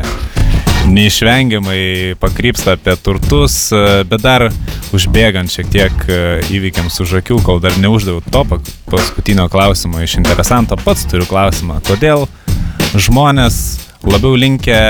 neišvengiamai 0.91 2.15
pakrypsta 2.21 2.75
apie 2.77 2.95
turtus, 3.01 3.55
bet 4.09 4.23
dar 4.23 4.47
užbėgant 4.95 5.53
šiek 5.53 5.69
tiek 5.71 6.05
įvykiams 6.51 6.97
už 7.03 7.19
akių, 7.21 7.39
kol 7.45 7.61
dar 7.63 7.77
neuždaviau 7.81 8.23
to 8.33 8.43
paskutinio 8.91 9.47
klausimo 9.51 10.01
iš 10.01 10.17
interesanto, 10.21 10.77
pats 10.81 11.05
turiu 11.09 11.27
klausimą, 11.29 11.79
kodėl 11.87 12.27
žmonės 12.97 13.61
labiau 14.03 14.35
linkę 14.35 14.81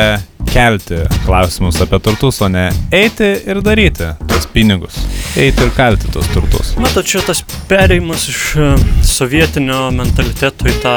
kelti 0.49 1.03
klausimus 1.25 1.79
apie 1.83 1.99
turtus, 2.03 2.41
o 2.41 2.49
ne 2.51 2.69
eiti 2.91 3.27
ir 3.47 3.61
daryti 3.63 4.11
tos 4.29 4.47
pinigus. 4.53 4.97
Eiti 5.39 5.63
ir 5.63 5.71
kalti 5.75 6.09
tos 6.11 6.27
turtus. 6.33 6.73
Matot, 6.81 7.07
čia 7.07 7.21
tas 7.25 7.43
perėjimas 7.69 8.25
iš 8.31 8.39
e, 8.59 8.69
sovietinio 9.07 9.89
mentaliteto 9.95 10.67
į 10.67 10.75
tą 10.83 10.95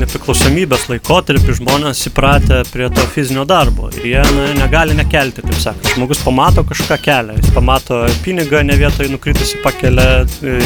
nepriklausomybės 0.00 0.86
laikotarpį 0.92 1.58
žmonės 1.60 2.06
įpratę 2.10 2.62
prie 2.72 2.88
to 2.94 3.06
fizinio 3.12 3.44
darbo. 3.48 3.90
Ir 3.98 4.08
jie 4.12 4.24
na, 4.36 4.48
negali 4.60 4.96
nekelti, 4.96 5.44
taip 5.44 5.60
sakant. 5.60 5.92
Žmogus 5.96 6.22
pamato 6.24 6.64
kažką 6.66 7.00
kelią, 7.04 7.40
jis 7.40 7.52
pamato 7.56 8.04
pinigą 8.24 8.62
ne 8.66 8.78
vietoje 8.80 9.12
nukritusi 9.12 9.60
pakelia, 9.64 10.24
e, 10.40 10.60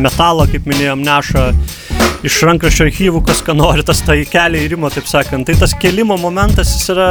metalą, 0.00 0.48
kaip 0.50 0.68
minėjom, 0.68 1.06
neša 1.06 1.46
iš 2.26 2.40
rankraščio 2.44 2.86
archyvų, 2.86 3.22
kas 3.24 3.40
ką 3.44 3.54
nori, 3.56 3.84
tas 3.86 4.02
tai 4.04 4.18
kelia 4.28 4.60
įrimo, 4.66 4.90
taip 4.92 5.08
sakant. 5.08 5.46
Tai 5.48 5.56
tas 5.62 5.72
kelimo 5.80 6.18
momentas 6.20 6.74
jis 6.74 6.92
yra, 6.92 7.08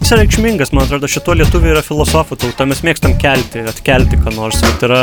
jis 0.00 0.12
yra 0.12 0.22
reikšmingas, 0.24 0.72
man 0.76 0.86
atrodo, 0.86 1.08
šito 1.10 1.36
lietuvių 1.38 1.74
yra 1.74 1.84
filosofų 1.86 2.38
tauta, 2.40 2.66
mes 2.68 2.82
mėgstam 2.86 3.16
kelti, 3.20 3.64
atkelti 3.70 4.18
ką 4.20 4.34
nors. 4.36 4.60
Tai 4.60 4.88
yra 4.88 5.02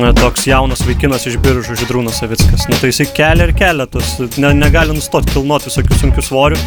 na, 0.00 0.12
toks 0.16 0.46
jaunas 0.48 0.84
vaikinas 0.86 1.26
iš 1.30 1.38
biržų, 1.42 1.78
Židrūnas 1.80 2.20
Savickas. 2.20 2.66
Nu, 2.70 2.76
tai 2.80 2.92
jisai 2.92 3.08
kelia 3.16 3.48
ir 3.48 3.54
kelia 3.56 3.88
tos, 3.90 4.16
ne, 4.36 4.52
negali 4.56 4.94
nustoti 4.96 5.32
kilnoti 5.34 5.70
visokių 5.70 6.00
sunkių 6.02 6.26
svorių. 6.26 6.60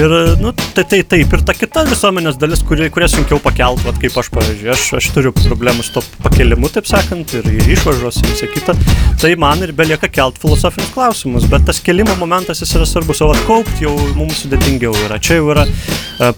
Ir, 0.00 0.12
nu, 0.40 0.54
tai, 0.72 0.86
tai 0.88 1.02
taip, 1.04 1.34
ir 1.36 1.42
ta 1.44 1.52
kita 1.52 1.82
visuomenės 1.90 2.38
dalis, 2.40 2.62
kuri, 2.64 2.86
kurią 2.92 3.10
sunkiau 3.12 3.40
pakelt, 3.44 3.82
vat, 3.84 3.98
kaip 4.00 4.16
aš, 4.22 4.30
pavyzdžiui, 4.32 4.70
aš, 4.72 4.86
aš 5.02 5.10
turiu 5.12 5.34
problemų 5.36 5.84
su 5.84 5.98
to 5.98 6.04
pakelimu, 6.24 6.70
taip 6.72 6.88
sakant, 6.88 7.34
ir, 7.36 7.50
ir 7.52 7.68
išvažos, 7.74 8.22
ir 8.22 8.32
visą 8.32 8.48
kitą. 8.54 8.76
Tai 9.20 9.34
man 9.42 9.66
ir 9.66 9.74
belieka 9.76 10.08
kelt 10.08 10.40
filosofinius 10.40 10.94
klausimus 10.94 11.44
bet 11.52 11.66
tas 11.68 11.80
kelimo 11.84 12.14
momentas 12.16 12.62
jis 12.62 12.72
yra 12.78 12.86
svarbus, 12.88 13.20
o 13.20 13.28
atkaupti 13.34 13.84
jau 13.84 13.92
mums 14.16 14.40
sudėtingiau 14.46 14.94
yra. 15.04 15.18
Čia 15.20 15.36
jau 15.40 15.50
yra 15.52 15.66
e, 15.68 16.30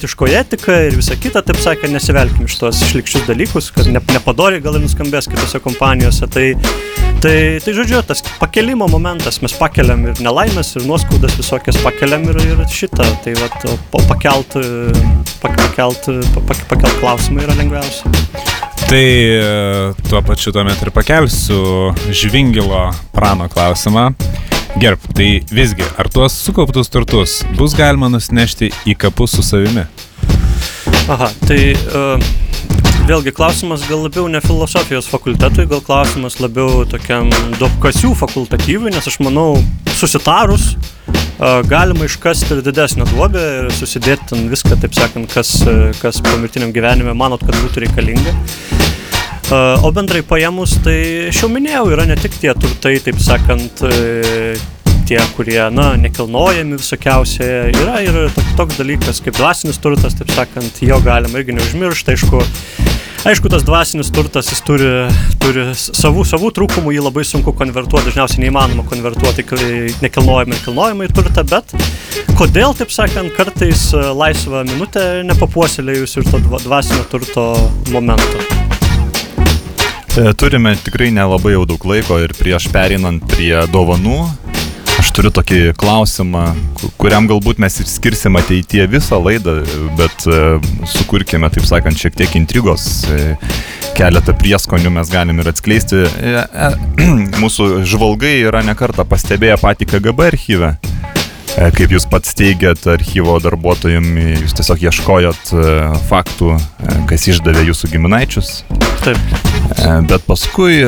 protestantiškoji 0.00 0.34
etika 0.34 0.74
ir 0.86 0.96
visa 0.96 1.14
kita, 1.16 1.42
taip 1.44 1.58
sakant, 1.60 1.92
nesivelkim 1.92 2.46
iš 2.48 2.56
tos 2.58 2.78
išlikščius 2.86 3.26
dalykus, 3.28 3.70
kad 3.74 3.86
ne, 3.86 4.00
nepadori 4.14 4.60
gal 4.64 4.78
ir 4.78 4.84
nuskambės 4.84 5.28
kitose 5.28 5.60
kompanijose. 5.60 6.26
Tai, 6.32 6.46
tai, 7.20 7.60
tai 7.60 7.74
žodžiu, 7.76 8.00
tas 8.08 8.22
pakelimo 8.40 8.88
momentas, 8.88 9.42
mes 9.44 9.52
pakeliam 9.52 10.06
ir 10.08 10.22
nelaimės, 10.24 10.72
ir 10.78 10.86
nuoskaudas 10.88 11.36
visokias 11.36 11.76
pakeliam 11.84 12.24
ir, 12.32 12.40
ir 12.40 12.64
šitą. 12.72 13.04
Tai 13.24 13.34
va, 13.42 13.50
pakelt, 14.08 14.56
pakelt, 15.42 16.08
pakelt, 16.38 16.64
pakelt 16.72 17.00
klausimą 17.02 17.44
yra 17.44 17.58
lengviausia. 17.60 18.08
Tai 18.88 19.04
tuo 20.08 20.22
pačiu 20.24 20.54
tuomet 20.56 20.80
ir 20.80 20.94
pakelsiu 20.96 21.92
žvingilo 22.08 22.88
prano 23.12 23.52
klausimą. 23.52 24.08
Gerb, 24.78 25.00
tai 25.14 25.42
visgi, 25.50 25.82
ar 25.98 26.08
tuos 26.08 26.34
sukauptus 26.44 26.88
turtus 26.88 27.40
bus 27.58 27.74
galima 27.74 28.06
nusinešti 28.12 28.70
į 28.86 28.94
kapus 29.02 29.34
su 29.34 29.42
savimi? 29.42 29.82
Aha, 31.10 31.26
tai 31.42 31.58
uh, 31.74 32.22
vėlgi 33.08 33.32
klausimas 33.34 33.82
gal 33.88 34.04
labiau 34.04 34.28
ne 34.30 34.38
filosofijos 34.44 35.10
fakultetui, 35.10 35.66
gal 35.70 35.82
klausimas 35.82 36.38
labiau 36.38 36.84
tokiam 36.88 37.32
duopkasių 37.58 38.12
fakultatyvui, 38.22 38.92
nes 38.94 39.10
aš 39.10 39.18
manau, 39.26 39.58
susitarus, 39.98 40.76
uh, 41.10 41.58
galima 41.66 42.06
iškasti 42.06 42.54
ir 42.54 42.62
didesnę 42.70 43.08
duobę 43.10 43.42
ir 43.64 43.72
susidėti 43.74 44.30
ten 44.30 44.46
viską, 44.54 44.78
taip 44.84 44.94
sakant, 44.94 45.34
kas, 45.34 45.56
kas 45.98 46.22
pomirtiniam 46.30 46.70
gyvenime 46.76 47.16
manot, 47.18 47.42
kad 47.42 47.58
būtų 47.58 47.88
reikalinga. 47.88 48.38
O 49.50 49.90
bendrai 49.90 50.20
paėmus, 50.22 50.76
tai 50.84 50.98
aš 51.30 51.40
jau 51.42 51.48
minėjau, 51.50 51.88
yra 51.90 52.04
ne 52.06 52.14
tik 52.18 52.36
tie 52.38 52.52
turtai, 52.54 52.92
taip 53.02 53.18
sakant, 53.18 53.82
tie, 55.10 55.18
kurie, 55.34 55.58
na, 55.74 55.96
nekilnojami 55.98 56.78
visokiausiai. 56.78 57.72
Yra 57.74 57.98
ir 58.06 58.20
toks 58.58 58.78
dalykas 58.78 59.18
kaip 59.24 59.34
dvasinis 59.40 59.80
turtas, 59.82 60.14
taip 60.14 60.30
sakant, 60.36 60.78
jo 60.86 61.00
galima 61.02 61.42
irgi 61.42 61.56
neužmiršti, 61.58 62.14
aišku. 62.14 62.44
Aišku, 63.26 63.50
tas 63.52 63.66
dvasinis 63.66 64.08
turtas, 64.14 64.48
jis 64.48 64.62
turi, 64.64 64.86
turi 65.42 65.66
savų, 65.76 66.22
savų 66.30 66.52
trūkumų, 66.56 66.94
jį 66.94 67.02
labai 67.04 67.26
sunku 67.28 67.52
konvertuoti, 67.58 68.06
dažniausiai 68.08 68.46
neįmanoma 68.46 68.86
konvertuoti 68.88 69.44
nekilnojamą 70.00 70.56
ir 70.56 70.64
kilnojamą 70.64 71.10
į 71.10 71.12
turtą, 71.18 71.44
bet 71.50 71.74
kodėl, 72.38 72.72
taip 72.78 72.94
sakant, 72.94 73.34
kartais 73.36 73.90
e, 73.92 74.06
laisvą 74.16 74.64
minutę 74.70 75.10
nepapuoselėjus 75.28 76.16
ir 76.16 76.32
to 76.32 76.40
dvasinio 76.64 77.04
turto 77.12 77.50
momento. 77.92 78.69
E, 80.18 80.32
turime 80.34 80.74
tikrai 80.74 81.10
nelabai 81.14 81.52
jau 81.54 81.64
daug 81.68 81.84
laiko 81.86 82.18
ir 82.18 82.32
prieš 82.34 82.66
perinant 82.74 83.22
prie 83.30 83.52
dovanų, 83.70 84.18
aš 84.98 85.10
turiu 85.14 85.30
tokį 85.34 85.60
klausimą, 85.78 86.44
kuriam 86.98 87.28
galbūt 87.30 87.62
mes 87.62 87.78
ir 87.82 87.86
skirsim 87.86 88.38
ateityje 88.40 88.88
visą 88.90 89.20
laidą, 89.22 89.60
bet 90.00 90.26
e, 90.26 90.40
sukurkime, 90.96 91.50
taip 91.54 91.68
sakant, 91.68 91.98
šiek 92.00 92.18
tiek 92.18 92.34
intrigos, 92.40 92.88
keletą 93.98 94.34
prieskonių 94.38 94.94
mes 94.98 95.12
galim 95.12 95.42
ir 95.42 95.52
atskleisti. 95.52 96.02
Mūsų 97.42 97.84
žvalgai 97.86 98.40
yra 98.48 98.64
nekarta 98.66 99.06
pastebėję 99.06 99.60
patį 99.62 99.92
KGB 99.94 100.32
archyvę. 100.34 100.74
E, 101.58 101.68
kaip 101.74 101.90
jūs 101.90 102.06
pats 102.10 102.36
teigiat 102.38 102.84
archyvo 102.92 103.34
darbuotojim, 103.42 104.06
jūs 104.44 104.54
tiesiog 104.58 104.86
ieškojot 104.86 105.54
e, 105.54 105.64
faktų, 106.10 106.54
e, 106.56 106.98
kas 107.10 107.26
išdavė 107.34 107.66
jūsų 107.72 107.94
giminaičius. 107.96 108.60
Taip. 109.02 109.49
Bet 110.10 110.24
paskui 110.26 110.82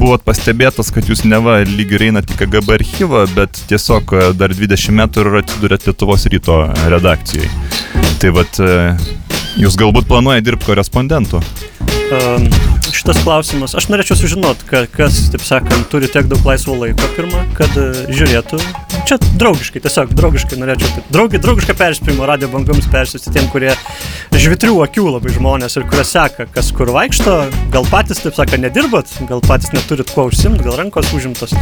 buvot 0.00 0.24
pastebėtas, 0.26 0.90
kad 0.94 1.08
jūs 1.08 1.24
neva 1.28 1.60
lyg 1.68 1.92
ir 1.94 2.08
einat 2.08 2.30
į 2.30 2.38
KGB 2.40 2.78
archyvą, 2.78 3.24
bet 3.36 3.60
tiesiog 3.70 4.14
dar 4.38 4.54
20 4.56 4.96
metrų 4.98 5.34
ir 5.34 5.40
atsidurėt 5.42 5.88
Lietuvos 5.88 6.26
ryto 6.32 6.60
redakcijai. 6.92 7.50
Tai 8.22 8.34
vad, 8.38 8.60
jūs 9.60 9.78
galbūt 9.80 10.08
planuojate 10.10 10.48
dirbti 10.48 10.72
korespondentu? 10.72 11.42
Um, 12.14 12.48
šitas 12.94 13.18
klausimas, 13.24 13.74
aš 13.76 13.88
norėčiau 13.90 14.16
sužinoti, 14.18 14.66
ka, 14.68 14.84
kas, 14.90 15.18
taip 15.32 15.42
sakant, 15.46 15.86
turi 15.92 16.08
tiek 16.10 16.28
daug 16.30 16.44
laisvo 16.46 16.76
laiko 16.78 17.08
pirmą, 17.16 17.42
kad 17.58 17.74
uh, 17.80 18.04
žiūrėtų. 18.14 18.60
Čia 19.04 19.18
draugiškai, 19.40 19.82
tiesiog 19.84 20.14
draugiškai 20.16 20.58
norėčiau, 20.60 20.90
taip, 20.96 21.08
draugi, 21.12 21.40
draugišką 21.42 21.76
perspėjimą 21.80 22.28
radio 22.30 22.48
bangoms 22.52 22.86
persiųsti 22.92 23.34
tiem, 23.34 23.50
kurie 23.52 23.74
žvitrių 24.32 24.78
akių 24.86 25.06
labai 25.16 25.34
žmonės 25.34 25.78
ir 25.78 25.86
kurie 25.90 26.06
seka, 26.08 26.46
kas 26.54 26.70
kur 26.76 26.92
vaikšto, 26.94 27.36
gal 27.74 27.88
patys, 27.90 28.22
taip 28.24 28.38
sakant, 28.38 28.64
nedirbat, 28.64 29.12
gal 29.28 29.42
patys 29.44 29.74
neturit 29.74 30.12
kuo 30.14 30.28
užsimti, 30.30 30.64
gal 30.64 30.78
rankos 30.80 31.12
užimtos. 31.16 31.52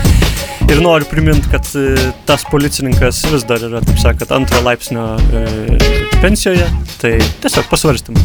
Ir 0.70 0.80
noriu 0.84 1.08
priminti, 1.10 1.50
kad 1.52 1.66
uh, 1.78 2.10
tas 2.28 2.46
policininkas 2.50 3.24
vis 3.32 3.46
dar 3.48 3.64
yra, 3.66 3.82
taip 3.84 3.98
sakant, 4.00 4.36
antro 4.38 4.62
laipsnio 4.64 5.08
uh, 5.18 6.02
pensijoje, 6.22 6.68
tai 7.02 7.16
tiesiog 7.42 7.66
pasvarstymai. 7.72 8.22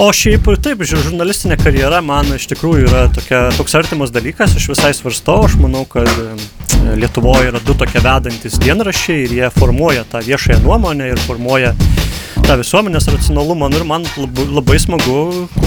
O 0.00 0.08
šiaip 0.14 0.46
taip, 0.64 0.80
žurnalistinė 0.88 1.58
karjera 1.60 2.00
man 2.04 2.30
iš 2.42 2.50
tikrųjų 2.50 2.88
yra 2.88 3.06
tokia, 3.14 3.44
toks 3.54 3.76
artimas 3.78 4.10
dalykas, 4.10 4.56
aš 4.58 4.66
visai 4.72 4.90
svarstau, 4.96 5.44
aš 5.46 5.54
manau, 5.62 5.84
kad 5.86 6.08
Lietuvoje 6.98 7.52
yra 7.52 7.60
du 7.62 7.76
tokie 7.78 8.00
vedantis 8.02 8.56
dienraščiai 8.58 9.26
ir 9.28 9.34
jie 9.36 9.50
formuoja 9.54 10.02
tą 10.10 10.22
viešąją 10.26 10.58
nuomonę 10.64 11.12
ir 11.12 11.20
formuoja 11.22 11.70
tą 12.42 12.56
visuomenės 12.58 13.06
racionalumą. 13.12 13.68
Nu, 13.70 13.78
ir 13.78 13.86
man 13.86 14.06
labai, 14.16 14.46
labai 14.56 14.80
smagu, 14.82 15.18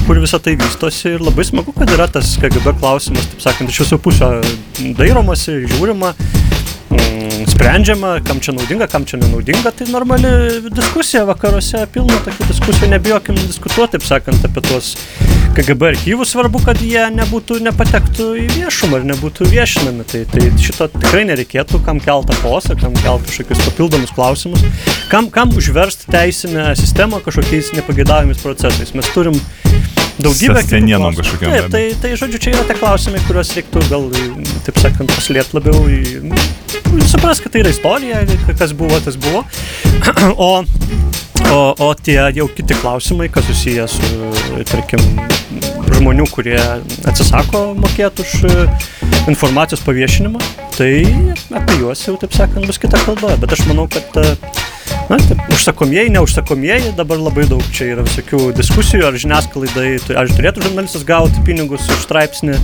kur 0.07 0.19
visą 0.19 0.41
tai 0.43 0.57
vystosi 0.59 1.13
ir 1.13 1.23
labai 1.23 1.45
smagu, 1.47 1.71
kad 1.77 1.93
yra 1.95 2.09
tas 2.11 2.33
KGB 2.41 2.75
klausimas, 2.81 3.29
taip 3.31 3.45
sakant, 3.45 3.71
iš 3.71 3.85
visų 3.85 4.01
pusių 4.03 4.33
dairomasi, 4.99 5.61
žiūrima 5.71 6.11
mm, 6.17 7.47
sprendžiama, 7.53 8.17
kam 8.27 8.43
čia 8.43 8.57
naudinga, 8.57 8.89
kam 8.91 9.07
čia 9.07 9.21
nenaudinga, 9.23 9.71
tai 9.71 9.87
normali 9.93 10.35
diskusija 10.67 11.23
vakaruose, 11.31 11.85
pilna 11.95 12.19
tokių 12.27 12.51
diskusijų, 12.51 12.91
nebijokim 12.97 13.39
diskutuoti, 13.45 13.95
taip 13.95 14.09
sakant, 14.11 14.43
apie 14.51 14.67
tuos 14.67 14.97
KGB 15.55 15.87
archyvus, 15.93 16.33
svarbu, 16.33 16.59
kad 16.65 16.81
jie 16.83 17.05
nebūtų, 17.15 17.61
nepatektų 17.63 18.25
į 18.41 18.45
viešumą 18.57 18.99
ir 18.99 19.05
nebūtų 19.13 19.47
viešinami. 19.53 20.03
Tai, 20.11 20.23
tai 20.27 20.49
šito 20.59 20.89
tikrai 20.91 21.23
nereikėtų, 21.29 21.79
kam 21.85 22.01
keltą 22.03 22.35
posą, 22.41 22.75
kam 22.79 22.97
keltą 22.99 23.29
kažkokius 23.29 23.63
papildomus 23.69 24.11
klausimus, 24.17 24.65
kam, 25.11 25.29
kam 25.31 25.55
užversti 25.55 26.11
teisinę 26.11 26.73
sistemą 26.75 27.21
kažkokiais 27.23 27.71
nepagėdavimais 27.77 28.43
procesais. 28.43 28.91
Mes 28.99 29.07
turim 29.15 29.39
daugybę 30.19 30.63
senienom 30.63 31.15
kažkokiam. 31.15 31.51
Taip, 31.55 31.71
tai, 31.71 31.83
tai 32.01 32.13
žodžiu, 32.19 32.41
čia 32.43 32.55
yra 32.57 32.67
tie 32.67 32.75
klausimai, 32.79 33.23
kuriuos 33.27 33.55
reiktų 33.55 33.83
gal, 33.89 34.07
taip 34.67 34.79
sakant, 34.83 35.15
paslėpti 35.15 35.59
labiau 35.59 35.87
į... 35.87 36.35
Supras, 37.09 37.41
kad 37.43 37.51
tai 37.55 37.63
yra 37.63 37.71
istorija, 37.73 38.21
kas 38.59 38.75
buvo, 38.75 38.99
tas 39.03 39.19
buvo. 39.19 39.45
O, 40.35 40.65
o, 41.51 41.73
o 41.79 41.89
tie 41.95 42.19
jau 42.35 42.47
kiti 42.57 42.77
klausimai, 42.81 43.29
kas 43.33 43.47
susijęs 43.49 43.95
su, 43.97 44.63
tarkim, 44.69 45.01
žmonių, 45.95 46.27
kurie 46.33 46.59
atsisako 47.07 47.67
mokėti 47.79 48.25
už 48.25 49.27
informacijos 49.31 49.83
paviešinimą, 49.85 50.41
tai 50.77 50.93
apie 51.55 51.81
juos 51.81 52.05
jau, 52.07 52.17
taip 52.21 52.35
sakant, 52.35 52.67
bus 52.67 52.81
kita 52.81 53.01
kalba. 53.05 53.35
Bet 53.41 53.57
aš 53.57 53.65
manau, 53.69 53.89
kad 53.91 54.09
Na, 55.09 55.17
taip, 55.21 55.37
užsakomieji, 55.53 56.09
neužsakomieji, 56.15 56.95
dabar 56.97 57.19
labai 57.21 57.43
daug 57.49 57.61
čia 57.73 57.91
yra 57.93 58.05
visokių 58.07 58.39
diskusijų, 58.57 59.03
ar 59.05 59.17
žiniasklaidai, 59.21 59.89
ar 60.17 60.31
turėtų 60.33 60.63
žurnalistas 60.65 61.05
gauti 61.05 61.43
pinigus 61.45 61.85
už 61.93 62.07
straipsnį, 62.07 62.57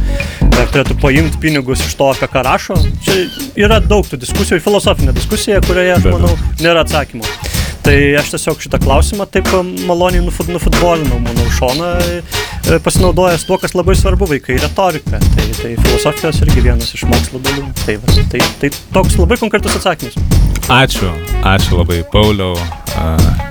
ar 0.50 0.72
turėtų 0.74 0.98
paimti 1.04 1.38
pinigus 1.44 1.86
iš 1.86 1.94
to, 2.00 2.10
apie 2.10 2.30
ką 2.34 2.42
rašo. 2.48 2.80
Čia 3.06 3.20
yra 3.62 3.78
daug 3.84 4.10
tų 4.10 4.18
diskusijų, 4.26 4.58
filosofinė 4.66 5.14
diskusija, 5.18 5.62
kurioje, 5.68 6.00
aš 6.00 6.10
manau, 6.10 6.34
nėra 6.64 6.82
atsakymų. 6.82 7.61
Tai 7.82 7.96
aš 8.20 8.36
tiesiog 8.36 8.62
šitą 8.62 8.80
klausimą 8.84 9.26
taip 9.34 9.50
maloniai 9.90 10.22
nufutbolinau, 10.22 11.18
manau, 11.24 11.48
šoną 11.58 11.90
e, 11.98 12.78
pasinaudojęs 12.86 13.48
tuo, 13.50 13.58
kas 13.62 13.74
labai 13.78 13.96
svarbu 13.98 14.30
vaikai- 14.36 14.60
retorika. 14.66 15.18
Tai, 15.18 15.48
tai 15.64 15.74
filosofijos 15.80 16.44
irgi 16.46 16.68
vienas 16.70 16.94
iš 16.94 17.08
mokslo 17.10 17.42
dalių. 17.42 17.68
Tai, 17.86 17.98
va, 18.04 18.22
tai, 18.34 18.46
tai 18.62 18.74
toks 18.94 19.18
labai 19.22 19.40
konkretus 19.42 19.80
atsakymas. 19.82 20.51
Ačiū, 20.72 21.10
ačiū 21.44 21.82
labai, 21.82 21.98
Pauliau. 22.08 22.56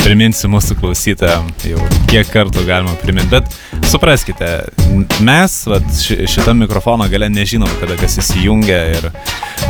Priminsiu 0.00 0.48
mūsų 0.48 0.78
klausytojams, 0.80 1.66
jau 1.68 1.80
kiek 2.08 2.28
kartų 2.32 2.62
galima 2.64 2.94
priminti, 3.02 3.28
bet 3.34 3.88
supraskite, 3.92 4.48
mes 5.24 5.56
vat, 5.68 5.84
šitą 6.00 6.54
mikrofono 6.56 7.04
gale 7.12 7.28
nežinom, 7.28 7.68
kada 7.82 7.98
kas 8.00 8.16
įsijungia 8.22 8.80
ir 8.94 9.10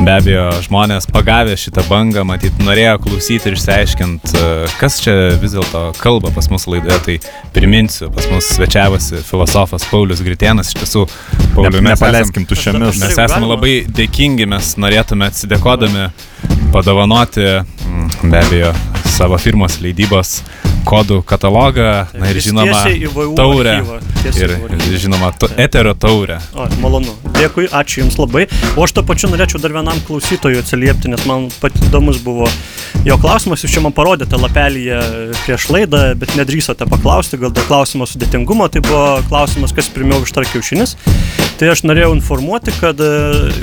be 0.07 0.15
abejo 0.15 0.47
žmonės 0.69 1.11
pagavę 1.11 1.59
šitą 1.59 1.83
bangą, 1.91 2.23
matyt, 2.29 2.55
norėjo 2.63 2.97
klausyti 3.03 3.51
ir 3.51 3.59
išsiaiškinti, 3.59 4.47
kas 4.79 5.03
čia 5.03 5.17
vis 5.43 5.59
dėlto 5.59 5.89
kalba 5.99 6.31
pas 6.35 6.47
mus 6.55 6.71
laidoje, 6.71 7.03
tai 7.07 7.19
priminsiu, 7.57 8.13
pas 8.15 8.31
mus 8.31 8.55
svečiavosi 8.55 9.25
filosofas 9.27 9.91
Paulius 9.91 10.23
Gritėnas, 10.23 10.71
iš 10.71 10.85
tiesų, 10.85 11.07
Paulius, 11.59 11.83
mes 11.83 11.99
nepaleiskim 11.99 12.47
tuščiamis. 12.47 13.03
Mes 13.03 13.23
esame 13.27 13.51
labai 13.51 13.81
dėkingi, 13.91 14.47
mes 14.55 14.77
norėtume 14.79 15.31
atsidėkodami 15.31 16.13
padovanoti 16.73 17.41
be 18.23 18.41
abejo 18.41 18.73
savo 19.11 19.39
firmos 19.41 19.81
leidybos 19.85 20.41
kodų 20.87 21.21
katalogą, 21.29 22.07
na 22.17 22.31
ir 22.33 22.41
žinoma, 22.43 22.83
taurę. 23.37 23.75
Ir, 24.37 24.55
žinoma, 25.01 25.31
eterio 25.61 25.95
taurę. 25.99 26.39
O, 26.57 26.67
malonu. 26.83 27.15
Dėkui, 27.37 27.69
ačiū 27.73 28.03
Jums 28.05 28.17
labai. 28.21 28.47
O 28.77 28.85
aš 28.85 28.95
to 28.97 29.05
pačiu 29.07 29.31
norėčiau 29.33 29.61
dar 29.63 29.75
vienam 29.77 30.01
klausytojui 30.07 30.61
atsiliepti, 30.61 31.13
nes 31.13 31.25
man 31.29 31.49
pat 31.61 31.77
įdomus 31.89 32.21
buvo 32.25 32.49
jo 33.07 33.17
klausimas. 33.21 33.65
Jūs 33.65 33.77
čia 33.77 33.85
man 33.85 33.95
parodėte 33.97 34.41
lapelyje 34.41 35.01
prieš 35.45 35.69
laidą, 35.73 36.03
bet 36.21 36.35
nedrįsote 36.39 36.89
paklausti, 36.91 37.41
gal 37.41 37.53
dėl 37.55 37.69
klausimo 37.69 38.09
sudėtingumo. 38.09 38.69
Tai 38.73 38.85
buvo 38.85 39.05
klausimas, 39.29 39.75
kas 39.77 39.91
pirmiau 39.93 40.25
iš 40.25 40.35
tar 40.37 40.49
kiaušinis. 40.49 40.97
Tai 41.61 41.73
aš 41.75 41.85
norėjau 41.85 42.15
informuoti, 42.17 42.73
kad 42.81 43.01
e, 43.05 43.11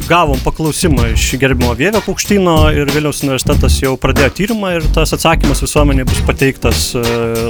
gavom 0.09 0.37
paklausimą 0.45 1.11
iš 1.15 1.31
gerbimo 1.41 1.73
Vievio 1.77 2.01
paukštino 2.05 2.57
ir 2.77 2.91
Vilniaus 2.93 3.23
universitetas 3.25 3.79
jau 3.81 3.95
pradėjo 3.97 4.16
tyrimą 4.37 4.73
ir 4.77 4.85
tas 4.95 5.13
atsakymas 5.15 5.61
visuomenė 5.63 6.05
bus 6.07 6.19
pateiktas 6.27 6.89
e, 6.97 7.03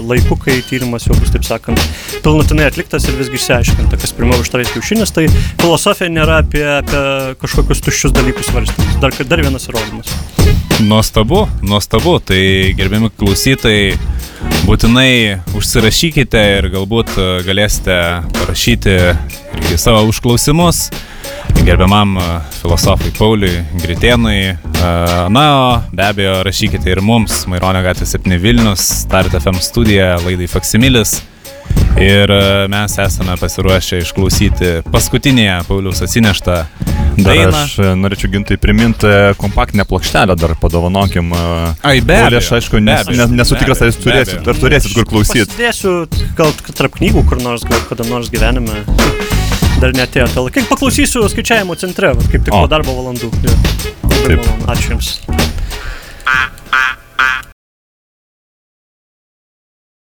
laiku, 0.04 0.38
kai 0.42 0.60
tyrimas 0.68 1.08
jau 1.08 1.16
bus, 1.18 1.32
taip 1.34 1.46
sakant, 1.48 1.82
pilnutinai 2.26 2.68
atliktas 2.70 3.08
ir 3.08 3.18
visgi 3.20 3.40
išsiaiškinta, 3.40 4.00
kas 4.02 4.16
pirmiau 4.18 4.44
užtarais 4.44 4.72
kiaušinis. 4.74 5.14
Tai 5.16 5.28
filosofija 5.62 6.12
nėra 6.14 6.42
apie, 6.44 6.64
apie 6.80 7.04
kažkokius 7.42 7.84
tuščius 7.86 8.16
dalykus 8.18 8.52
svarstymus. 8.52 9.00
Dar, 9.04 9.16
dar 9.32 9.44
vienas 9.48 9.70
įrodymas. 9.72 10.12
Nuostabu, 10.88 11.48
nuostabu. 11.66 12.18
Tai 12.28 12.42
gerbiami 12.78 13.10
klausytojai, 13.18 13.96
būtinai 14.68 15.40
užsirašykite 15.58 16.42
ir 16.58 16.70
galbūt 16.74 17.14
e, 17.18 17.28
galėsite 17.48 17.98
parašyti 18.38 18.98
irgi 18.98 19.80
savo 19.82 20.04
užklausimus 20.10 20.88
gerbiamam 21.68 22.18
e, 22.18 22.26
filosofui 22.62 23.12
Pauliui 23.18 23.64
Gritėnui. 23.82 24.42
E, 24.54 24.92
na, 25.34 25.46
o 25.60 25.72
be 25.92 26.06
abejo, 26.06 26.38
rašykite 26.48 26.94
ir 26.94 27.02
mums, 27.04 27.42
Maironio 27.52 27.82
gatvė 27.86 28.08
7 28.08 28.38
Vilnius, 28.44 28.86
Start 29.04 29.36
FM 29.36 29.60
studija, 29.64 30.14
laidai 30.24 30.48
Faksimilis. 30.52 31.18
Ir 31.98 32.30
e, 32.30 32.68
mes 32.70 32.98
esame 33.02 33.34
pasiruošę 33.42 34.04
išklausyti 34.04 34.74
paskutinėje 34.94 35.64
Pauliaus 35.68 36.04
atsineštą 36.06 36.58
Dar 37.18 37.34
Eina. 37.34 37.64
aš 37.64 37.80
e, 37.82 37.94
norėčiau 37.98 38.30
gintai 38.36 38.58
priminti 38.62 39.10
kompaktinę 39.42 39.86
plokštelę, 39.90 40.36
dar 40.38 40.54
padovanokim. 40.62 41.32
e, 41.34 41.74
Ai, 41.82 42.02
be 42.06 42.20
abejo, 42.22 42.38
Aš 42.44 42.52
aišku, 42.60 42.78
nes, 42.84 43.10
nes, 43.10 43.34
nesu 43.34 43.58
tikras, 43.58 43.82
ar 43.82 43.90
jūs 43.90 43.98
turėsit, 44.04 44.46
ar 44.46 44.60
turėsit 44.62 44.94
kur 44.94 45.08
klausyti. 45.10 45.48
Pasidėsiu 45.50 45.96
gal 46.38 46.54
tarp 46.78 47.00
knygų 47.00 47.26
kur 47.30 47.42
nors, 47.42 47.66
gal 47.66 47.82
kada 47.90 48.06
nors 48.12 48.30
gyvenime. 48.30 48.84
Dar 49.82 49.94
netėjo. 49.94 50.30
Tal. 50.34 50.48
Kaip 50.54 50.70
paklausysiu 50.70 51.26
skaičiavimo 51.30 51.76
centre, 51.78 52.14
kaip 52.32 52.46
tik 52.46 52.54
O. 52.54 52.64
po 52.64 52.70
darbo 52.70 52.94
valandų. 52.98 53.30
Malonu. 54.28 54.70
Ačiū 54.74 54.94
Jums. 54.96 55.16